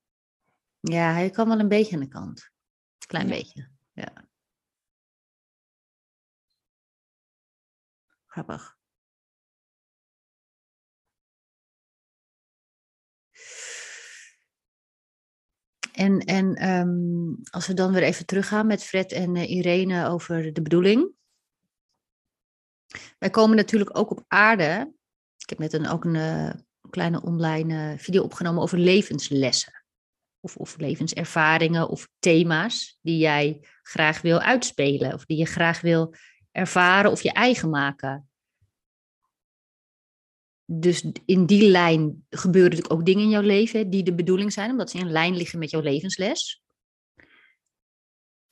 Ja, 0.80 1.12
hij 1.12 1.30
kan 1.30 1.48
wel 1.48 1.58
een 1.58 1.68
beetje 1.68 1.94
aan 1.94 2.02
de 2.02 2.08
kant. 2.08 2.50
Klein 3.06 3.28
beetje, 3.28 3.68
ja. 3.92 4.28
Grappig. 8.26 8.76
En, 15.92 16.18
en 16.18 16.68
um, 16.68 17.40
als 17.50 17.66
we 17.66 17.74
dan 17.74 17.92
weer 17.92 18.02
even 18.02 18.26
teruggaan 18.26 18.66
met 18.66 18.84
Fred 18.84 19.12
en 19.12 19.34
uh, 19.34 19.50
Irene 19.50 20.08
over 20.08 20.52
de 20.52 20.62
bedoeling. 20.62 21.12
Wij 23.18 23.30
komen 23.30 23.56
natuurlijk 23.56 23.98
ook 23.98 24.10
op 24.10 24.24
aarde. 24.28 24.94
Ik 25.36 25.48
heb 25.48 25.58
net 25.58 25.72
een, 25.72 25.88
ook 25.88 26.04
een 26.04 26.14
uh, 26.14 26.50
kleine 26.90 27.22
online 27.22 27.92
uh, 27.92 27.98
video 27.98 28.22
opgenomen 28.22 28.62
over 28.62 28.78
levenslessen. 28.78 29.84
Of, 30.40 30.56
of 30.56 30.76
levenservaringen 30.76 31.88
of 31.88 32.08
thema's 32.18 32.98
die 33.00 33.18
jij 33.18 33.68
graag 33.82 34.20
wil 34.20 34.40
uitspelen. 34.40 35.12
Of 35.12 35.24
die 35.24 35.36
je 35.36 35.46
graag 35.46 35.80
wil 35.80 36.14
ervaren 36.52 37.10
of 37.10 37.22
je 37.22 37.32
eigen 37.32 37.70
maken. 37.70 38.28
Dus 40.64 41.04
in 41.24 41.46
die 41.46 41.70
lijn 41.70 42.26
gebeuren 42.30 42.70
natuurlijk 42.70 43.00
ook 43.00 43.06
dingen 43.06 43.22
in 43.22 43.28
jouw 43.28 43.42
leven 43.42 43.90
die 43.90 44.02
de 44.02 44.14
bedoeling 44.14 44.52
zijn, 44.52 44.70
omdat 44.70 44.90
ze 44.90 44.98
in 44.98 45.10
lijn 45.10 45.36
liggen 45.36 45.58
met 45.58 45.70
jouw 45.70 45.80
levensles. 45.80 46.62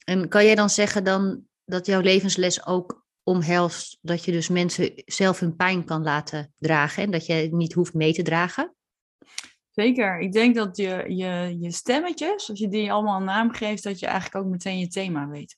En 0.04 0.28
kan 0.28 0.44
jij 0.44 0.54
dan 0.54 0.70
zeggen 0.70 1.04
dan 1.04 1.46
dat 1.64 1.86
jouw 1.86 2.00
levensles 2.00 2.66
ook 2.66 3.01
omhelst 3.22 3.98
dat 4.00 4.24
je 4.24 4.32
dus 4.32 4.48
mensen 4.48 4.92
zelf 5.04 5.40
hun 5.40 5.56
pijn 5.56 5.84
kan 5.84 6.02
laten 6.02 6.54
dragen 6.58 7.02
en 7.02 7.10
dat 7.10 7.26
je 7.26 7.48
niet 7.50 7.72
hoeft 7.72 7.94
mee 7.94 8.12
te 8.12 8.22
dragen? 8.22 8.74
Zeker. 9.70 10.20
Ik 10.20 10.32
denk 10.32 10.54
dat 10.54 10.76
je, 10.76 11.04
je, 11.08 11.56
je 11.60 11.70
stemmetjes, 11.70 12.48
als 12.48 12.58
je 12.58 12.68
die 12.68 12.92
allemaal 12.92 13.16
een 13.16 13.24
naam 13.24 13.52
geeft, 13.52 13.82
dat 13.82 13.98
je 13.98 14.06
eigenlijk 14.06 14.44
ook 14.44 14.50
meteen 14.50 14.78
je 14.78 14.88
thema 14.88 15.28
weet. 15.28 15.56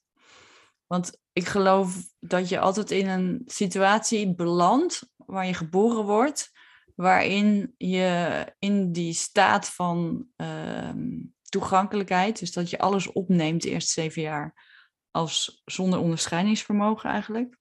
Want 0.87 1.19
ik 1.33 1.47
geloof 1.47 1.97
dat 2.21 2.49
je 2.49 2.59
altijd 2.59 2.91
in 2.91 3.09
een 3.09 3.43
situatie 3.47 4.35
belandt 4.35 5.11
waar 5.17 5.47
je 5.47 5.55
geboren 5.55 6.05
wordt, 6.05 6.51
waarin 6.95 7.75
je 7.77 8.47
in 8.59 8.93
die 8.93 9.13
staat 9.13 9.69
van 9.69 10.27
ehm, 10.37 11.21
toegankelijkheid, 11.43 12.39
dus 12.39 12.53
dat 12.53 12.71
je 12.71 12.79
alles 12.79 13.13
opneemt 13.13 13.63
de 13.63 13.71
eerste 13.71 14.01
zeven 14.01 14.23
jaar, 14.23 14.74
als 15.15 15.63
zonder 15.65 15.99
onderscheidingsvermogen 15.99 17.11
eigenlijk. 17.11 17.59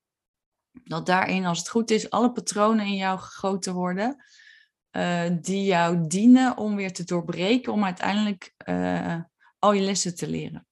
Dat 0.72 1.06
daarin, 1.06 1.46
als 1.46 1.58
het 1.58 1.70
goed 1.70 1.92
is, 1.92 2.10
alle 2.10 2.32
patronen 2.32 2.86
in 2.86 2.96
jou 2.96 3.20
gegoten 3.20 3.74
worden, 3.74 4.24
uh, 4.92 5.30
die 5.42 5.66
jou 5.66 6.08
dienen 6.08 6.58
om 6.58 6.76
weer 6.76 6.94
te 6.94 7.04
doorbreken, 7.04 7.74
om 7.74 7.84
uiteindelijk 7.84 8.54
uh, 8.70 9.22
al 9.60 9.74
je 9.74 9.82
lessen 9.82 10.16
te 10.16 10.28
leren. 10.28 10.68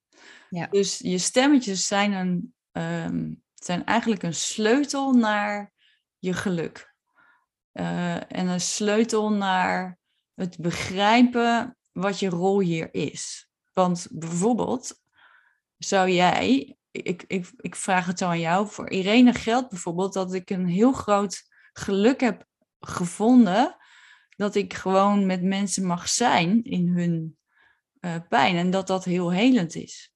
Ja. 0.50 0.68
Dus 0.68 0.98
je 0.98 1.18
stemmetjes 1.18 1.88
zijn, 1.88 2.12
een, 2.12 2.54
um, 2.72 3.44
zijn 3.54 3.86
eigenlijk 3.86 4.24
een 4.24 4.36
sleutel 4.36 5.14
naar 5.14 5.72
je 6.18 6.34
geluk. 6.34 6.94
Uh, 7.74 8.16
en 8.16 8.48
een 8.48 8.62
sleutel 8.62 9.32
naar 9.32 9.98
het 10.34 10.58
begrijpen 10.58 11.78
wat 11.92 12.20
je 12.20 12.30
rol 12.30 12.60
hier 12.60 12.94
is. 12.94 13.50
Want 13.74 14.08
bijvoorbeeld, 14.12 15.01
zou 15.84 16.10
jij, 16.10 16.76
ik, 16.92 17.24
ik, 17.28 17.52
ik 17.58 17.76
vraag 17.76 18.06
het 18.06 18.20
zo 18.20 18.26
aan 18.26 18.40
jou, 18.40 18.68
voor 18.68 18.90
Irene 18.90 19.34
geldt 19.34 19.70
bijvoorbeeld 19.70 20.14
dat 20.14 20.34
ik 20.34 20.50
een 20.50 20.68
heel 20.68 20.92
groot 20.92 21.44
geluk 21.74 22.20
heb 22.20 22.46
gevonden 22.80 23.76
dat 24.36 24.56
ik 24.56 24.74
gewoon 24.74 25.26
met 25.26 25.44
mensen 25.44 25.86
mag 25.86 26.10
zijn 26.10 26.64
in 26.64 26.88
hun 26.88 27.38
uh, 28.00 28.16
pijn 28.30 28.56
en 28.56 28.72
dat 28.72 28.88
dat 28.88 29.06
heel 29.06 29.32
helend 29.32 29.76
is. 29.76 30.14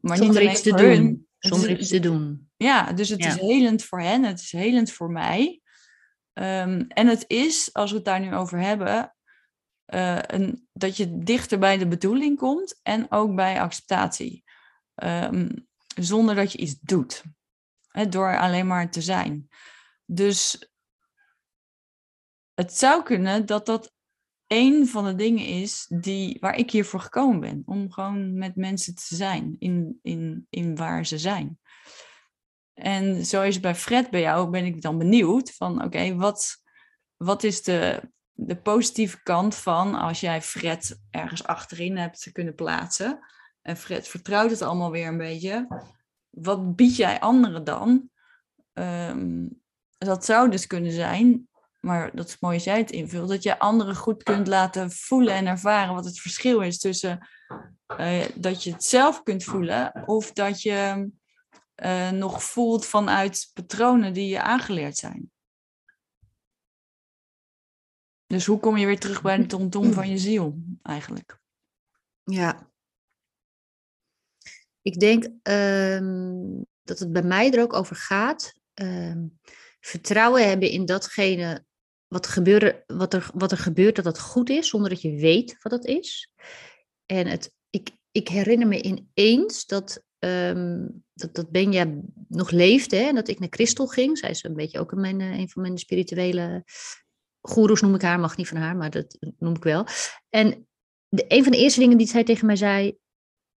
Maar 0.00 0.16
Zonder 0.16 0.42
niet 0.42 0.50
iets 0.50 0.62
te 0.62 0.74
doen. 0.74 0.88
Hun, 0.88 1.26
Zonder 1.38 1.78
iets 1.78 1.88
te 1.88 2.00
doen. 2.00 2.50
Ja, 2.56 2.92
dus 2.92 3.08
het 3.08 3.24
is 3.24 3.34
helend 3.34 3.84
voor 3.84 4.00
hen, 4.00 4.24
het 4.24 4.40
is 4.40 4.52
helend 4.52 4.92
voor 4.92 5.10
mij. 5.10 5.60
Um, 6.32 6.86
en 6.88 7.06
het 7.06 7.24
is, 7.26 7.72
als 7.72 7.90
we 7.90 7.96
het 7.96 8.04
daar 8.04 8.20
nu 8.20 8.34
over 8.34 8.60
hebben, 8.60 9.14
uh, 9.94 10.18
een, 10.20 10.68
dat 10.72 10.96
je 10.96 11.18
dichter 11.18 11.58
bij 11.58 11.78
de 11.78 11.88
bedoeling 11.88 12.38
komt 12.38 12.80
en 12.82 13.06
ook 13.10 13.34
bij 13.34 13.60
acceptatie. 13.60 14.44
Um, 15.04 15.66
zonder 15.96 16.34
dat 16.34 16.52
je 16.52 16.58
iets 16.58 16.78
doet. 16.80 17.22
Door 18.08 18.38
alleen 18.38 18.66
maar 18.66 18.90
te 18.90 19.00
zijn. 19.00 19.48
Dus 20.04 20.70
het 22.54 22.72
zou 22.72 23.02
kunnen 23.02 23.46
dat 23.46 23.66
dat 23.66 23.94
een 24.46 24.86
van 24.86 25.04
de 25.04 25.14
dingen 25.14 25.46
is 25.46 25.86
die, 25.88 26.36
waar 26.40 26.56
ik 26.56 26.70
hiervoor 26.70 27.00
gekomen 27.00 27.40
ben. 27.40 27.62
Om 27.66 27.92
gewoon 27.92 28.38
met 28.38 28.56
mensen 28.56 28.94
te 28.94 29.14
zijn 29.14 29.56
in, 29.58 29.98
in, 30.02 30.46
in 30.50 30.76
waar 30.76 31.06
ze 31.06 31.18
zijn. 31.18 31.58
En 32.74 33.26
zo 33.26 33.42
is 33.42 33.52
het 33.52 33.62
bij 33.62 33.74
Fred, 33.74 34.10
bij 34.10 34.20
jou, 34.20 34.50
ben 34.50 34.64
ik 34.64 34.82
dan 34.82 34.98
benieuwd 34.98 35.52
van 35.52 35.84
oké, 35.84 36.14
wat, 36.14 36.56
wat 37.16 37.42
is 37.42 37.62
de, 37.62 38.10
de 38.32 38.56
positieve 38.56 39.22
kant 39.22 39.54
van 39.54 39.94
als 39.94 40.20
jij 40.20 40.42
Fred 40.42 41.00
ergens 41.10 41.44
achterin 41.44 41.96
hebt 41.96 42.32
kunnen 42.32 42.54
plaatsen. 42.54 43.18
En 43.66 43.76
Fred 43.76 44.08
vertrouwt 44.08 44.50
het 44.50 44.62
allemaal 44.62 44.90
weer 44.90 45.06
een 45.06 45.16
beetje. 45.16 45.66
Wat 46.30 46.76
bied 46.76 46.96
jij 46.96 47.20
anderen 47.20 47.64
dan? 47.64 48.10
Um, 48.72 49.60
dat 49.98 50.24
zou 50.24 50.50
dus 50.50 50.66
kunnen 50.66 50.92
zijn 50.92 51.48
maar 51.86 52.16
dat 52.16 52.28
is 52.28 52.38
mooi 52.38 52.54
als 52.54 52.64
jij 52.64 52.78
het 52.78 52.90
invult, 52.90 53.28
dat 53.28 53.42
je 53.42 53.58
anderen 53.58 53.96
goed 53.96 54.22
kunt 54.22 54.46
laten 54.46 54.90
voelen 54.90 55.34
en 55.34 55.46
ervaren 55.46 55.94
wat 55.94 56.04
het 56.04 56.20
verschil 56.20 56.60
is 56.60 56.78
tussen 56.78 57.28
uh, 58.00 58.24
dat 58.34 58.62
je 58.62 58.72
het 58.72 58.84
zelf 58.84 59.22
kunt 59.22 59.44
voelen 59.44 60.02
of 60.06 60.32
dat 60.32 60.62
je 60.62 61.10
uh, 61.84 62.10
nog 62.10 62.42
voelt 62.42 62.86
vanuit 62.86 63.50
patronen 63.54 64.12
die 64.12 64.28
je 64.28 64.42
aangeleerd 64.42 64.96
zijn. 64.96 65.30
Dus 68.26 68.46
hoe 68.46 68.60
kom 68.60 68.76
je 68.76 68.86
weer 68.86 69.00
terug 69.00 69.22
bij 69.22 69.36
de 69.36 69.46
tomtom 69.46 69.92
van 69.92 70.08
je 70.08 70.18
ziel 70.18 70.58
eigenlijk? 70.82 71.38
Ja. 72.24 72.70
Ik 74.86 74.98
denk 74.98 75.24
um, 75.42 76.66
dat 76.82 76.98
het 76.98 77.12
bij 77.12 77.22
mij 77.22 77.52
er 77.52 77.62
ook 77.62 77.72
over 77.72 77.96
gaat. 77.96 78.52
Um, 78.74 79.38
vertrouwen 79.80 80.48
hebben 80.48 80.70
in 80.70 80.84
datgene 80.84 81.64
wat, 82.06 82.26
gebeuren, 82.26 82.84
wat, 82.86 83.14
er, 83.14 83.30
wat 83.34 83.52
er 83.52 83.58
gebeurt, 83.58 83.96
dat 83.96 84.04
dat 84.04 84.20
goed 84.20 84.50
is, 84.50 84.68
zonder 84.68 84.90
dat 84.90 85.00
je 85.00 85.16
weet 85.16 85.56
wat 85.62 85.72
dat 85.72 85.84
is. 85.84 86.30
En 87.06 87.26
het, 87.26 87.52
ik, 87.70 87.90
ik 88.10 88.28
herinner 88.28 88.68
me 88.68 88.82
ineens 88.82 89.66
dat, 89.66 90.02
um, 90.18 91.04
dat, 91.12 91.34
dat 91.34 91.50
Benja 91.50 91.94
nog 92.28 92.50
leefde 92.50 92.96
en 92.96 93.14
dat 93.14 93.28
ik 93.28 93.38
naar 93.38 93.48
Christel 93.50 93.86
ging. 93.86 94.18
Zij 94.18 94.30
is 94.30 94.44
een 94.44 94.54
beetje 94.54 94.78
ook 94.78 94.94
mijn, 94.94 95.20
eh, 95.20 95.38
een 95.38 95.48
van 95.48 95.62
mijn 95.62 95.78
spirituele 95.78 96.64
goeroes, 97.40 97.80
noem 97.80 97.94
ik 97.94 98.02
haar, 98.02 98.20
mag 98.20 98.36
niet 98.36 98.48
van 98.48 98.56
haar, 98.56 98.76
maar 98.76 98.90
dat 98.90 99.18
noem 99.38 99.54
ik 99.54 99.64
wel. 99.64 99.86
En 100.28 100.68
de, 101.08 101.24
een 101.28 101.42
van 101.42 101.52
de 101.52 101.58
eerste 101.58 101.80
dingen 101.80 101.98
die 101.98 102.06
zij 102.06 102.24
tegen 102.24 102.46
mij 102.46 102.56
zei, 102.56 102.98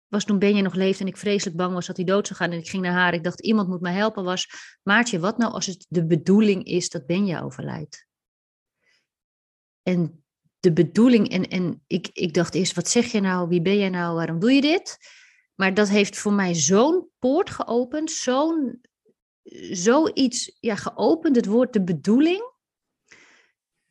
was 0.09 0.25
toen 0.25 0.39
Benja 0.39 0.61
nog 0.61 0.73
leefde 0.73 1.03
en 1.03 1.09
ik 1.09 1.17
vreselijk 1.17 1.57
bang 1.57 1.73
was 1.73 1.87
dat 1.87 1.95
hij 1.95 2.05
dood 2.05 2.27
zou 2.27 2.39
gaan. 2.39 2.51
En 2.51 2.57
ik 2.57 2.69
ging 2.69 2.83
naar 2.83 2.93
haar, 2.93 3.13
ik 3.13 3.23
dacht 3.23 3.41
iemand 3.41 3.67
moet 3.67 3.81
me 3.81 3.89
helpen, 3.89 4.23
was 4.23 4.49
Maartje, 4.83 5.19
wat 5.19 5.37
nou 5.37 5.53
als 5.53 5.65
het 5.65 5.85
de 5.89 6.05
bedoeling 6.05 6.63
is 6.63 6.89
dat 6.89 7.05
Benja 7.05 7.41
overlijdt? 7.41 8.07
En 9.83 10.23
de 10.59 10.73
bedoeling, 10.73 11.29
en, 11.29 11.47
en 11.47 11.83
ik, 11.87 12.09
ik 12.13 12.33
dacht 12.33 12.55
eerst, 12.55 12.75
wat 12.75 12.87
zeg 12.87 13.05
je 13.11 13.19
nou, 13.19 13.47
wie 13.47 13.61
ben 13.61 13.77
jij 13.77 13.89
nou, 13.89 14.15
waarom 14.15 14.39
doe 14.39 14.51
je 14.51 14.61
dit? 14.61 14.97
Maar 15.55 15.73
dat 15.73 15.89
heeft 15.89 16.17
voor 16.17 16.33
mij 16.33 16.55
zo'n 16.55 17.09
poort 17.19 17.49
geopend, 17.49 18.11
zo'n 18.11 18.81
zoiets 19.71 20.57
ja, 20.59 20.75
geopend, 20.75 21.35
het 21.35 21.45
woord 21.45 21.73
de 21.73 21.83
bedoeling. 21.83 22.57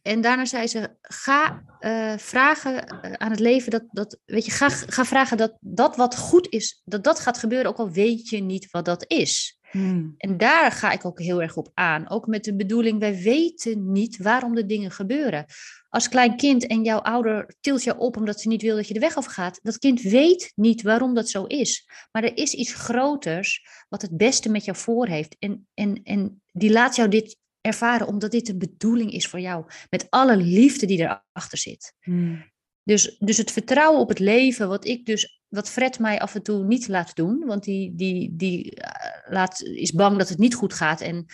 En 0.09 0.21
daarna 0.21 0.45
zei 0.45 0.67
ze: 0.67 0.97
ga 1.03 1.63
uh, 1.81 2.17
vragen 2.17 2.87
eh, 2.87 3.13
aan 3.13 3.31
het 3.31 3.41
leven 3.41 3.71
dat, 3.71 3.85
dat 3.91 4.19
weet 4.25 4.45
je, 4.45 4.51
ga, 4.51 4.69
ga 4.69 5.05
vragen 5.05 5.37
dat 5.37 5.57
dat 5.61 5.97
wat 5.97 6.17
goed 6.17 6.47
is, 6.51 6.83
dat 6.85 7.05
dat 7.05 7.21
gaat 7.21 7.39
gebeuren, 7.39 7.71
ook 7.71 7.79
al 7.79 7.91
weet 7.91 8.29
je 8.29 8.39
niet 8.39 8.71
wat 8.71 8.85
dat 8.85 9.05
is. 9.07 9.59
Hmm. 9.71 10.15
En 10.17 10.37
daar 10.37 10.73
ga 10.73 10.93
ik 10.93 11.05
ook 11.05 11.21
heel 11.21 11.43
erg 11.43 11.57
op 11.57 11.71
aan. 11.75 12.11
Ook 12.11 12.27
met 12.27 12.45
de 12.45 12.57
bedoeling, 12.57 12.99
wij 12.99 13.17
weten 13.17 13.93
niet 13.93 14.17
waarom 14.17 14.55
de 14.55 14.67
dingen 14.67 14.91
gebeuren. 14.91 15.45
Als 15.89 16.09
klein 16.09 16.37
kind 16.37 16.67
en 16.67 16.85
jouw 16.85 16.99
ouder 16.99 17.55
tilt 17.61 17.85
jou 17.85 17.99
op 17.99 18.17
omdat 18.17 18.41
ze 18.41 18.49
niet 18.49 18.63
wil 18.63 18.77
dat 18.77 18.89
je 18.89 18.95
de 18.95 19.01
weg 19.01 19.17
afgaat. 19.17 19.59
Dat 19.63 19.79
kind 19.79 20.01
weet 20.01 20.53
niet 20.55 20.83
waarom 20.83 21.15
dat 21.15 21.29
zo 21.29 21.45
is. 21.45 21.89
Maar 22.13 22.25
er 22.25 22.37
is 22.37 22.55
iets 22.55 22.75
groters 22.75 23.67
wat 23.89 24.03
het 24.03 24.17
beste 24.17 24.49
met 24.49 24.65
jou 24.65 24.77
voor 24.77 25.07
heeft. 25.07 25.37
En, 25.39 25.67
en, 25.75 26.01
en 26.03 26.43
die 26.53 26.73
laat 26.73 26.97
jou 26.97 27.09
dit 27.09 27.37
ervaren 27.69 28.07
omdat 28.07 28.31
dit 28.31 28.47
de 28.47 28.57
bedoeling 28.57 29.13
is 29.13 29.27
voor 29.27 29.41
jou. 29.41 29.65
Met 29.91 30.07
alle 30.11 30.37
liefde 30.37 30.87
die 30.87 30.99
erachter 30.99 31.59
zit. 31.59 31.95
Hmm. 32.01 32.45
Dus, 32.83 33.17
dus 33.19 33.37
het 33.37 33.51
vertrouwen 33.51 34.01
op 34.01 34.09
het 34.09 34.19
leven, 34.19 34.69
wat 34.69 34.85
ik 34.85 35.07
dus, 35.07 35.43
wat 35.49 35.71
Fred 35.71 35.99
mij 35.99 36.21
af 36.21 36.35
en 36.35 36.43
toe 36.43 36.65
niet 36.65 36.89
laat 36.89 37.17
doen, 37.17 37.45
want 37.47 37.65
die, 37.65 37.95
die, 37.95 38.37
die 38.37 38.75
eh, 38.75 39.33
laat, 39.33 39.63
is 39.63 39.93
bang 39.93 40.19
dat 40.19 40.29
het 40.29 40.39
niet 40.39 40.55
goed 40.55 40.75
gaat 40.75 41.01
en 41.01 41.27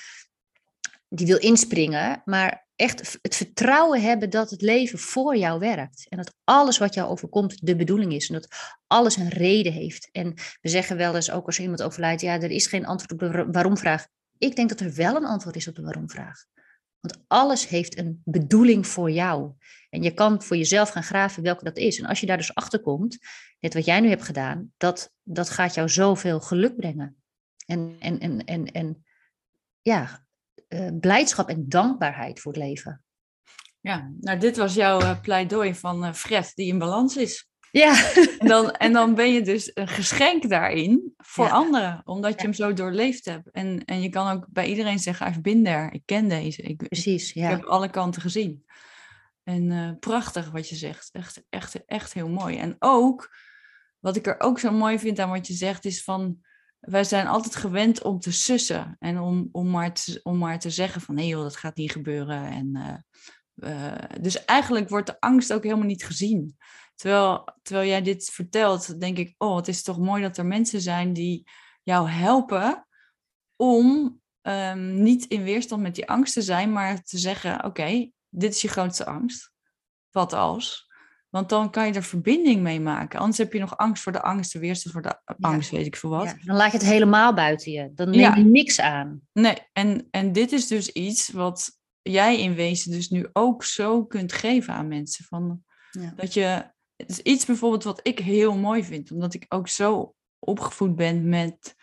die 1.09 1.27
wil 1.27 1.39
inspringen. 1.39 2.23
Maar 2.25 2.67
echt 2.77 3.19
het 3.23 3.37
vertrouwen 3.37 4.03
hebben 4.03 4.31
dat 4.31 4.51
het 4.51 4.63
leven 4.63 4.99
voor 4.99 5.37
jou 5.37 5.59
werkt. 5.59 6.07
En 6.09 6.17
dat 6.17 6.35
alles 6.45 6.79
wat 6.79 6.95
jou 6.95 7.11
overkomt 7.11 7.67
de 7.67 7.77
bedoeling 7.77 8.13
is. 8.13 8.29
En 8.29 8.35
dat 8.35 8.49
alles 8.87 9.17
een 9.17 9.29
reden 9.29 9.73
heeft. 9.73 10.09
En 10.13 10.35
we 10.61 10.69
zeggen 10.69 10.97
wel 10.97 11.15
eens, 11.15 11.31
ook 11.31 11.47
als 11.47 11.61
iemand 11.61 11.83
overlijdt, 11.83 12.21
ja, 12.21 12.41
er 12.41 12.51
is 12.51 12.67
geen 12.67 12.87
antwoord 12.87 13.13
op 13.13 13.19
de 13.19 13.47
waarom-vraag. 13.53 14.07
Ik 14.45 14.57
denk 14.57 14.69
dat 14.69 14.81
er 14.81 14.95
wel 14.95 15.17
een 15.17 15.25
antwoord 15.25 15.57
is 15.57 15.69
op 15.69 15.75
de 15.75 15.83
waarom-vraag. 15.83 16.45
Want 17.01 17.25
alles 17.27 17.69
heeft 17.69 17.99
een 17.99 18.23
bedoeling 18.25 18.87
voor 18.87 19.11
jou. 19.11 19.53
En 19.91 20.03
je 20.03 20.15
kan 20.15 20.43
voor 20.43 20.57
jezelf 20.57 20.89
gaan 20.89 21.03
graven 21.03 21.43
welke 21.43 21.65
dat 21.65 21.77
is. 21.77 21.99
En 21.99 22.07
als 22.07 22.21
je 22.21 22.27
daar 22.27 22.37
dus 22.37 22.55
achter 22.55 22.81
komt, 22.81 23.19
net 23.61 23.75
wat 23.75 23.85
jij 23.85 24.01
nu 24.01 24.09
hebt 24.09 24.23
gedaan, 24.23 24.73
dat, 24.77 25.13
dat 25.23 25.51
gaat 25.51 25.75
jou 25.75 25.89
zoveel 25.89 26.41
geluk 26.41 26.77
brengen. 26.77 27.17
En, 27.67 27.97
en, 27.99 28.19
en, 28.19 28.45
en, 28.45 28.73
en 28.73 29.05
ja, 29.83 30.27
uh, 30.69 30.91
blijdschap 31.01 31.49
en 31.49 31.69
dankbaarheid 31.69 32.41
voor 32.41 32.53
het 32.53 32.63
leven. 32.63 33.05
Ja, 33.81 34.13
nou 34.21 34.39
dit 34.39 34.57
was 34.57 34.75
jouw 34.75 35.01
uh, 35.01 35.21
pleidooi 35.21 35.75
van 35.75 36.05
uh, 36.05 36.13
Fred 36.13 36.53
die 36.55 36.67
in 36.67 36.79
balans 36.79 37.17
is. 37.17 37.51
Ja. 37.75 38.13
En 38.39 38.49
dan, 38.49 38.71
en 38.71 38.93
dan 38.93 39.15
ben 39.15 39.33
je 39.33 39.43
dus 39.43 39.71
een 39.75 39.89
geschenk 39.89 40.49
daarin 40.49 41.15
voor 41.17 41.51
anderen, 41.51 42.03
omdat 42.05 42.35
je 42.35 42.43
hem 42.43 42.53
zo 42.53 42.73
doorleefd 42.73 43.25
hebt. 43.25 43.51
En, 43.51 43.85
en 43.85 44.03
je 44.03 44.09
kan 44.09 44.31
ook 44.31 44.47
bij 44.49 44.67
iedereen 44.67 44.99
zeggen, 44.99 45.27
I've 45.27 45.41
been 45.41 45.65
there, 45.65 45.91
ik 45.91 46.03
ken 46.05 46.29
deze. 46.29 46.63
Ik, 46.63 46.89
Precies, 46.89 47.33
ja. 47.33 47.51
Ik 47.51 47.57
heb 47.57 47.65
alle 47.65 47.91
kanten 47.91 48.23
gezien. 48.23 48.65
En 49.43 49.71
uh, 49.71 49.91
prachtig 50.01 50.51
wat 50.51 50.69
je 50.69 50.75
zegt, 50.77 51.09
echt, 51.13 51.43
echt, 51.51 51.85
echt 51.85 52.13
heel 52.13 52.29
mooi. 52.29 52.57
En 52.57 52.77
ook 52.79 53.37
wat 53.99 54.17
ik 54.17 54.27
er 54.27 54.41
ook 54.41 54.59
zo 54.59 54.71
mooi 54.71 54.99
vind 54.99 55.19
aan 55.19 55.31
wat 55.31 55.47
je 55.47 55.55
zegt, 55.55 55.85
is 55.85 56.05
van 56.05 56.39
wij 56.81 57.05
zijn 57.05 57.27
altijd 57.27 57.57
gewend 57.57 58.03
om 58.03 58.19
te 58.19 58.33
sussen 58.33 58.97
en 58.99 59.19
om, 59.19 59.49
om, 59.53 59.71
maar, 59.71 59.93
te, 59.93 60.21
om 60.23 60.39
maar 60.39 60.59
te 60.59 60.71
zeggen 60.71 61.01
van 61.01 61.15
nee 61.15 61.27
joh, 61.27 61.43
dat 61.43 61.57
gaat 61.57 61.77
niet 61.77 61.93
gebeuren. 61.93 62.51
En, 62.51 62.71
uh, 62.75 63.71
uh, 63.71 64.21
dus 64.21 64.45
eigenlijk 64.45 64.89
wordt 64.89 65.07
de 65.07 65.21
angst 65.21 65.53
ook 65.53 65.63
helemaal 65.63 65.87
niet 65.87 66.05
gezien. 66.05 66.57
Terwijl, 66.95 67.45
terwijl 67.63 67.89
jij 67.89 68.03
dit 68.03 68.25
vertelt, 68.25 69.01
denk 69.01 69.19
ik, 69.19 69.35
oh, 69.39 69.57
het 69.57 69.69
is 69.69 69.83
toch 69.83 69.99
mooi 69.99 70.23
dat 70.23 70.37
er 70.37 70.47
mensen 70.47 70.81
zijn 70.81 71.13
die 71.13 71.49
jou 71.83 72.09
helpen 72.09 72.87
om 73.57 74.21
um, 74.43 75.03
niet 75.03 75.25
in 75.25 75.43
weerstand 75.43 75.83
met 75.83 75.95
die 75.95 76.09
angst 76.09 76.35
te 76.35 76.43
zijn, 76.43 76.73
maar 76.73 77.03
te 77.03 77.19
zeggen, 77.19 77.55
oké, 77.55 77.67
okay, 77.67 78.13
dit 78.29 78.55
is 78.55 78.63
je 78.63 78.69
grootste 78.69 79.07
angst. 79.07 79.53
Wat 80.11 80.33
als? 80.33 80.93
Want 81.29 81.49
dan 81.49 81.71
kan 81.71 81.87
je 81.87 81.93
er 81.93 82.03
verbinding 82.03 82.63
mee 82.63 82.81
maken. 82.81 83.19
Anders 83.19 83.39
heb 83.39 83.53
je 83.53 83.59
nog 83.59 83.77
angst 83.77 84.03
voor 84.03 84.13
de 84.13 84.23
angst, 84.23 84.53
de 84.53 84.59
weerstand 84.59 84.95
voor 84.95 85.03
de 85.03 85.19
angst, 85.41 85.71
weet 85.71 85.87
ik 85.87 85.97
veel 85.97 86.11
wat. 86.11 86.25
Ja, 86.25 86.37
dan 86.45 86.57
laat 86.57 86.73
je 86.73 86.79
het 86.79 86.87
helemaal 86.87 87.35
buiten 87.35 87.73
je. 87.73 87.91
Dan 87.95 88.11
neem 88.11 88.35
je 88.35 88.45
niks 88.45 88.81
aan. 88.81 89.21
Nee, 89.33 89.57
en, 89.73 90.09
en 90.11 90.33
dit 90.33 90.53
is 90.53 90.67
dus 90.67 90.89
iets 90.89 91.31
wat 91.31 91.79
jij 92.03 92.41
in 92.41 92.55
wezen 92.55 92.91
dus 92.91 93.09
nu 93.09 93.29
ook 93.33 93.65
zo 93.65 94.05
kunt 94.05 94.33
geven 94.33 94.75
aan 94.75 94.89
mensen. 94.89 95.25
Van, 95.25 95.65
Dat 96.17 96.35
je, 96.35 96.73
het 97.07 97.19
is 97.19 97.33
iets 97.33 97.45
bijvoorbeeld 97.45 97.85
wat 97.85 98.01
ik 98.03 98.19
heel 98.19 98.57
mooi 98.57 98.85
vind, 98.85 99.11
omdat 99.11 99.35
ik 99.35 99.45
ook 99.49 99.69
zo 99.69 100.15
opgevoed 100.39 100.97
ben 100.97 101.29
met 101.29 101.75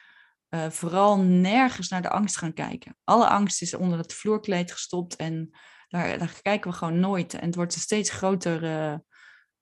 uh, 0.49 0.69
vooral 0.69 1.19
nergens 1.19 1.89
naar 1.89 2.01
de 2.01 2.09
angst 2.09 2.37
gaan 2.37 2.53
kijken. 2.53 2.97
Alle 3.03 3.27
angst 3.27 3.61
is 3.61 3.73
onder 3.73 3.97
het 3.97 4.13
vloerkleed 4.13 4.71
gestopt 4.71 5.15
en 5.15 5.49
daar, 5.87 6.17
daar 6.17 6.39
kijken 6.41 6.71
we 6.71 6.77
gewoon 6.77 6.99
nooit. 6.99 7.33
En 7.33 7.45
het 7.45 7.55
wordt 7.55 7.75
een 7.75 7.81
steeds 7.81 8.09
groter 8.09 8.63
uh, 8.63 8.95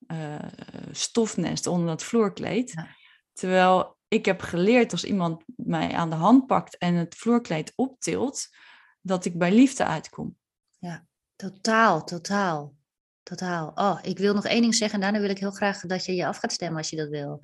uh, 0.07 0.47
stofnest 0.91 1.67
onder 1.67 1.87
dat 1.87 2.03
vloerkleed. 2.03 2.83
Terwijl 3.33 3.97
ik 4.07 4.25
heb 4.25 4.41
geleerd 4.41 4.91
als 4.91 5.03
iemand 5.03 5.43
mij 5.55 5.93
aan 5.93 6.09
de 6.09 6.15
hand 6.15 6.45
pakt 6.45 6.77
en 6.77 6.95
het 6.95 7.15
vloerkleed 7.15 7.73
optilt, 7.75 8.47
dat 9.01 9.25
ik 9.25 9.37
bij 9.37 9.51
liefde 9.51 9.85
uitkom. 9.85 10.37
Ja, 10.77 11.05
totaal, 11.35 12.03
totaal. 12.03 12.78
Totaal. 13.29 13.71
Oh, 13.75 13.99
ik 14.01 14.17
wil 14.17 14.33
nog 14.33 14.45
één 14.45 14.61
ding 14.61 14.75
zeggen 14.75 14.95
en 14.95 15.01
daarna 15.01 15.19
wil 15.19 15.29
ik 15.29 15.39
heel 15.39 15.51
graag 15.51 15.81
dat 15.81 16.05
je 16.05 16.15
je 16.15 16.25
af 16.25 16.37
gaat 16.37 16.51
stemmen 16.51 16.77
als 16.77 16.89
je 16.89 16.95
dat 16.95 17.09
wil 17.09 17.41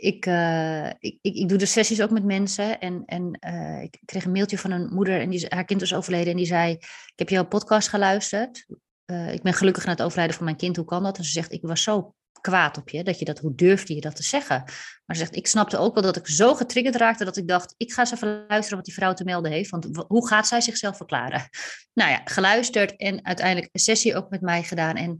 ik, 0.00 0.26
uh, 0.26 0.86
ik, 0.86 1.18
ik, 1.20 1.34
ik, 1.34 1.48
doe 1.48 1.58
de 1.58 1.66
sessies 1.66 2.02
ook 2.02 2.10
met 2.10 2.24
mensen. 2.24 2.80
En, 2.80 3.02
en 3.06 3.38
uh, 3.46 3.82
ik 3.82 4.00
kreeg 4.04 4.24
een 4.24 4.32
mailtje 4.32 4.58
van 4.58 4.70
een 4.70 4.94
moeder 4.94 5.20
en 5.20 5.30
die, 5.30 5.46
haar 5.48 5.64
kind 5.64 5.80
was 5.80 5.94
overleden. 5.94 6.30
En 6.30 6.36
die 6.36 6.46
zei, 6.46 6.72
ik 6.72 7.12
heb 7.14 7.28
jouw 7.28 7.46
podcast 7.46 7.88
geluisterd. 7.88 8.66
Uh, 9.06 9.32
ik 9.32 9.42
ben 9.42 9.54
gelukkig 9.54 9.84
na 9.84 9.90
het 9.90 10.02
overlijden 10.02 10.36
van 10.36 10.44
mijn 10.44 10.56
kind. 10.56 10.76
Hoe 10.76 10.84
kan 10.84 11.02
dat? 11.02 11.18
En 11.18 11.24
ze 11.24 11.30
zegt, 11.30 11.52
ik 11.52 11.62
was 11.62 11.82
zo 11.82 12.14
kwaad 12.40 12.78
op 12.78 12.88
je. 12.88 13.04
Dat 13.04 13.18
je 13.18 13.24
dat, 13.24 13.38
hoe 13.38 13.54
durfde 13.54 13.94
je 13.94 14.00
dat 14.00 14.16
te 14.16 14.22
zeggen? 14.22 14.56
Maar 15.04 15.16
ze 15.16 15.22
zegt, 15.22 15.36
ik 15.36 15.46
snapte 15.46 15.78
ook 15.78 15.94
wel 15.94 16.02
dat 16.02 16.16
ik 16.16 16.26
zo 16.26 16.54
getriggerd 16.54 16.96
raakte. 16.96 17.24
Dat 17.24 17.36
ik 17.36 17.48
dacht, 17.48 17.74
ik 17.76 17.92
ga 17.92 18.00
eens 18.00 18.12
even 18.12 18.44
luisteren 18.48 18.76
wat 18.76 18.86
die 18.86 18.94
vrouw 18.94 19.12
te 19.12 19.24
melden 19.24 19.52
heeft. 19.52 19.70
Want 19.70 19.88
hoe 20.08 20.28
gaat 20.28 20.46
zij 20.46 20.60
zichzelf 20.60 20.96
verklaren? 20.96 21.48
Nou 21.92 22.10
ja, 22.10 22.20
geluisterd 22.24 22.96
en 22.96 23.24
uiteindelijk 23.24 23.68
een 23.72 23.80
sessie 23.80 24.16
ook 24.16 24.30
met 24.30 24.40
mij 24.40 24.62
gedaan. 24.62 24.96
En 24.96 25.18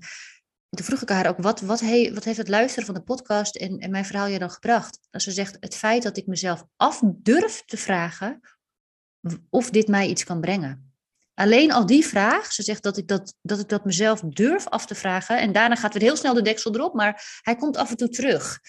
toen 0.71 0.85
vroeg 0.85 1.03
ik 1.03 1.09
haar 1.09 1.29
ook, 1.29 1.39
wat, 1.39 1.61
wat, 1.61 1.81
he, 1.81 2.11
wat 2.14 2.25
heeft 2.25 2.39
het 2.39 2.49
luisteren 2.49 2.87
van 2.87 2.95
de 2.95 3.03
podcast 3.03 3.57
en, 3.57 3.79
en 3.79 3.91
mijn 3.91 4.05
verhaal 4.05 4.27
je 4.27 4.39
dan 4.39 4.51
gebracht? 4.51 4.99
Als 5.11 5.25
ze 5.25 5.31
zegt, 5.31 5.57
het 5.61 5.77
feit 5.77 6.03
dat 6.03 6.16
ik 6.16 6.27
mezelf 6.27 6.64
af 6.77 7.01
durf 7.05 7.62
te 7.66 7.77
vragen 7.77 8.41
of 9.51 9.71
dit 9.71 9.89
mij 9.89 10.09
iets 10.09 10.25
kan 10.25 10.41
brengen. 10.41 10.89
Alleen 11.41 11.72
al 11.72 11.86
die 11.86 12.07
vraag, 12.07 12.53
ze 12.53 12.62
zegt 12.62 12.82
dat 12.82 12.97
ik 12.97 13.09
dat, 13.09 13.34
dat 13.43 13.61
ik 13.61 13.68
dat 13.68 13.84
mezelf 13.84 14.20
durf 14.20 14.68
af 14.68 14.86
te 14.86 14.95
vragen. 14.95 15.41
En 15.41 15.53
daarna 15.53 15.74
gaat 15.74 15.93
weer 15.93 16.03
heel 16.03 16.16
snel 16.16 16.34
de 16.34 16.43
deksel 16.43 16.74
erop, 16.74 16.95
maar 16.95 17.41
hij 17.43 17.57
komt 17.57 17.76
af 17.76 17.91
en 17.91 17.97
toe 17.97 18.09
terug. 18.09 18.61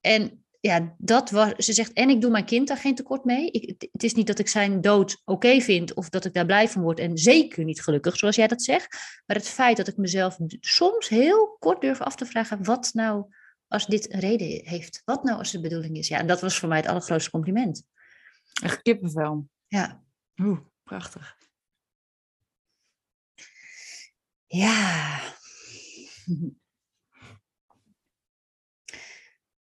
En 0.00 0.44
ja, 0.60 0.94
dat 0.98 1.30
was, 1.30 1.52
ze 1.56 1.72
zegt, 1.72 1.92
en 1.92 2.08
ik 2.08 2.20
doe 2.20 2.30
mijn 2.30 2.44
kind 2.44 2.68
daar 2.68 2.76
geen 2.76 2.94
tekort 2.94 3.24
mee. 3.24 3.50
Ik, 3.50 3.88
het 3.92 4.02
is 4.02 4.14
niet 4.14 4.26
dat 4.26 4.38
ik 4.38 4.48
zijn 4.48 4.80
dood 4.80 5.20
oké 5.24 5.60
vind 5.60 5.94
of 5.94 6.08
dat 6.08 6.24
ik 6.24 6.34
daar 6.34 6.46
blij 6.46 6.68
van 6.68 6.82
word 6.82 6.98
en 6.98 7.18
zeker 7.18 7.64
niet 7.64 7.82
gelukkig, 7.82 8.16
zoals 8.16 8.36
jij 8.36 8.48
dat 8.48 8.62
zegt. 8.62 8.96
Maar 9.26 9.36
het 9.36 9.48
feit 9.48 9.76
dat 9.76 9.88
ik 9.88 9.96
mezelf 9.96 10.38
soms 10.60 11.08
heel 11.08 11.56
kort 11.58 11.80
durf 11.80 12.00
af 12.00 12.16
te 12.16 12.26
vragen, 12.26 12.64
wat 12.64 12.90
nou 12.92 13.24
als 13.68 13.86
dit 13.86 14.12
een 14.12 14.20
reden 14.20 14.68
heeft? 14.68 15.02
Wat 15.04 15.24
nou 15.24 15.38
als 15.38 15.50
de 15.50 15.60
bedoeling 15.60 15.96
is? 15.96 16.08
Ja, 16.08 16.18
en 16.18 16.26
dat 16.26 16.40
was 16.40 16.58
voor 16.58 16.68
mij 16.68 16.78
het 16.78 16.88
allergrootste 16.88 17.30
compliment. 17.30 17.82
Echt 18.62 18.82
kippenvel. 18.82 19.48
Ja. 19.66 20.02
Oeh, 20.36 20.58
prachtig. 20.82 21.41
Ja. 24.52 25.20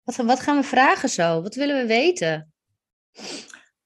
Wat, 0.03 0.17
wat 0.17 0.41
gaan 0.41 0.57
we 0.57 0.63
vragen 0.63 1.09
zo? 1.09 1.43
Wat 1.43 1.55
willen 1.55 1.77
we 1.77 1.87
weten? 1.87 2.53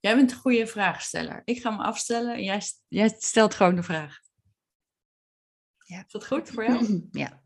Jij 0.00 0.14
bent 0.16 0.30
een 0.30 0.36
goede 0.36 0.66
vraagsteller. 0.66 1.42
Ik 1.44 1.60
ga 1.60 1.70
me 1.70 1.82
afstellen 1.82 2.34
en 2.34 2.42
jij, 2.42 2.62
jij 2.88 3.14
stelt 3.18 3.54
gewoon 3.54 3.74
de 3.74 3.82
vraag. 3.82 4.20
Ja. 5.78 6.04
Is 6.06 6.12
dat 6.12 6.26
goed 6.26 6.50
voor 6.50 6.64
jou? 6.64 7.08
Ja. 7.10 7.42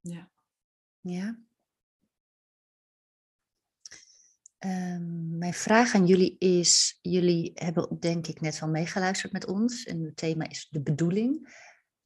Ja. 0.00 0.30
Ja. 1.00 1.38
Um, 4.64 5.38
mijn 5.38 5.54
vraag 5.54 5.94
aan 5.94 6.06
jullie 6.06 6.36
is: 6.38 6.98
jullie 7.00 7.50
hebben 7.54 7.96
denk 8.00 8.26
ik 8.26 8.40
net 8.40 8.58
wel 8.58 8.68
meegeluisterd 8.68 9.32
met 9.32 9.46
ons 9.46 9.84
en 9.84 10.04
het 10.04 10.16
thema 10.16 10.48
is 10.48 10.68
de 10.70 10.82
bedoeling. 10.82 11.54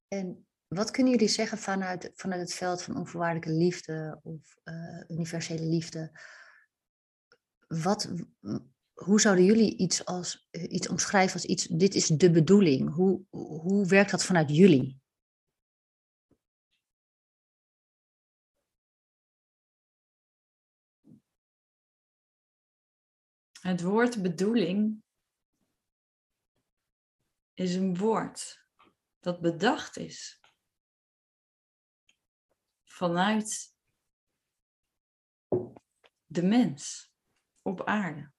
En 0.08 0.46
wat 0.66 0.90
kunnen 0.90 1.12
jullie 1.12 1.28
zeggen 1.28 1.58
vanuit, 1.58 2.10
vanuit 2.14 2.40
het 2.40 2.54
veld 2.54 2.82
van 2.82 2.96
onvoorwaardelijke 2.96 3.52
liefde 3.52 4.20
of 4.22 4.58
uh, 4.64 5.02
universele 5.08 5.66
liefde? 5.66 6.20
Wat, 7.66 8.12
hoe 8.92 9.20
zouden 9.20 9.44
jullie 9.44 9.76
iets, 9.76 10.04
als, 10.04 10.48
uh, 10.50 10.62
iets 10.68 10.88
omschrijven 10.88 11.34
als 11.34 11.44
iets, 11.44 11.66
dit 11.66 11.94
is 11.94 12.06
de 12.06 12.30
bedoeling? 12.30 12.94
Hoe, 12.94 13.20
hoe 13.30 13.86
werkt 13.86 14.10
dat 14.10 14.24
vanuit 14.24 14.56
jullie? 14.56 15.00
Het 23.66 23.82
woord 23.82 24.22
bedoeling 24.22 25.02
is 27.54 27.74
een 27.74 27.96
woord 27.96 28.66
dat 29.20 29.40
bedacht 29.40 29.96
is 29.96 30.40
vanuit 32.84 33.74
de 36.26 36.42
mens 36.42 37.12
op 37.62 37.84
aarde. 37.84 38.32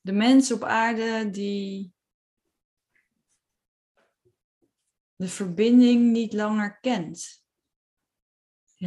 De 0.00 0.12
mens 0.12 0.52
op 0.52 0.62
aarde 0.62 1.30
die 1.30 1.94
de 5.14 5.28
verbinding 5.28 6.10
niet 6.10 6.32
langer 6.32 6.80
kent. 6.80 7.41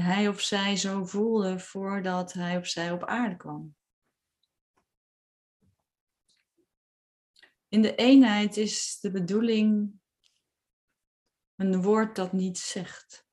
Hij 0.02 0.28
of 0.28 0.42
zij 0.42 0.76
zo 0.76 1.06
voelde 1.06 1.60
voordat 1.60 2.34
hij 2.34 2.58
of 2.58 2.68
zij 2.68 2.92
op 2.92 3.04
aarde 3.04 3.36
kwam. 3.36 3.76
In 7.68 7.82
de 7.82 7.96
eenheid 7.96 8.58
is 8.58 9.00
de 9.00 9.12
bedoeling 9.12 10.00
een 11.56 11.82
woord 11.82 12.16
dat 12.16 12.34
niets 12.34 12.72
zegt. 12.72 13.28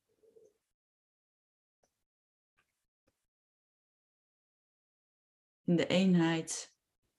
In 5.64 5.76
de 5.76 5.86
eenheid 5.86 6.74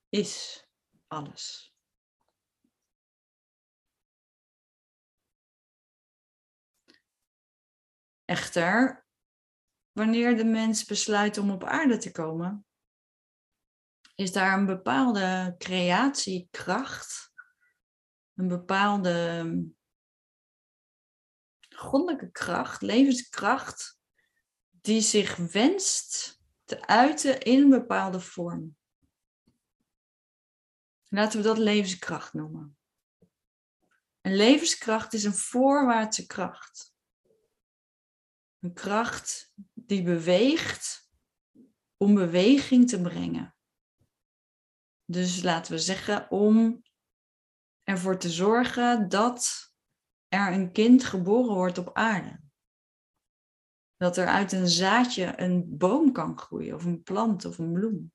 is 0.10 0.66
alles. 1.08 1.76
Echter, 8.26 9.03
wanneer 9.94 10.38
de 10.38 10.46
mens 10.46 10.86
besluit 10.86 11.38
om 11.38 11.52
op 11.52 11.64
aarde 11.64 11.98
te 11.98 12.12
komen, 12.12 12.66
is 14.16 14.32
daar 14.32 14.58
een 14.58 14.66
bepaalde 14.66 15.56
creatiekracht, 15.58 17.32
een 18.34 18.48
bepaalde 18.48 19.48
goddelijke 21.70 22.32
kracht, 22.32 22.82
levenskracht, 22.82 24.00
die 24.70 25.02
zich 25.02 25.36
wenst 25.36 26.42
te 26.64 26.88
uiten 26.88 27.40
in 27.42 27.62
een 27.62 27.70
bepaalde 27.70 28.20
vorm. 28.20 28.78
Laten 31.08 31.38
we 31.40 31.46
dat 31.46 31.58
levenskracht 31.58 32.34
noemen. 32.34 32.78
Een 34.22 34.36
levenskracht 34.36 35.14
is 35.14 35.24
een 35.24 35.34
voorwaartse 35.34 36.26
kracht. 36.26 36.96
Een 38.60 38.74
kracht 38.74 39.54
die 39.94 40.04
beweegt 40.04 41.12
om 41.98 42.14
beweging 42.14 42.90
te 42.90 43.02
brengen. 43.02 43.56
Dus 45.06 45.44
laten 45.44 45.72
we 45.72 45.80
zeggen 45.80 46.32
om 46.32 46.84
ervoor 47.84 48.18
te 48.18 48.30
zorgen 48.30 49.10
dat 49.10 49.72
er 50.28 50.54
een 50.54 50.72
kind 50.72 51.04
geboren 51.04 51.54
wordt 51.54 51.78
op 51.78 51.94
aarde. 51.94 52.42
Dat 53.96 54.18
er 54.18 54.28
uit 54.28 54.52
een 54.52 54.68
zaadje 54.68 55.40
een 55.40 55.78
boom 55.78 56.12
kan 56.12 56.38
groeien, 56.38 56.76
of 56.76 56.86
een 56.86 57.04
plant 57.04 57.46
of 57.46 57.58
een 57.58 57.74
bloem. 57.74 58.12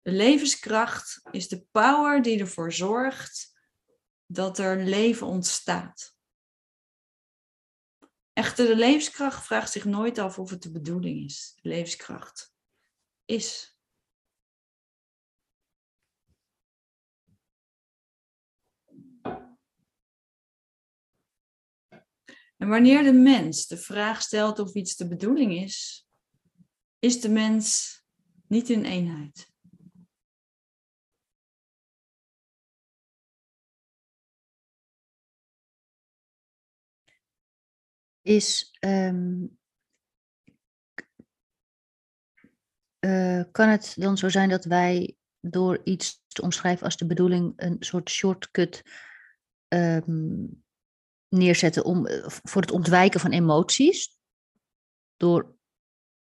De 0.00 0.12
levenskracht 0.12 1.20
is 1.30 1.48
de 1.48 1.66
power 1.70 2.22
die 2.22 2.40
ervoor 2.40 2.72
zorgt 2.72 3.60
dat 4.26 4.58
er 4.58 4.84
leven 4.84 5.26
ontstaat. 5.26 6.18
Echter, 8.32 8.66
de 8.66 8.76
levenskracht 8.76 9.46
vraagt 9.46 9.72
zich 9.72 9.84
nooit 9.84 10.18
af 10.18 10.38
of 10.38 10.50
het 10.50 10.62
de 10.62 10.70
bedoeling 10.70 11.24
is. 11.24 11.58
De 11.62 11.68
levenskracht 11.68 12.54
is. 13.24 13.78
En 22.56 22.68
wanneer 22.68 23.02
de 23.02 23.12
mens 23.12 23.66
de 23.66 23.76
vraag 23.76 24.22
stelt 24.22 24.58
of 24.58 24.74
iets 24.74 24.96
de 24.96 25.08
bedoeling 25.08 25.52
is, 25.52 26.08
is 26.98 27.20
de 27.20 27.28
mens 27.28 27.98
niet 28.46 28.68
in 28.68 28.84
eenheid. 28.84 29.49
Is, 38.30 38.76
ehm, 38.78 39.46
eh, 42.98 43.42
kan 43.50 43.68
het 43.68 43.94
dan 43.98 44.16
zo 44.16 44.28
zijn 44.28 44.48
dat 44.48 44.64
wij 44.64 45.16
door 45.40 45.80
iets 45.84 46.22
te 46.26 46.42
omschrijven 46.42 46.84
als 46.84 46.96
de 46.96 47.06
bedoeling 47.06 47.52
een 47.56 47.76
soort 47.80 48.10
shortcut 48.10 48.82
um, 49.68 50.64
neerzetten 51.28 51.84
om, 51.84 52.06
eh, 52.06 52.28
voor 52.28 52.60
het 52.60 52.70
ontwijken 52.70 53.20
van 53.20 53.30
emoties. 53.30 54.18
Door 55.16 55.56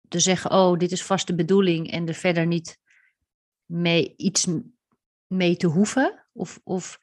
te 0.08 0.20
zeggen, 0.20 0.52
oh, 0.52 0.78
dit 0.78 0.92
is 0.92 1.04
vast 1.04 1.28
de 1.28 1.36
bedoeling 1.36 1.92
en 1.92 2.08
er 2.08 2.14
verder 2.14 2.48
niet 2.48 2.80
mee 3.66 4.14
iets 4.18 4.48
mee 5.28 5.58
te 5.58 5.68
hoeven? 5.68 6.28
Of, 6.34 6.60
of 6.64 7.00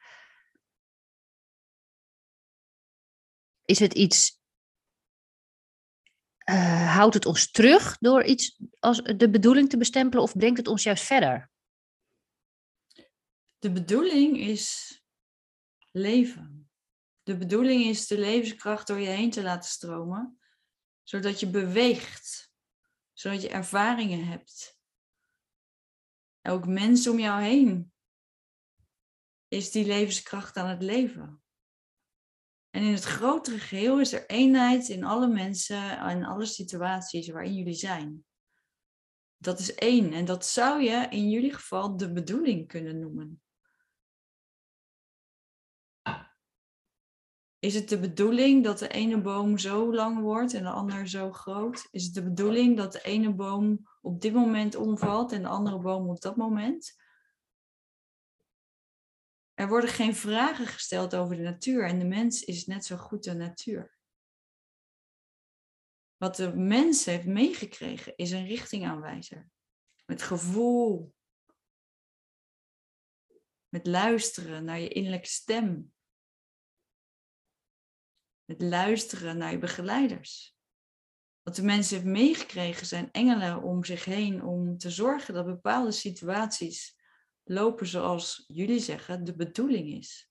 is 3.64 3.78
het 3.78 3.94
iets, 3.94 4.42
uh, 6.50 6.94
houdt 6.96 7.14
het 7.14 7.26
ons 7.26 7.50
terug 7.50 7.98
door 7.98 8.24
iets 8.24 8.60
als 8.80 9.02
de 9.02 9.30
bedoeling 9.30 9.70
te 9.70 9.76
bestempelen 9.76 10.22
of 10.22 10.36
brengt 10.36 10.56
het 10.56 10.68
ons 10.68 10.82
juist 10.82 11.04
verder? 11.04 11.50
De 13.58 13.72
bedoeling 13.72 14.38
is 14.38 14.94
leven. 15.90 16.70
De 17.22 17.36
bedoeling 17.36 17.84
is 17.84 18.06
de 18.06 18.18
levenskracht 18.18 18.86
door 18.86 19.00
je 19.00 19.08
heen 19.08 19.30
te 19.30 19.42
laten 19.42 19.70
stromen, 19.70 20.38
zodat 21.02 21.40
je 21.40 21.50
beweegt, 21.50 22.52
zodat 23.12 23.42
je 23.42 23.48
ervaringen 23.48 24.26
hebt. 24.26 24.78
Elk 26.40 26.66
mens 26.66 27.08
om 27.08 27.18
jou 27.18 27.42
heen 27.42 27.92
is 29.48 29.70
die 29.70 29.86
levenskracht 29.86 30.56
aan 30.56 30.68
het 30.68 30.82
leven. 30.82 31.43
En 32.74 32.82
in 32.82 32.92
het 32.92 33.04
grotere 33.04 33.58
geheel 33.58 34.00
is 34.00 34.12
er 34.12 34.26
eenheid 34.26 34.88
in 34.88 35.04
alle 35.04 35.28
mensen 35.28 35.98
en 35.98 36.24
alle 36.24 36.46
situaties 36.46 37.28
waarin 37.28 37.54
jullie 37.54 37.74
zijn. 37.74 38.24
Dat 39.36 39.58
is 39.58 39.74
één 39.74 40.12
en 40.12 40.24
dat 40.24 40.46
zou 40.46 40.82
je 40.82 41.06
in 41.10 41.30
jullie 41.30 41.54
geval 41.54 41.96
de 41.96 42.12
bedoeling 42.12 42.68
kunnen 42.68 42.98
noemen. 42.98 43.42
Is 47.58 47.74
het 47.74 47.88
de 47.88 47.98
bedoeling 47.98 48.64
dat 48.64 48.78
de 48.78 48.88
ene 48.88 49.20
boom 49.20 49.58
zo 49.58 49.94
lang 49.94 50.20
wordt 50.20 50.54
en 50.54 50.62
de 50.62 50.70
ander 50.70 51.08
zo 51.08 51.32
groot? 51.32 51.88
Is 51.90 52.04
het 52.04 52.14
de 52.14 52.22
bedoeling 52.22 52.76
dat 52.76 52.92
de 52.92 53.02
ene 53.02 53.34
boom 53.34 53.88
op 54.00 54.20
dit 54.20 54.32
moment 54.32 54.74
omvalt 54.74 55.32
en 55.32 55.42
de 55.42 55.48
andere 55.48 55.78
boom 55.78 56.08
op 56.08 56.20
dat 56.20 56.36
moment? 56.36 57.03
Er 59.54 59.68
worden 59.68 59.90
geen 59.90 60.14
vragen 60.14 60.66
gesteld 60.66 61.14
over 61.14 61.36
de 61.36 61.42
natuur 61.42 61.88
en 61.88 61.98
de 61.98 62.04
mens 62.04 62.44
is 62.44 62.66
net 62.66 62.84
zo 62.84 62.96
goed 62.96 63.24
de 63.24 63.34
natuur. 63.34 63.98
Wat 66.16 66.36
de 66.36 66.56
mens 66.56 67.04
heeft 67.04 67.26
meegekregen 67.26 68.16
is 68.16 68.30
een 68.30 68.46
richtingaanwijzer. 68.46 69.50
Met 70.06 70.22
gevoel. 70.22 71.14
Met 73.68 73.86
luisteren 73.86 74.64
naar 74.64 74.80
je 74.80 74.88
innerlijke 74.88 75.28
stem. 75.28 75.94
Het 78.44 78.62
luisteren 78.62 79.36
naar 79.36 79.50
je 79.50 79.58
begeleiders. 79.58 80.56
Wat 81.42 81.56
de 81.56 81.62
mensen 81.62 81.96
heeft 81.96 82.08
meegekregen 82.08 82.86
zijn 82.86 83.10
engelen 83.12 83.62
om 83.62 83.84
zich 83.84 84.04
heen 84.04 84.44
om 84.44 84.78
te 84.78 84.90
zorgen 84.90 85.34
dat 85.34 85.46
bepaalde 85.46 85.92
situaties 85.92 86.93
lopen 87.44 87.86
zoals 87.86 88.44
jullie 88.46 88.80
zeggen 88.80 89.24
de 89.24 89.34
bedoeling 89.34 89.92
is. 89.92 90.30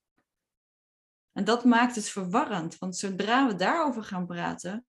En 1.31 1.43
dat 1.43 1.63
maakt 1.63 1.95
het 1.95 2.09
verwarrend, 2.09 2.77
want 2.77 2.97
zodra 2.97 3.47
we 3.47 3.55
daarover 3.55 4.03
gaan 4.03 4.25
praten, 4.25 4.85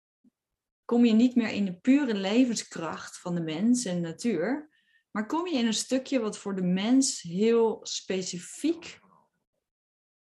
kom 0.85 1.05
je 1.05 1.13
niet 1.13 1.35
meer 1.35 1.49
in 1.49 1.65
de 1.65 1.79
pure 1.79 2.13
levenskracht 2.13 3.19
van 3.19 3.35
de 3.35 3.41
mens 3.41 3.85
en 3.85 3.95
de 3.95 4.07
natuur, 4.07 4.69
maar 5.11 5.25
kom 5.25 5.47
je 5.47 5.57
in 5.57 5.65
een 5.65 5.73
stukje 5.73 6.19
wat 6.19 6.37
voor 6.37 6.55
de 6.55 6.61
mens 6.61 7.21
heel 7.21 7.79
specifiek 7.83 8.99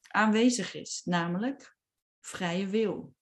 aanwezig 0.09 0.75
is, 0.75 1.03
namelijk 1.05 1.77
vrije 2.21 2.67
wil. 2.67 3.15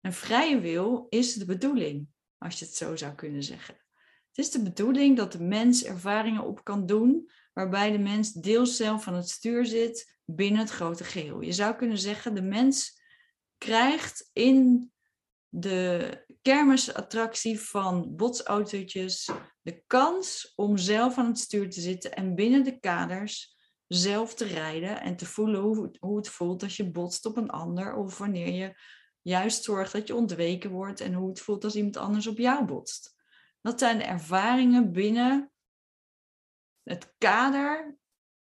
En 0.00 0.12
vrije 0.12 0.60
wil 0.60 1.06
is 1.08 1.34
de 1.34 1.44
bedoeling, 1.44 2.08
als 2.38 2.58
je 2.58 2.64
het 2.64 2.74
zo 2.74 2.96
zou 2.96 3.14
kunnen 3.14 3.42
zeggen. 3.42 3.80
Het 4.32 4.44
is 4.44 4.50
de 4.50 4.62
bedoeling 4.62 5.16
dat 5.16 5.32
de 5.32 5.42
mens 5.42 5.84
ervaringen 5.84 6.44
op 6.44 6.64
kan 6.64 6.86
doen, 6.86 7.30
waarbij 7.52 7.90
de 7.90 7.98
mens 7.98 8.32
deels 8.32 8.76
zelf 8.76 9.02
van 9.02 9.14
het 9.14 9.28
stuur 9.28 9.66
zit 9.66 10.18
binnen 10.24 10.60
het 10.60 10.70
grote 10.70 11.04
geheel. 11.04 11.40
Je 11.40 11.52
zou 11.52 11.74
kunnen 11.74 11.98
zeggen, 11.98 12.34
de 12.34 12.42
mens 12.42 13.00
krijgt 13.58 14.30
in 14.32 14.90
de 15.48 16.10
kermisattractie 16.42 17.60
van 17.60 18.16
botsautootjes 18.16 19.30
de 19.62 19.82
kans 19.86 20.52
om 20.56 20.76
zelf 20.76 21.18
aan 21.18 21.26
het 21.26 21.38
stuur 21.38 21.70
te 21.70 21.80
zitten 21.80 22.14
en 22.14 22.34
binnen 22.34 22.64
de 22.64 22.78
kaders 22.78 23.56
zelf 23.86 24.34
te 24.34 24.44
rijden 24.44 25.00
en 25.00 25.16
te 25.16 25.26
voelen 25.26 25.60
hoe, 25.60 25.90
hoe 25.98 26.16
het 26.16 26.28
voelt 26.28 26.62
als 26.62 26.76
je 26.76 26.90
botst 26.90 27.26
op 27.26 27.36
een 27.36 27.50
ander 27.50 27.94
of 27.94 28.18
wanneer 28.18 28.52
je 28.52 28.80
juist 29.22 29.64
zorgt 29.64 29.92
dat 29.92 30.06
je 30.06 30.14
ontweken 30.14 30.70
wordt 30.70 31.00
en 31.00 31.14
hoe 31.14 31.28
het 31.28 31.40
voelt 31.40 31.64
als 31.64 31.76
iemand 31.76 31.96
anders 31.96 32.26
op 32.26 32.38
jou 32.38 32.64
botst. 32.64 33.18
Dat 33.60 33.78
zijn 33.78 33.98
de 33.98 34.04
ervaringen 34.04 34.92
binnen 34.92 35.52
het 36.82 37.14
kader 37.18 37.98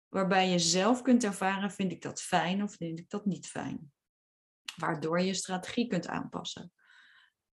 waarbij 0.07 0.49
je 0.49 0.59
zelf 0.59 1.01
kunt 1.01 1.23
ervaren, 1.23 1.71
vind 1.71 1.91
ik 1.91 2.01
dat 2.01 2.21
fijn 2.21 2.63
of 2.63 2.75
vind 2.75 2.99
ik 2.99 3.09
dat 3.09 3.25
niet 3.25 3.47
fijn. 3.47 3.91
Waardoor 4.75 5.21
je 5.21 5.33
strategie 5.33 5.87
kunt 5.87 6.07
aanpassen. 6.07 6.71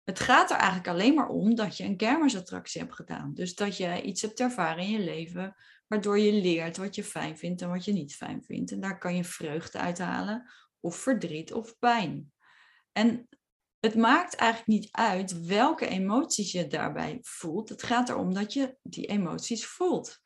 Het 0.03 0.21
gaat 0.21 0.51
er 0.51 0.57
eigenlijk 0.57 0.89
alleen 0.89 1.15
maar 1.15 1.29
om 1.29 1.55
dat 1.55 1.77
je 1.77 1.85
een 1.85 1.97
kermisattractie 1.97 2.81
hebt 2.81 2.95
gedaan. 2.95 3.35
Dus 3.35 3.55
dat 3.55 3.77
je 3.77 4.03
iets 4.03 4.23
hebt 4.23 4.41
ervaren 4.41 4.85
in 4.85 4.91
je 4.91 4.99
leven 4.99 5.57
waardoor 5.87 6.19
je 6.19 6.33
leert 6.33 6.77
wat 6.77 6.95
je 6.95 7.05
fijn 7.05 7.39
vindt 7.39 7.63
en 7.63 7.69
wat 7.69 7.85
je 7.85 7.93
niet 7.93 8.15
fijn 8.15 8.45
vindt. 8.45 8.71
En 8.71 8.81
daar 8.81 8.99
kan 8.99 9.17
je 9.17 9.25
vreugde 9.25 9.79
uithalen 9.79 10.51
of 10.81 10.97
verdriet 10.97 11.53
of 11.53 11.79
pijn. 11.79 12.33
En 12.93 13.29
het 13.83 13.95
maakt 13.95 14.35
eigenlijk 14.35 14.81
niet 14.81 14.93
uit 14.93 15.47
welke 15.47 15.87
emoties 15.87 16.53
je 16.53 16.67
daarbij 16.67 17.19
voelt. 17.21 17.69
Het 17.69 17.83
gaat 17.83 18.09
erom 18.09 18.35
dat 18.35 18.53
je 18.53 18.77
die 18.83 19.07
emoties 19.07 19.67
voelt. 19.67 20.21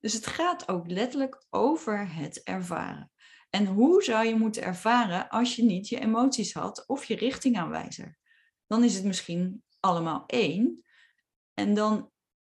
Dus 0.00 0.12
het 0.12 0.26
gaat 0.26 0.68
ook 0.68 0.90
letterlijk 0.90 1.46
over 1.48 2.12
het 2.12 2.42
ervaren. 2.42 3.10
En 3.50 3.66
hoe 3.66 4.02
zou 4.02 4.26
je 4.26 4.34
moeten 4.34 4.62
ervaren 4.62 5.28
als 5.28 5.56
je 5.56 5.62
niet 5.62 5.88
je 5.88 6.00
emoties 6.00 6.52
had 6.52 6.84
of 6.86 7.04
je 7.04 7.16
richtingaanwijzer? 7.16 8.18
Dan 8.66 8.84
is 8.84 8.94
het 8.94 9.04
misschien 9.04 9.62
allemaal 9.80 10.24
één. 10.26 10.84
En 11.54 11.74
dan 11.74 12.10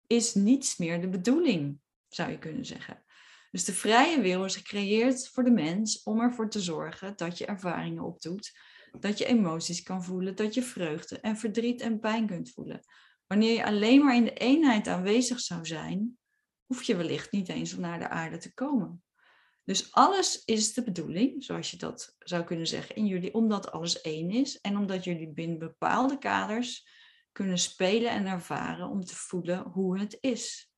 is 0.06 0.34
niets 0.34 0.76
meer 0.76 1.00
de 1.00 1.08
bedoeling 1.08 1.80
zou 2.08 2.30
je 2.30 2.38
kunnen 2.38 2.64
zeggen. 2.64 3.04
Dus 3.50 3.64
de 3.64 3.72
vrije 3.72 4.20
wil 4.20 4.44
is 4.44 4.56
gecreëerd 4.56 5.28
voor 5.28 5.44
de 5.44 5.50
mens 5.50 6.02
om 6.02 6.20
ervoor 6.20 6.50
te 6.50 6.60
zorgen 6.60 7.16
dat 7.16 7.38
je 7.38 7.46
ervaringen 7.46 8.02
opdoet, 8.02 8.52
dat 9.00 9.18
je 9.18 9.24
emoties 9.24 9.82
kan 9.82 10.04
voelen, 10.04 10.36
dat 10.36 10.54
je 10.54 10.62
vreugde 10.62 11.20
en 11.20 11.36
verdriet 11.36 11.80
en 11.80 12.00
pijn 12.00 12.26
kunt 12.26 12.50
voelen. 12.50 12.80
Wanneer 13.26 13.54
je 13.54 13.64
alleen 13.64 14.04
maar 14.04 14.16
in 14.16 14.24
de 14.24 14.34
eenheid 14.34 14.88
aanwezig 14.88 15.40
zou 15.40 15.66
zijn, 15.66 16.18
hoef 16.66 16.82
je 16.82 16.96
wellicht 16.96 17.32
niet 17.32 17.48
eens 17.48 17.74
om 17.74 17.80
naar 17.80 17.98
de 17.98 18.08
aarde 18.08 18.38
te 18.38 18.54
komen. 18.54 19.02
Dus 19.64 19.92
alles 19.92 20.44
is 20.44 20.74
de 20.74 20.82
bedoeling, 20.82 21.44
zoals 21.44 21.70
je 21.70 21.76
dat 21.76 22.16
zou 22.18 22.44
kunnen 22.44 22.66
zeggen 22.66 22.96
in 22.96 23.06
jullie, 23.06 23.34
omdat 23.34 23.70
alles 23.70 24.00
één 24.00 24.30
is 24.30 24.60
en 24.60 24.76
omdat 24.76 25.04
jullie 25.04 25.32
binnen 25.32 25.58
bepaalde 25.58 26.18
kaders 26.18 26.88
kunnen 27.32 27.58
spelen 27.58 28.10
en 28.10 28.26
ervaren 28.26 28.88
om 28.88 29.04
te 29.04 29.16
voelen 29.16 29.62
hoe 29.62 29.98
het 29.98 30.16
is. 30.20 30.70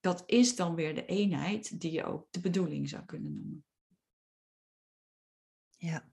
dat 0.00 0.22
is 0.26 0.56
dan 0.56 0.74
weer 0.74 0.94
de 0.94 1.04
eenheid 1.04 1.80
die 1.80 1.92
je 1.92 2.04
ook 2.04 2.26
de 2.30 2.40
bedoeling 2.40 2.88
zou 2.88 3.04
kunnen 3.04 3.34
noemen. 3.34 3.64
Ja. 5.76 6.11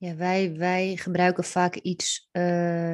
Ja, 0.00 0.16
wij, 0.16 0.56
wij 0.56 0.96
gebruiken 0.96 1.44
vaak 1.44 1.74
iets, 1.74 2.28
uh, 2.32 2.42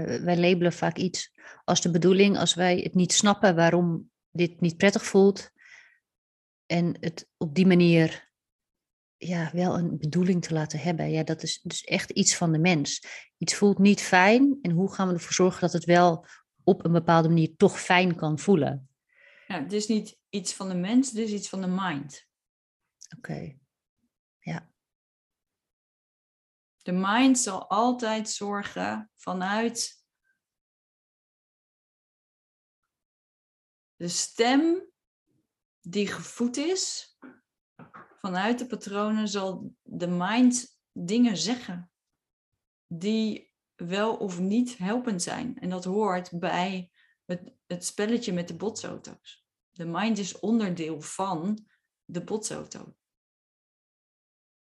wij 0.05 0.37
labelen 0.37 0.73
vaak 0.73 0.97
iets 0.97 1.33
als 1.65 1.81
de 1.81 1.91
bedoeling 1.91 2.39
als 2.39 2.55
wij 2.55 2.79
het 2.79 2.95
niet 2.95 3.13
snappen 3.13 3.55
waarom 3.57 4.11
dit 4.31 4.61
niet 4.61 4.77
prettig 4.77 5.05
voelt. 5.05 5.51
En 6.67 6.97
het 7.01 7.29
op 7.37 7.55
die 7.55 7.67
manier 7.67 8.33
ja, 9.17 9.51
wel 9.53 9.79
een 9.79 9.99
bedoeling 9.99 10.43
te 10.43 10.55
laten 10.55 10.79
hebben. 10.79 11.11
Ja, 11.11 11.23
dat 11.23 11.43
is 11.43 11.61
dus 11.63 11.85
echt 11.85 12.11
iets 12.11 12.37
van 12.37 12.53
de 12.53 12.59
mens. 12.59 13.07
Iets 13.39 13.55
voelt 13.55 13.79
niet 13.79 14.01
fijn 14.01 14.59
en 14.63 14.71
hoe 14.71 14.93
gaan 14.93 15.09
we 15.09 15.15
ervoor 15.15 15.33
zorgen 15.33 15.61
dat 15.61 15.73
het 15.73 15.85
wel 15.85 16.27
op 16.65 16.85
een 16.85 16.93
bepaalde 16.93 17.29
manier 17.29 17.57
toch 17.57 17.81
fijn 17.81 18.15
kan 18.15 18.39
voelen? 18.39 18.89
Ja, 19.47 19.63
het 19.63 19.73
is 19.73 19.87
niet 19.87 20.19
iets 20.29 20.55
van 20.55 20.69
de 20.69 20.75
mens, 20.75 21.09
het 21.09 21.19
is 21.19 21.31
iets 21.31 21.49
van 21.49 21.61
de 21.61 21.67
mind. 21.67 22.27
Oké. 23.17 23.57
De 26.85 26.93
mind 26.93 27.39
zal 27.39 27.69
altijd 27.69 28.29
zorgen 28.29 29.11
vanuit 29.17 30.05
de 33.97 34.09
stem 34.09 34.91
die 35.81 36.07
gevoed 36.07 36.57
is, 36.57 37.17
vanuit 38.17 38.59
de 38.59 38.67
patronen 38.67 39.29
zal 39.29 39.75
de 39.83 40.07
mind 40.07 40.79
dingen 40.93 41.37
zeggen 41.37 41.91
die 42.87 43.53
wel 43.75 44.17
of 44.17 44.41
niet 44.41 44.79
helpend 44.79 45.23
zijn. 45.23 45.59
En 45.59 45.71
dat 45.71 45.85
hoort 45.85 46.39
bij 46.39 46.91
het, 47.67 47.85
spelletje 47.85 48.33
met 48.33 48.49
de 48.49 48.57
botsauto's. 48.57 49.47
De 49.71 49.87
mind 49.87 50.19
is 50.19 50.39
onderdeel 50.39 51.01
van 51.01 51.67
de 52.05 52.25
botsauto. 52.25 52.97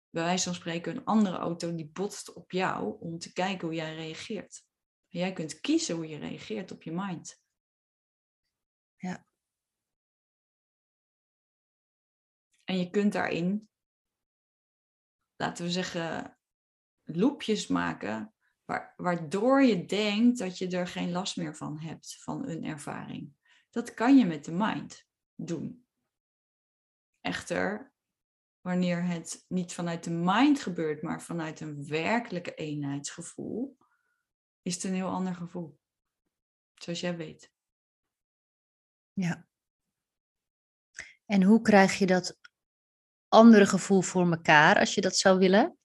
Bij 0.10 0.24
wijze 0.24 0.44
van 0.44 0.54
spreken 0.54 0.96
een 0.96 1.06
andere 1.06 1.38
auto 1.38 1.76
die 1.76 1.90
botst 1.90 2.34
op 2.34 2.52
jou 2.52 3.00
om 3.00 3.20
te 3.20 3.34
kijken 3.34 3.68
hoe 3.68 3.76
jij 3.76 3.96
reageert. 3.96 4.66
En 5.10 5.20
jij 5.20 5.34
kunt 5.34 5.60
kiezen 5.60 5.96
hoe 5.96 6.08
je 6.08 6.18
reageert 6.18 6.72
op 6.72 6.84
je 6.84 6.92
mind. 6.92 7.42
Ja. 8.96 9.26
En 12.64 12.78
je 12.78 12.90
kunt 12.90 13.14
daarin, 13.14 13.70
laten 15.36 15.66
we 15.66 15.72
zeggen, 15.72 16.38
loopjes 17.04 17.68
maken, 17.68 18.34
waardoor 18.96 19.62
je 19.62 19.86
denkt 19.86 20.38
dat 20.38 20.58
je 20.58 20.68
er 20.68 20.88
geen 20.88 21.12
last 21.12 21.38
meer 21.38 21.56
van 21.56 21.80
hebt, 21.80 22.18
van 22.24 22.48
een 22.48 22.64
ervaring. 22.64 23.36
Dat 23.70 23.94
kan 23.94 24.18
je 24.18 24.26
met 24.26 24.46
de 24.46 24.52
mind 24.52 25.08
doen. 25.36 25.88
Echter, 27.22 27.94
wanneer 28.68 29.04
het 29.04 29.46
niet 29.48 29.74
vanuit 29.74 30.04
de 30.04 30.10
mind 30.10 30.62
gebeurt, 30.62 31.02
maar 31.02 31.22
vanuit 31.22 31.60
een 31.60 31.88
werkelijke 31.88 32.54
eenheidsgevoel, 32.54 33.78
is 34.62 34.74
het 34.74 34.84
een 34.84 34.94
heel 34.94 35.10
ander 35.10 35.36
gevoel. 35.36 35.80
Zoals 36.76 37.00
jij 37.00 37.18
weet. 37.18 37.52
Ja. 39.14 39.48
En 41.26 41.44
hoe 41.44 41.62
krijg 41.62 41.98
je 41.98 42.06
dat 42.06 42.38
andere 43.28 43.66
gevoel 43.66 44.02
voor 44.02 44.32
elkaar 44.32 44.80
als 44.80 44.94
je 44.94 45.02
dat 45.02 45.18
zou 45.18 45.40
willen? 45.40 45.78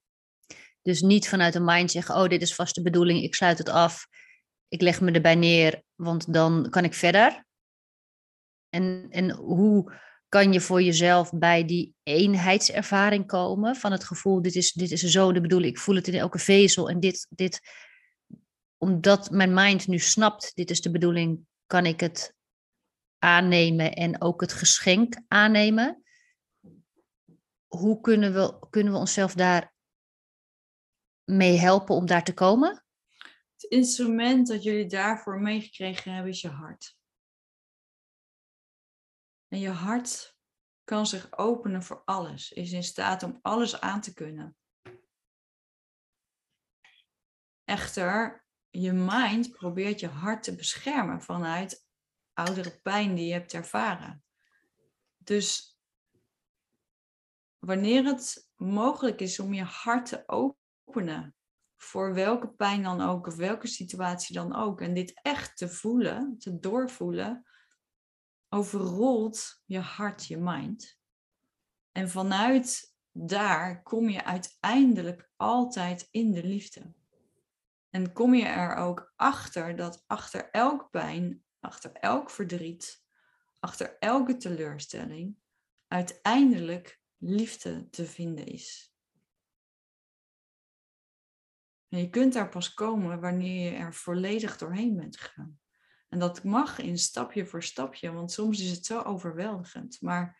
Dus 0.80 1.00
niet 1.00 1.28
vanuit 1.28 1.54
een 1.54 1.64
mind 1.64 1.90
zeggen, 1.90 2.14
oh, 2.14 2.28
dit 2.28 2.42
is 2.42 2.54
vast 2.54 2.74
de 2.74 2.82
bedoeling, 2.82 3.22
ik 3.22 3.34
sluit 3.34 3.58
het 3.58 3.68
af, 3.68 4.06
ik 4.68 4.80
leg 4.80 5.00
me 5.00 5.12
erbij 5.12 5.34
neer, 5.34 5.82
want 5.94 6.32
dan 6.32 6.70
kan 6.70 6.84
ik 6.84 6.94
verder. 6.94 7.44
En, 8.68 9.06
en 9.10 9.30
hoe 9.30 10.00
kan 10.32 10.52
je 10.52 10.60
voor 10.60 10.82
jezelf 10.82 11.30
bij 11.32 11.64
die 11.64 11.94
eenheidservaring 12.02 13.26
komen 13.26 13.76
van 13.76 13.92
het 13.92 14.04
gevoel, 14.04 14.42
dit 14.42 14.54
is, 14.54 14.72
dit 14.72 14.90
is 14.90 15.00
zo 15.00 15.32
de 15.32 15.40
bedoeling, 15.40 15.72
ik 15.72 15.78
voel 15.78 15.94
het 15.94 16.08
in 16.08 16.14
elke 16.14 16.38
vezel 16.38 16.90
en 16.90 17.00
dit, 17.00 17.26
dit, 17.30 17.60
omdat 18.76 19.30
mijn 19.30 19.54
mind 19.54 19.86
nu 19.86 19.98
snapt, 19.98 20.52
dit 20.54 20.70
is 20.70 20.80
de 20.80 20.90
bedoeling, 20.90 21.46
kan 21.66 21.86
ik 21.86 22.00
het 22.00 22.34
aannemen 23.18 23.92
en 23.92 24.22
ook 24.22 24.40
het 24.40 24.52
geschenk 24.52 25.20
aannemen. 25.28 26.02
Hoe 27.66 28.00
kunnen 28.00 28.32
we, 28.32 28.66
kunnen 28.70 28.92
we 28.92 28.98
onszelf 28.98 29.34
daar 29.34 29.74
mee 31.24 31.58
helpen 31.58 31.94
om 31.94 32.06
daar 32.06 32.24
te 32.24 32.34
komen? 32.34 32.84
Het 33.52 33.70
instrument 33.70 34.46
dat 34.46 34.62
jullie 34.62 34.86
daarvoor 34.86 35.40
meegekregen 35.40 36.12
hebben 36.12 36.32
is 36.32 36.40
je 36.40 36.48
hart. 36.48 37.00
En 39.52 39.58
je 39.58 39.70
hart 39.70 40.38
kan 40.84 41.06
zich 41.06 41.38
openen 41.38 41.82
voor 41.82 42.02
alles, 42.04 42.52
is 42.52 42.72
in 42.72 42.82
staat 42.82 43.22
om 43.22 43.38
alles 43.42 43.80
aan 43.80 44.00
te 44.00 44.14
kunnen. 44.14 44.56
Echter, 47.64 48.46
je 48.70 48.92
mind 48.92 49.50
probeert 49.50 50.00
je 50.00 50.08
hart 50.08 50.42
te 50.42 50.54
beschermen 50.54 51.22
vanuit 51.22 51.86
oudere 52.32 52.80
pijn 52.80 53.14
die 53.14 53.26
je 53.26 53.32
hebt 53.32 53.52
ervaren. 53.52 54.24
Dus 55.16 55.78
wanneer 57.58 58.04
het 58.04 58.50
mogelijk 58.56 59.20
is 59.20 59.38
om 59.38 59.54
je 59.54 59.64
hart 59.64 60.06
te 60.06 60.22
openen 60.26 61.34
voor 61.76 62.14
welke 62.14 62.48
pijn 62.48 62.82
dan 62.82 63.00
ook 63.00 63.26
of 63.26 63.36
welke 63.36 63.66
situatie 63.66 64.34
dan 64.34 64.54
ook 64.54 64.80
en 64.80 64.94
dit 64.94 65.20
echt 65.22 65.56
te 65.56 65.68
voelen, 65.68 66.38
te 66.38 66.58
doorvoelen, 66.58 67.46
overrolt 68.54 69.62
je 69.64 69.78
hart 69.78 70.26
je 70.26 70.36
mind. 70.36 71.00
En 71.92 72.10
vanuit 72.10 72.96
daar 73.12 73.82
kom 73.82 74.08
je 74.08 74.24
uiteindelijk 74.24 75.30
altijd 75.36 76.08
in 76.10 76.32
de 76.32 76.44
liefde. 76.44 76.94
En 77.90 78.12
kom 78.12 78.34
je 78.34 78.44
er 78.44 78.74
ook 78.74 79.12
achter 79.16 79.76
dat 79.76 80.04
achter 80.06 80.50
elk 80.50 80.90
pijn, 80.90 81.44
achter 81.60 81.92
elk 81.92 82.30
verdriet, 82.30 83.04
achter 83.60 83.98
elke 83.98 84.36
teleurstelling, 84.36 85.36
uiteindelijk 85.86 87.00
liefde 87.18 87.88
te 87.90 88.06
vinden 88.06 88.46
is. 88.46 88.94
En 91.88 91.98
je 91.98 92.10
kunt 92.10 92.32
daar 92.32 92.48
pas 92.48 92.74
komen 92.74 93.20
wanneer 93.20 93.70
je 93.70 93.76
er 93.76 93.94
volledig 93.94 94.58
doorheen 94.58 94.96
bent 94.96 95.16
gegaan. 95.16 95.61
En 96.12 96.18
dat 96.18 96.44
mag 96.44 96.78
in 96.78 96.98
stapje 96.98 97.46
voor 97.46 97.62
stapje, 97.62 98.12
want 98.12 98.32
soms 98.32 98.60
is 98.60 98.70
het 98.70 98.86
zo 98.86 99.00
overweldigend. 99.00 100.00
Maar 100.00 100.38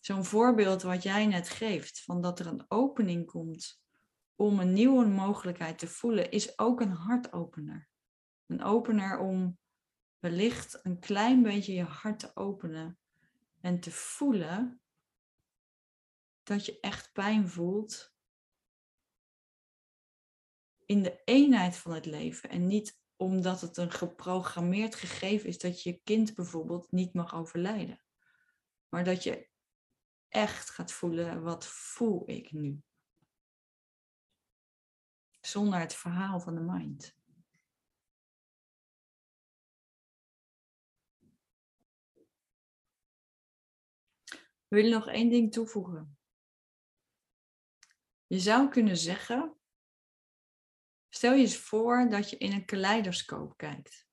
zo'n 0.00 0.24
voorbeeld 0.24 0.82
wat 0.82 1.02
jij 1.02 1.26
net 1.26 1.48
geeft, 1.48 2.02
van 2.02 2.20
dat 2.20 2.40
er 2.40 2.46
een 2.46 2.64
opening 2.68 3.26
komt 3.26 3.82
om 4.34 4.58
een 4.58 4.72
nieuwe 4.72 5.06
mogelijkheid 5.06 5.78
te 5.78 5.86
voelen, 5.86 6.30
is 6.30 6.58
ook 6.58 6.80
een 6.80 6.92
hartopener. 6.92 7.88
Een 8.46 8.62
opener 8.62 9.18
om 9.18 9.58
wellicht 10.18 10.78
een 10.82 10.98
klein 10.98 11.42
beetje 11.42 11.72
je 11.72 11.84
hart 11.84 12.18
te 12.18 12.36
openen 12.36 12.98
en 13.60 13.80
te 13.80 13.90
voelen 13.90 14.80
dat 16.42 16.66
je 16.66 16.80
echt 16.80 17.12
pijn 17.12 17.48
voelt 17.48 18.14
in 20.84 21.02
de 21.02 21.22
eenheid 21.24 21.76
van 21.76 21.92
het 21.92 22.06
leven 22.06 22.50
en 22.50 22.66
niet 22.66 22.98
omdat 23.20 23.60
het 23.60 23.76
een 23.76 23.90
geprogrammeerd 23.90 24.94
gegeven 24.94 25.48
is 25.48 25.58
dat 25.58 25.82
je 25.82 26.00
kind 26.04 26.34
bijvoorbeeld 26.34 26.92
niet 26.92 27.14
mag 27.14 27.34
overlijden. 27.34 28.02
Maar 28.88 29.04
dat 29.04 29.22
je 29.22 29.48
echt 30.28 30.70
gaat 30.70 30.92
voelen, 30.92 31.42
wat 31.42 31.66
voel 31.66 32.30
ik 32.30 32.52
nu? 32.52 32.82
Zonder 35.40 35.78
het 35.78 35.94
verhaal 35.94 36.40
van 36.40 36.54
de 36.54 36.60
mind. 36.60 37.18
Wil 44.68 44.84
je 44.84 44.90
nog 44.90 45.08
één 45.08 45.30
ding 45.30 45.52
toevoegen? 45.52 46.18
Je 48.26 48.38
zou 48.38 48.68
kunnen 48.68 48.96
zeggen 48.96 49.59
Stel 51.20 51.34
je 51.34 51.40
eens 51.40 51.56
voor 51.56 52.08
dat 52.10 52.30
je 52.30 52.36
in 52.36 52.52
een 52.52 52.64
kaleidoscoop 52.64 53.56
kijkt. 53.56 54.08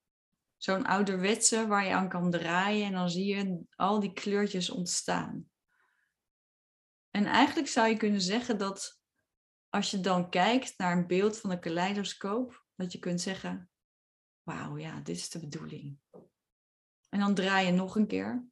Zo'n 0.57 0.85
ouderwetse 0.85 1.67
waar 1.67 1.85
je 1.85 1.93
aan 1.93 2.09
kan 2.09 2.31
draaien 2.31 2.85
en 2.85 2.91
dan 2.91 3.09
zie 3.09 3.35
je 3.35 3.63
al 3.75 3.99
die 3.99 4.13
kleurtjes 4.13 4.69
ontstaan. 4.69 5.49
En 7.09 7.25
eigenlijk 7.25 7.67
zou 7.67 7.87
je 7.87 7.97
kunnen 7.97 8.21
zeggen 8.21 8.57
dat 8.57 9.01
als 9.69 9.91
je 9.91 9.99
dan 9.99 10.29
kijkt 10.29 10.77
naar 10.77 10.97
een 10.97 11.07
beeld 11.07 11.39
van 11.39 11.51
een 11.51 11.59
kaleidoscoop, 11.59 12.65
dat 12.75 12.91
je 12.91 12.99
kunt 12.99 13.21
zeggen, 13.21 13.69
wauw, 14.43 14.77
ja, 14.77 14.99
dit 14.99 15.17
is 15.17 15.29
de 15.29 15.39
bedoeling. 15.39 15.99
En 17.09 17.19
dan 17.19 17.35
draai 17.35 17.65
je 17.65 17.71
nog 17.71 17.95
een 17.95 18.07
keer. 18.07 18.47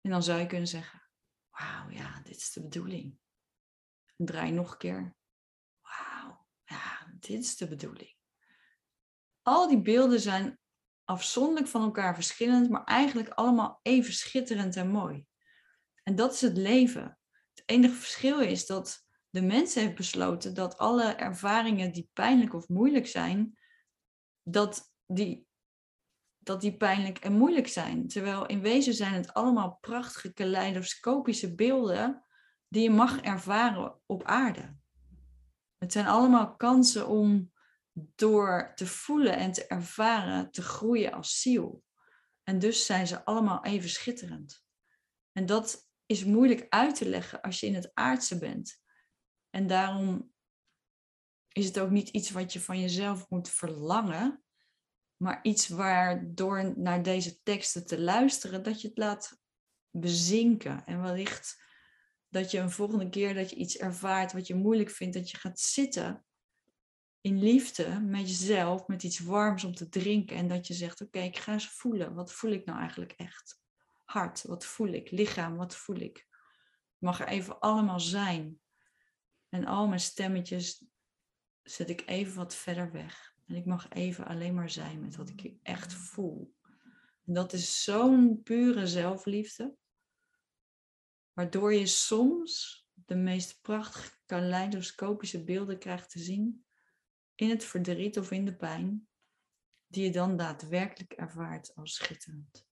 En 0.00 0.10
dan 0.10 0.22
zou 0.22 0.40
je 0.40 0.46
kunnen 0.46 0.68
zeggen, 0.68 1.02
wauw, 1.50 1.90
ja, 1.90 2.20
dit 2.22 2.36
is 2.36 2.52
de 2.52 2.62
bedoeling. 2.62 3.18
En 4.16 4.26
draai 4.26 4.52
nog 4.52 4.72
een 4.72 4.78
keer. 4.78 5.17
Ja, 6.68 7.12
dit 7.20 7.42
is 7.42 7.56
de 7.56 7.68
bedoeling. 7.68 8.14
Al 9.42 9.68
die 9.68 9.82
beelden 9.82 10.20
zijn 10.20 10.58
afzonderlijk 11.04 11.68
van 11.68 11.82
elkaar 11.82 12.14
verschillend, 12.14 12.70
maar 12.70 12.84
eigenlijk 12.84 13.28
allemaal 13.28 13.80
even 13.82 14.12
schitterend 14.12 14.76
en 14.76 14.88
mooi. 14.88 15.26
En 16.02 16.14
dat 16.14 16.34
is 16.34 16.40
het 16.40 16.56
leven. 16.56 17.18
Het 17.54 17.62
enige 17.66 17.94
verschil 17.94 18.40
is 18.40 18.66
dat 18.66 19.06
de 19.30 19.42
mens 19.42 19.74
heeft 19.74 19.94
besloten 19.94 20.54
dat 20.54 20.78
alle 20.78 21.12
ervaringen 21.12 21.92
die 21.92 22.10
pijnlijk 22.12 22.54
of 22.54 22.68
moeilijk 22.68 23.06
zijn, 23.06 23.58
dat 24.42 24.92
die, 25.06 25.46
dat 26.38 26.60
die 26.60 26.76
pijnlijk 26.76 27.18
en 27.18 27.32
moeilijk 27.32 27.68
zijn. 27.68 28.08
Terwijl 28.08 28.46
in 28.46 28.60
wezen 28.60 28.94
zijn 28.94 29.12
het 29.12 29.34
allemaal 29.34 29.78
prachtige 29.80 30.32
kaleidoscopische 30.32 31.54
beelden 31.54 32.24
die 32.68 32.82
je 32.82 32.90
mag 32.90 33.20
ervaren 33.20 34.00
op 34.06 34.24
aarde. 34.24 34.76
Het 35.78 35.92
zijn 35.92 36.06
allemaal 36.06 36.56
kansen 36.56 37.08
om 37.08 37.52
door 37.92 38.72
te 38.74 38.86
voelen 38.86 39.36
en 39.36 39.52
te 39.52 39.66
ervaren 39.66 40.50
te 40.50 40.62
groeien 40.62 41.12
als 41.12 41.40
ziel. 41.40 41.84
En 42.42 42.58
dus 42.58 42.86
zijn 42.86 43.06
ze 43.06 43.24
allemaal 43.24 43.64
even 43.64 43.88
schitterend. 43.88 44.64
En 45.32 45.46
dat 45.46 45.88
is 46.06 46.24
moeilijk 46.24 46.66
uit 46.68 46.94
te 46.94 47.08
leggen 47.08 47.40
als 47.40 47.60
je 47.60 47.66
in 47.66 47.74
het 47.74 47.90
aardse 47.94 48.38
bent. 48.38 48.82
En 49.50 49.66
daarom 49.66 50.32
is 51.48 51.66
het 51.66 51.78
ook 51.78 51.90
niet 51.90 52.08
iets 52.08 52.30
wat 52.30 52.52
je 52.52 52.60
van 52.60 52.80
jezelf 52.80 53.28
moet 53.28 53.48
verlangen, 53.48 54.42
maar 55.16 55.38
iets 55.42 55.68
waardoor 55.68 56.78
naar 56.78 57.02
deze 57.02 57.42
teksten 57.42 57.86
te 57.86 58.00
luisteren, 58.00 58.62
dat 58.62 58.80
je 58.80 58.88
het 58.88 58.98
laat 58.98 59.38
bezinken. 59.90 60.84
En 60.84 61.02
wellicht 61.02 61.62
dat 62.28 62.50
je 62.50 62.58
een 62.58 62.70
volgende 62.70 63.08
keer 63.08 63.34
dat 63.34 63.50
je 63.50 63.56
iets 63.56 63.76
ervaart 63.76 64.32
wat 64.32 64.46
je 64.46 64.54
moeilijk 64.54 64.90
vindt, 64.90 65.14
dat 65.14 65.30
je 65.30 65.36
gaat 65.36 65.60
zitten 65.60 66.24
in 67.20 67.38
liefde 67.38 68.00
met 68.00 68.28
jezelf, 68.28 68.86
met 68.86 69.02
iets 69.02 69.18
warms 69.18 69.64
om 69.64 69.74
te 69.74 69.88
drinken. 69.88 70.36
En 70.36 70.48
dat 70.48 70.66
je 70.66 70.74
zegt, 70.74 71.00
oké, 71.00 71.18
ik 71.18 71.38
ga 71.38 71.52
eens 71.52 71.68
voelen. 71.68 72.14
Wat 72.14 72.32
voel 72.32 72.50
ik 72.50 72.64
nou 72.64 72.78
eigenlijk 72.78 73.12
echt? 73.12 73.60
Hart, 74.04 74.42
wat 74.42 74.64
voel 74.64 74.88
ik? 74.88 75.10
Lichaam, 75.10 75.56
wat 75.56 75.76
voel 75.76 75.96
ik? 75.96 76.18
Ik 76.18 77.04
mag 77.04 77.20
er 77.20 77.28
even 77.28 77.60
allemaal 77.60 78.00
zijn. 78.00 78.60
En 79.48 79.64
al 79.64 79.88
mijn 79.88 80.00
stemmetjes 80.00 80.84
zet 81.62 81.90
ik 81.90 82.02
even 82.06 82.36
wat 82.36 82.54
verder 82.54 82.92
weg. 82.92 83.34
En 83.46 83.54
ik 83.54 83.64
mag 83.64 83.88
even 83.88 84.26
alleen 84.26 84.54
maar 84.54 84.70
zijn 84.70 85.00
met 85.00 85.16
wat 85.16 85.28
ik 85.28 85.52
echt 85.62 85.94
voel. 85.94 86.54
En 87.26 87.34
dat 87.34 87.52
is 87.52 87.82
zo'n 87.84 88.42
pure 88.42 88.86
zelfliefde. 88.86 89.74
Waardoor 91.38 91.74
je 91.74 91.86
soms 91.86 92.86
de 92.94 93.14
meest 93.14 93.60
prachtige 93.60 94.12
kaleidoscopische 94.26 95.44
beelden 95.44 95.78
krijgt 95.78 96.10
te 96.10 96.18
zien 96.18 96.66
in 97.34 97.50
het 97.50 97.64
verdriet 97.64 98.18
of 98.18 98.30
in 98.30 98.44
de 98.44 98.56
pijn, 98.56 99.08
die 99.86 100.04
je 100.04 100.10
dan 100.10 100.36
daadwerkelijk 100.36 101.12
ervaart 101.12 101.74
als 101.74 101.94
schitterend. 101.94 102.66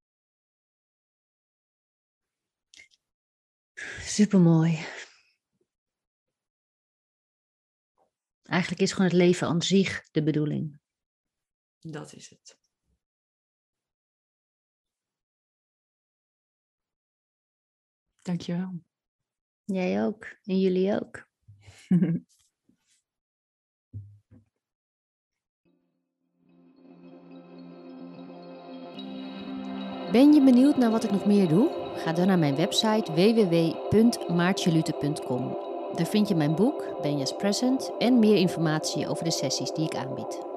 Supermooi. 4.01 4.87
Eigenlijk 8.43 8.83
is 8.83 8.93
gewoon 8.93 9.07
het 9.07 9.17
leven 9.17 9.49
aan 9.49 9.63
zich 9.63 10.09
de 10.11 10.23
bedoeling. 10.23 10.81
Dat 11.79 12.13
is 12.13 12.29
het. 12.29 12.66
Dankjewel. 18.27 18.81
Jij 19.65 20.05
ook. 20.05 20.27
En 20.45 20.61
jullie 20.61 21.01
ook. 21.01 21.29
Ben 30.13 30.33
je 30.33 30.43
benieuwd 30.45 30.77
naar 30.77 30.91
wat 30.91 31.05
ik 31.05 31.11
nog 31.11 31.27
meer 31.27 31.49
doe? 31.49 31.93
Ga 31.97 32.13
dan 32.13 32.27
naar 32.27 32.39
mijn 32.39 32.57
website 32.57 33.13
www.maartjelute.com. 33.13 35.57
Daar 35.95 36.07
vind 36.07 36.29
je 36.29 36.35
mijn 36.35 36.55
boek, 36.55 36.99
Benja's 37.03 37.37
Present, 37.37 37.93
en 37.99 38.19
meer 38.19 38.37
informatie 38.37 39.09
over 39.09 39.25
de 39.25 39.31
sessies 39.31 39.73
die 39.73 39.85
ik 39.85 39.97
aanbied. 39.97 40.56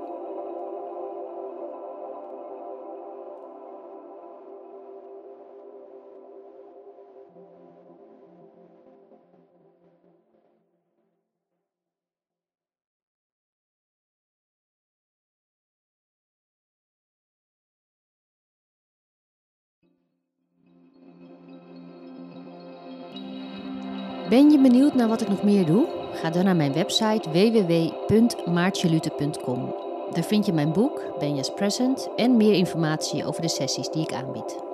Benieuwd 24.62 24.94
naar 24.94 25.08
wat 25.08 25.22
ik 25.22 25.30
nog 25.30 25.44
meer 25.44 25.66
doe? 25.66 25.88
Ga 26.14 26.30
dan 26.30 26.44
naar 26.44 26.56
mijn 26.56 26.74
website 26.74 27.30
www.maartjelute.com. 27.30 29.76
Daar 30.12 30.24
vind 30.24 30.46
je 30.46 30.54
mijn 30.54 30.72
boek, 30.72 31.02
Benja's 31.20 31.54
Present, 31.54 32.10
en 32.16 32.38
meer 32.38 32.54
informatie 32.54 33.26
over 33.26 33.42
de 33.42 33.48
sessies 33.48 33.90
die 33.90 34.02
ik 34.02 34.14
aanbied. 34.14 34.69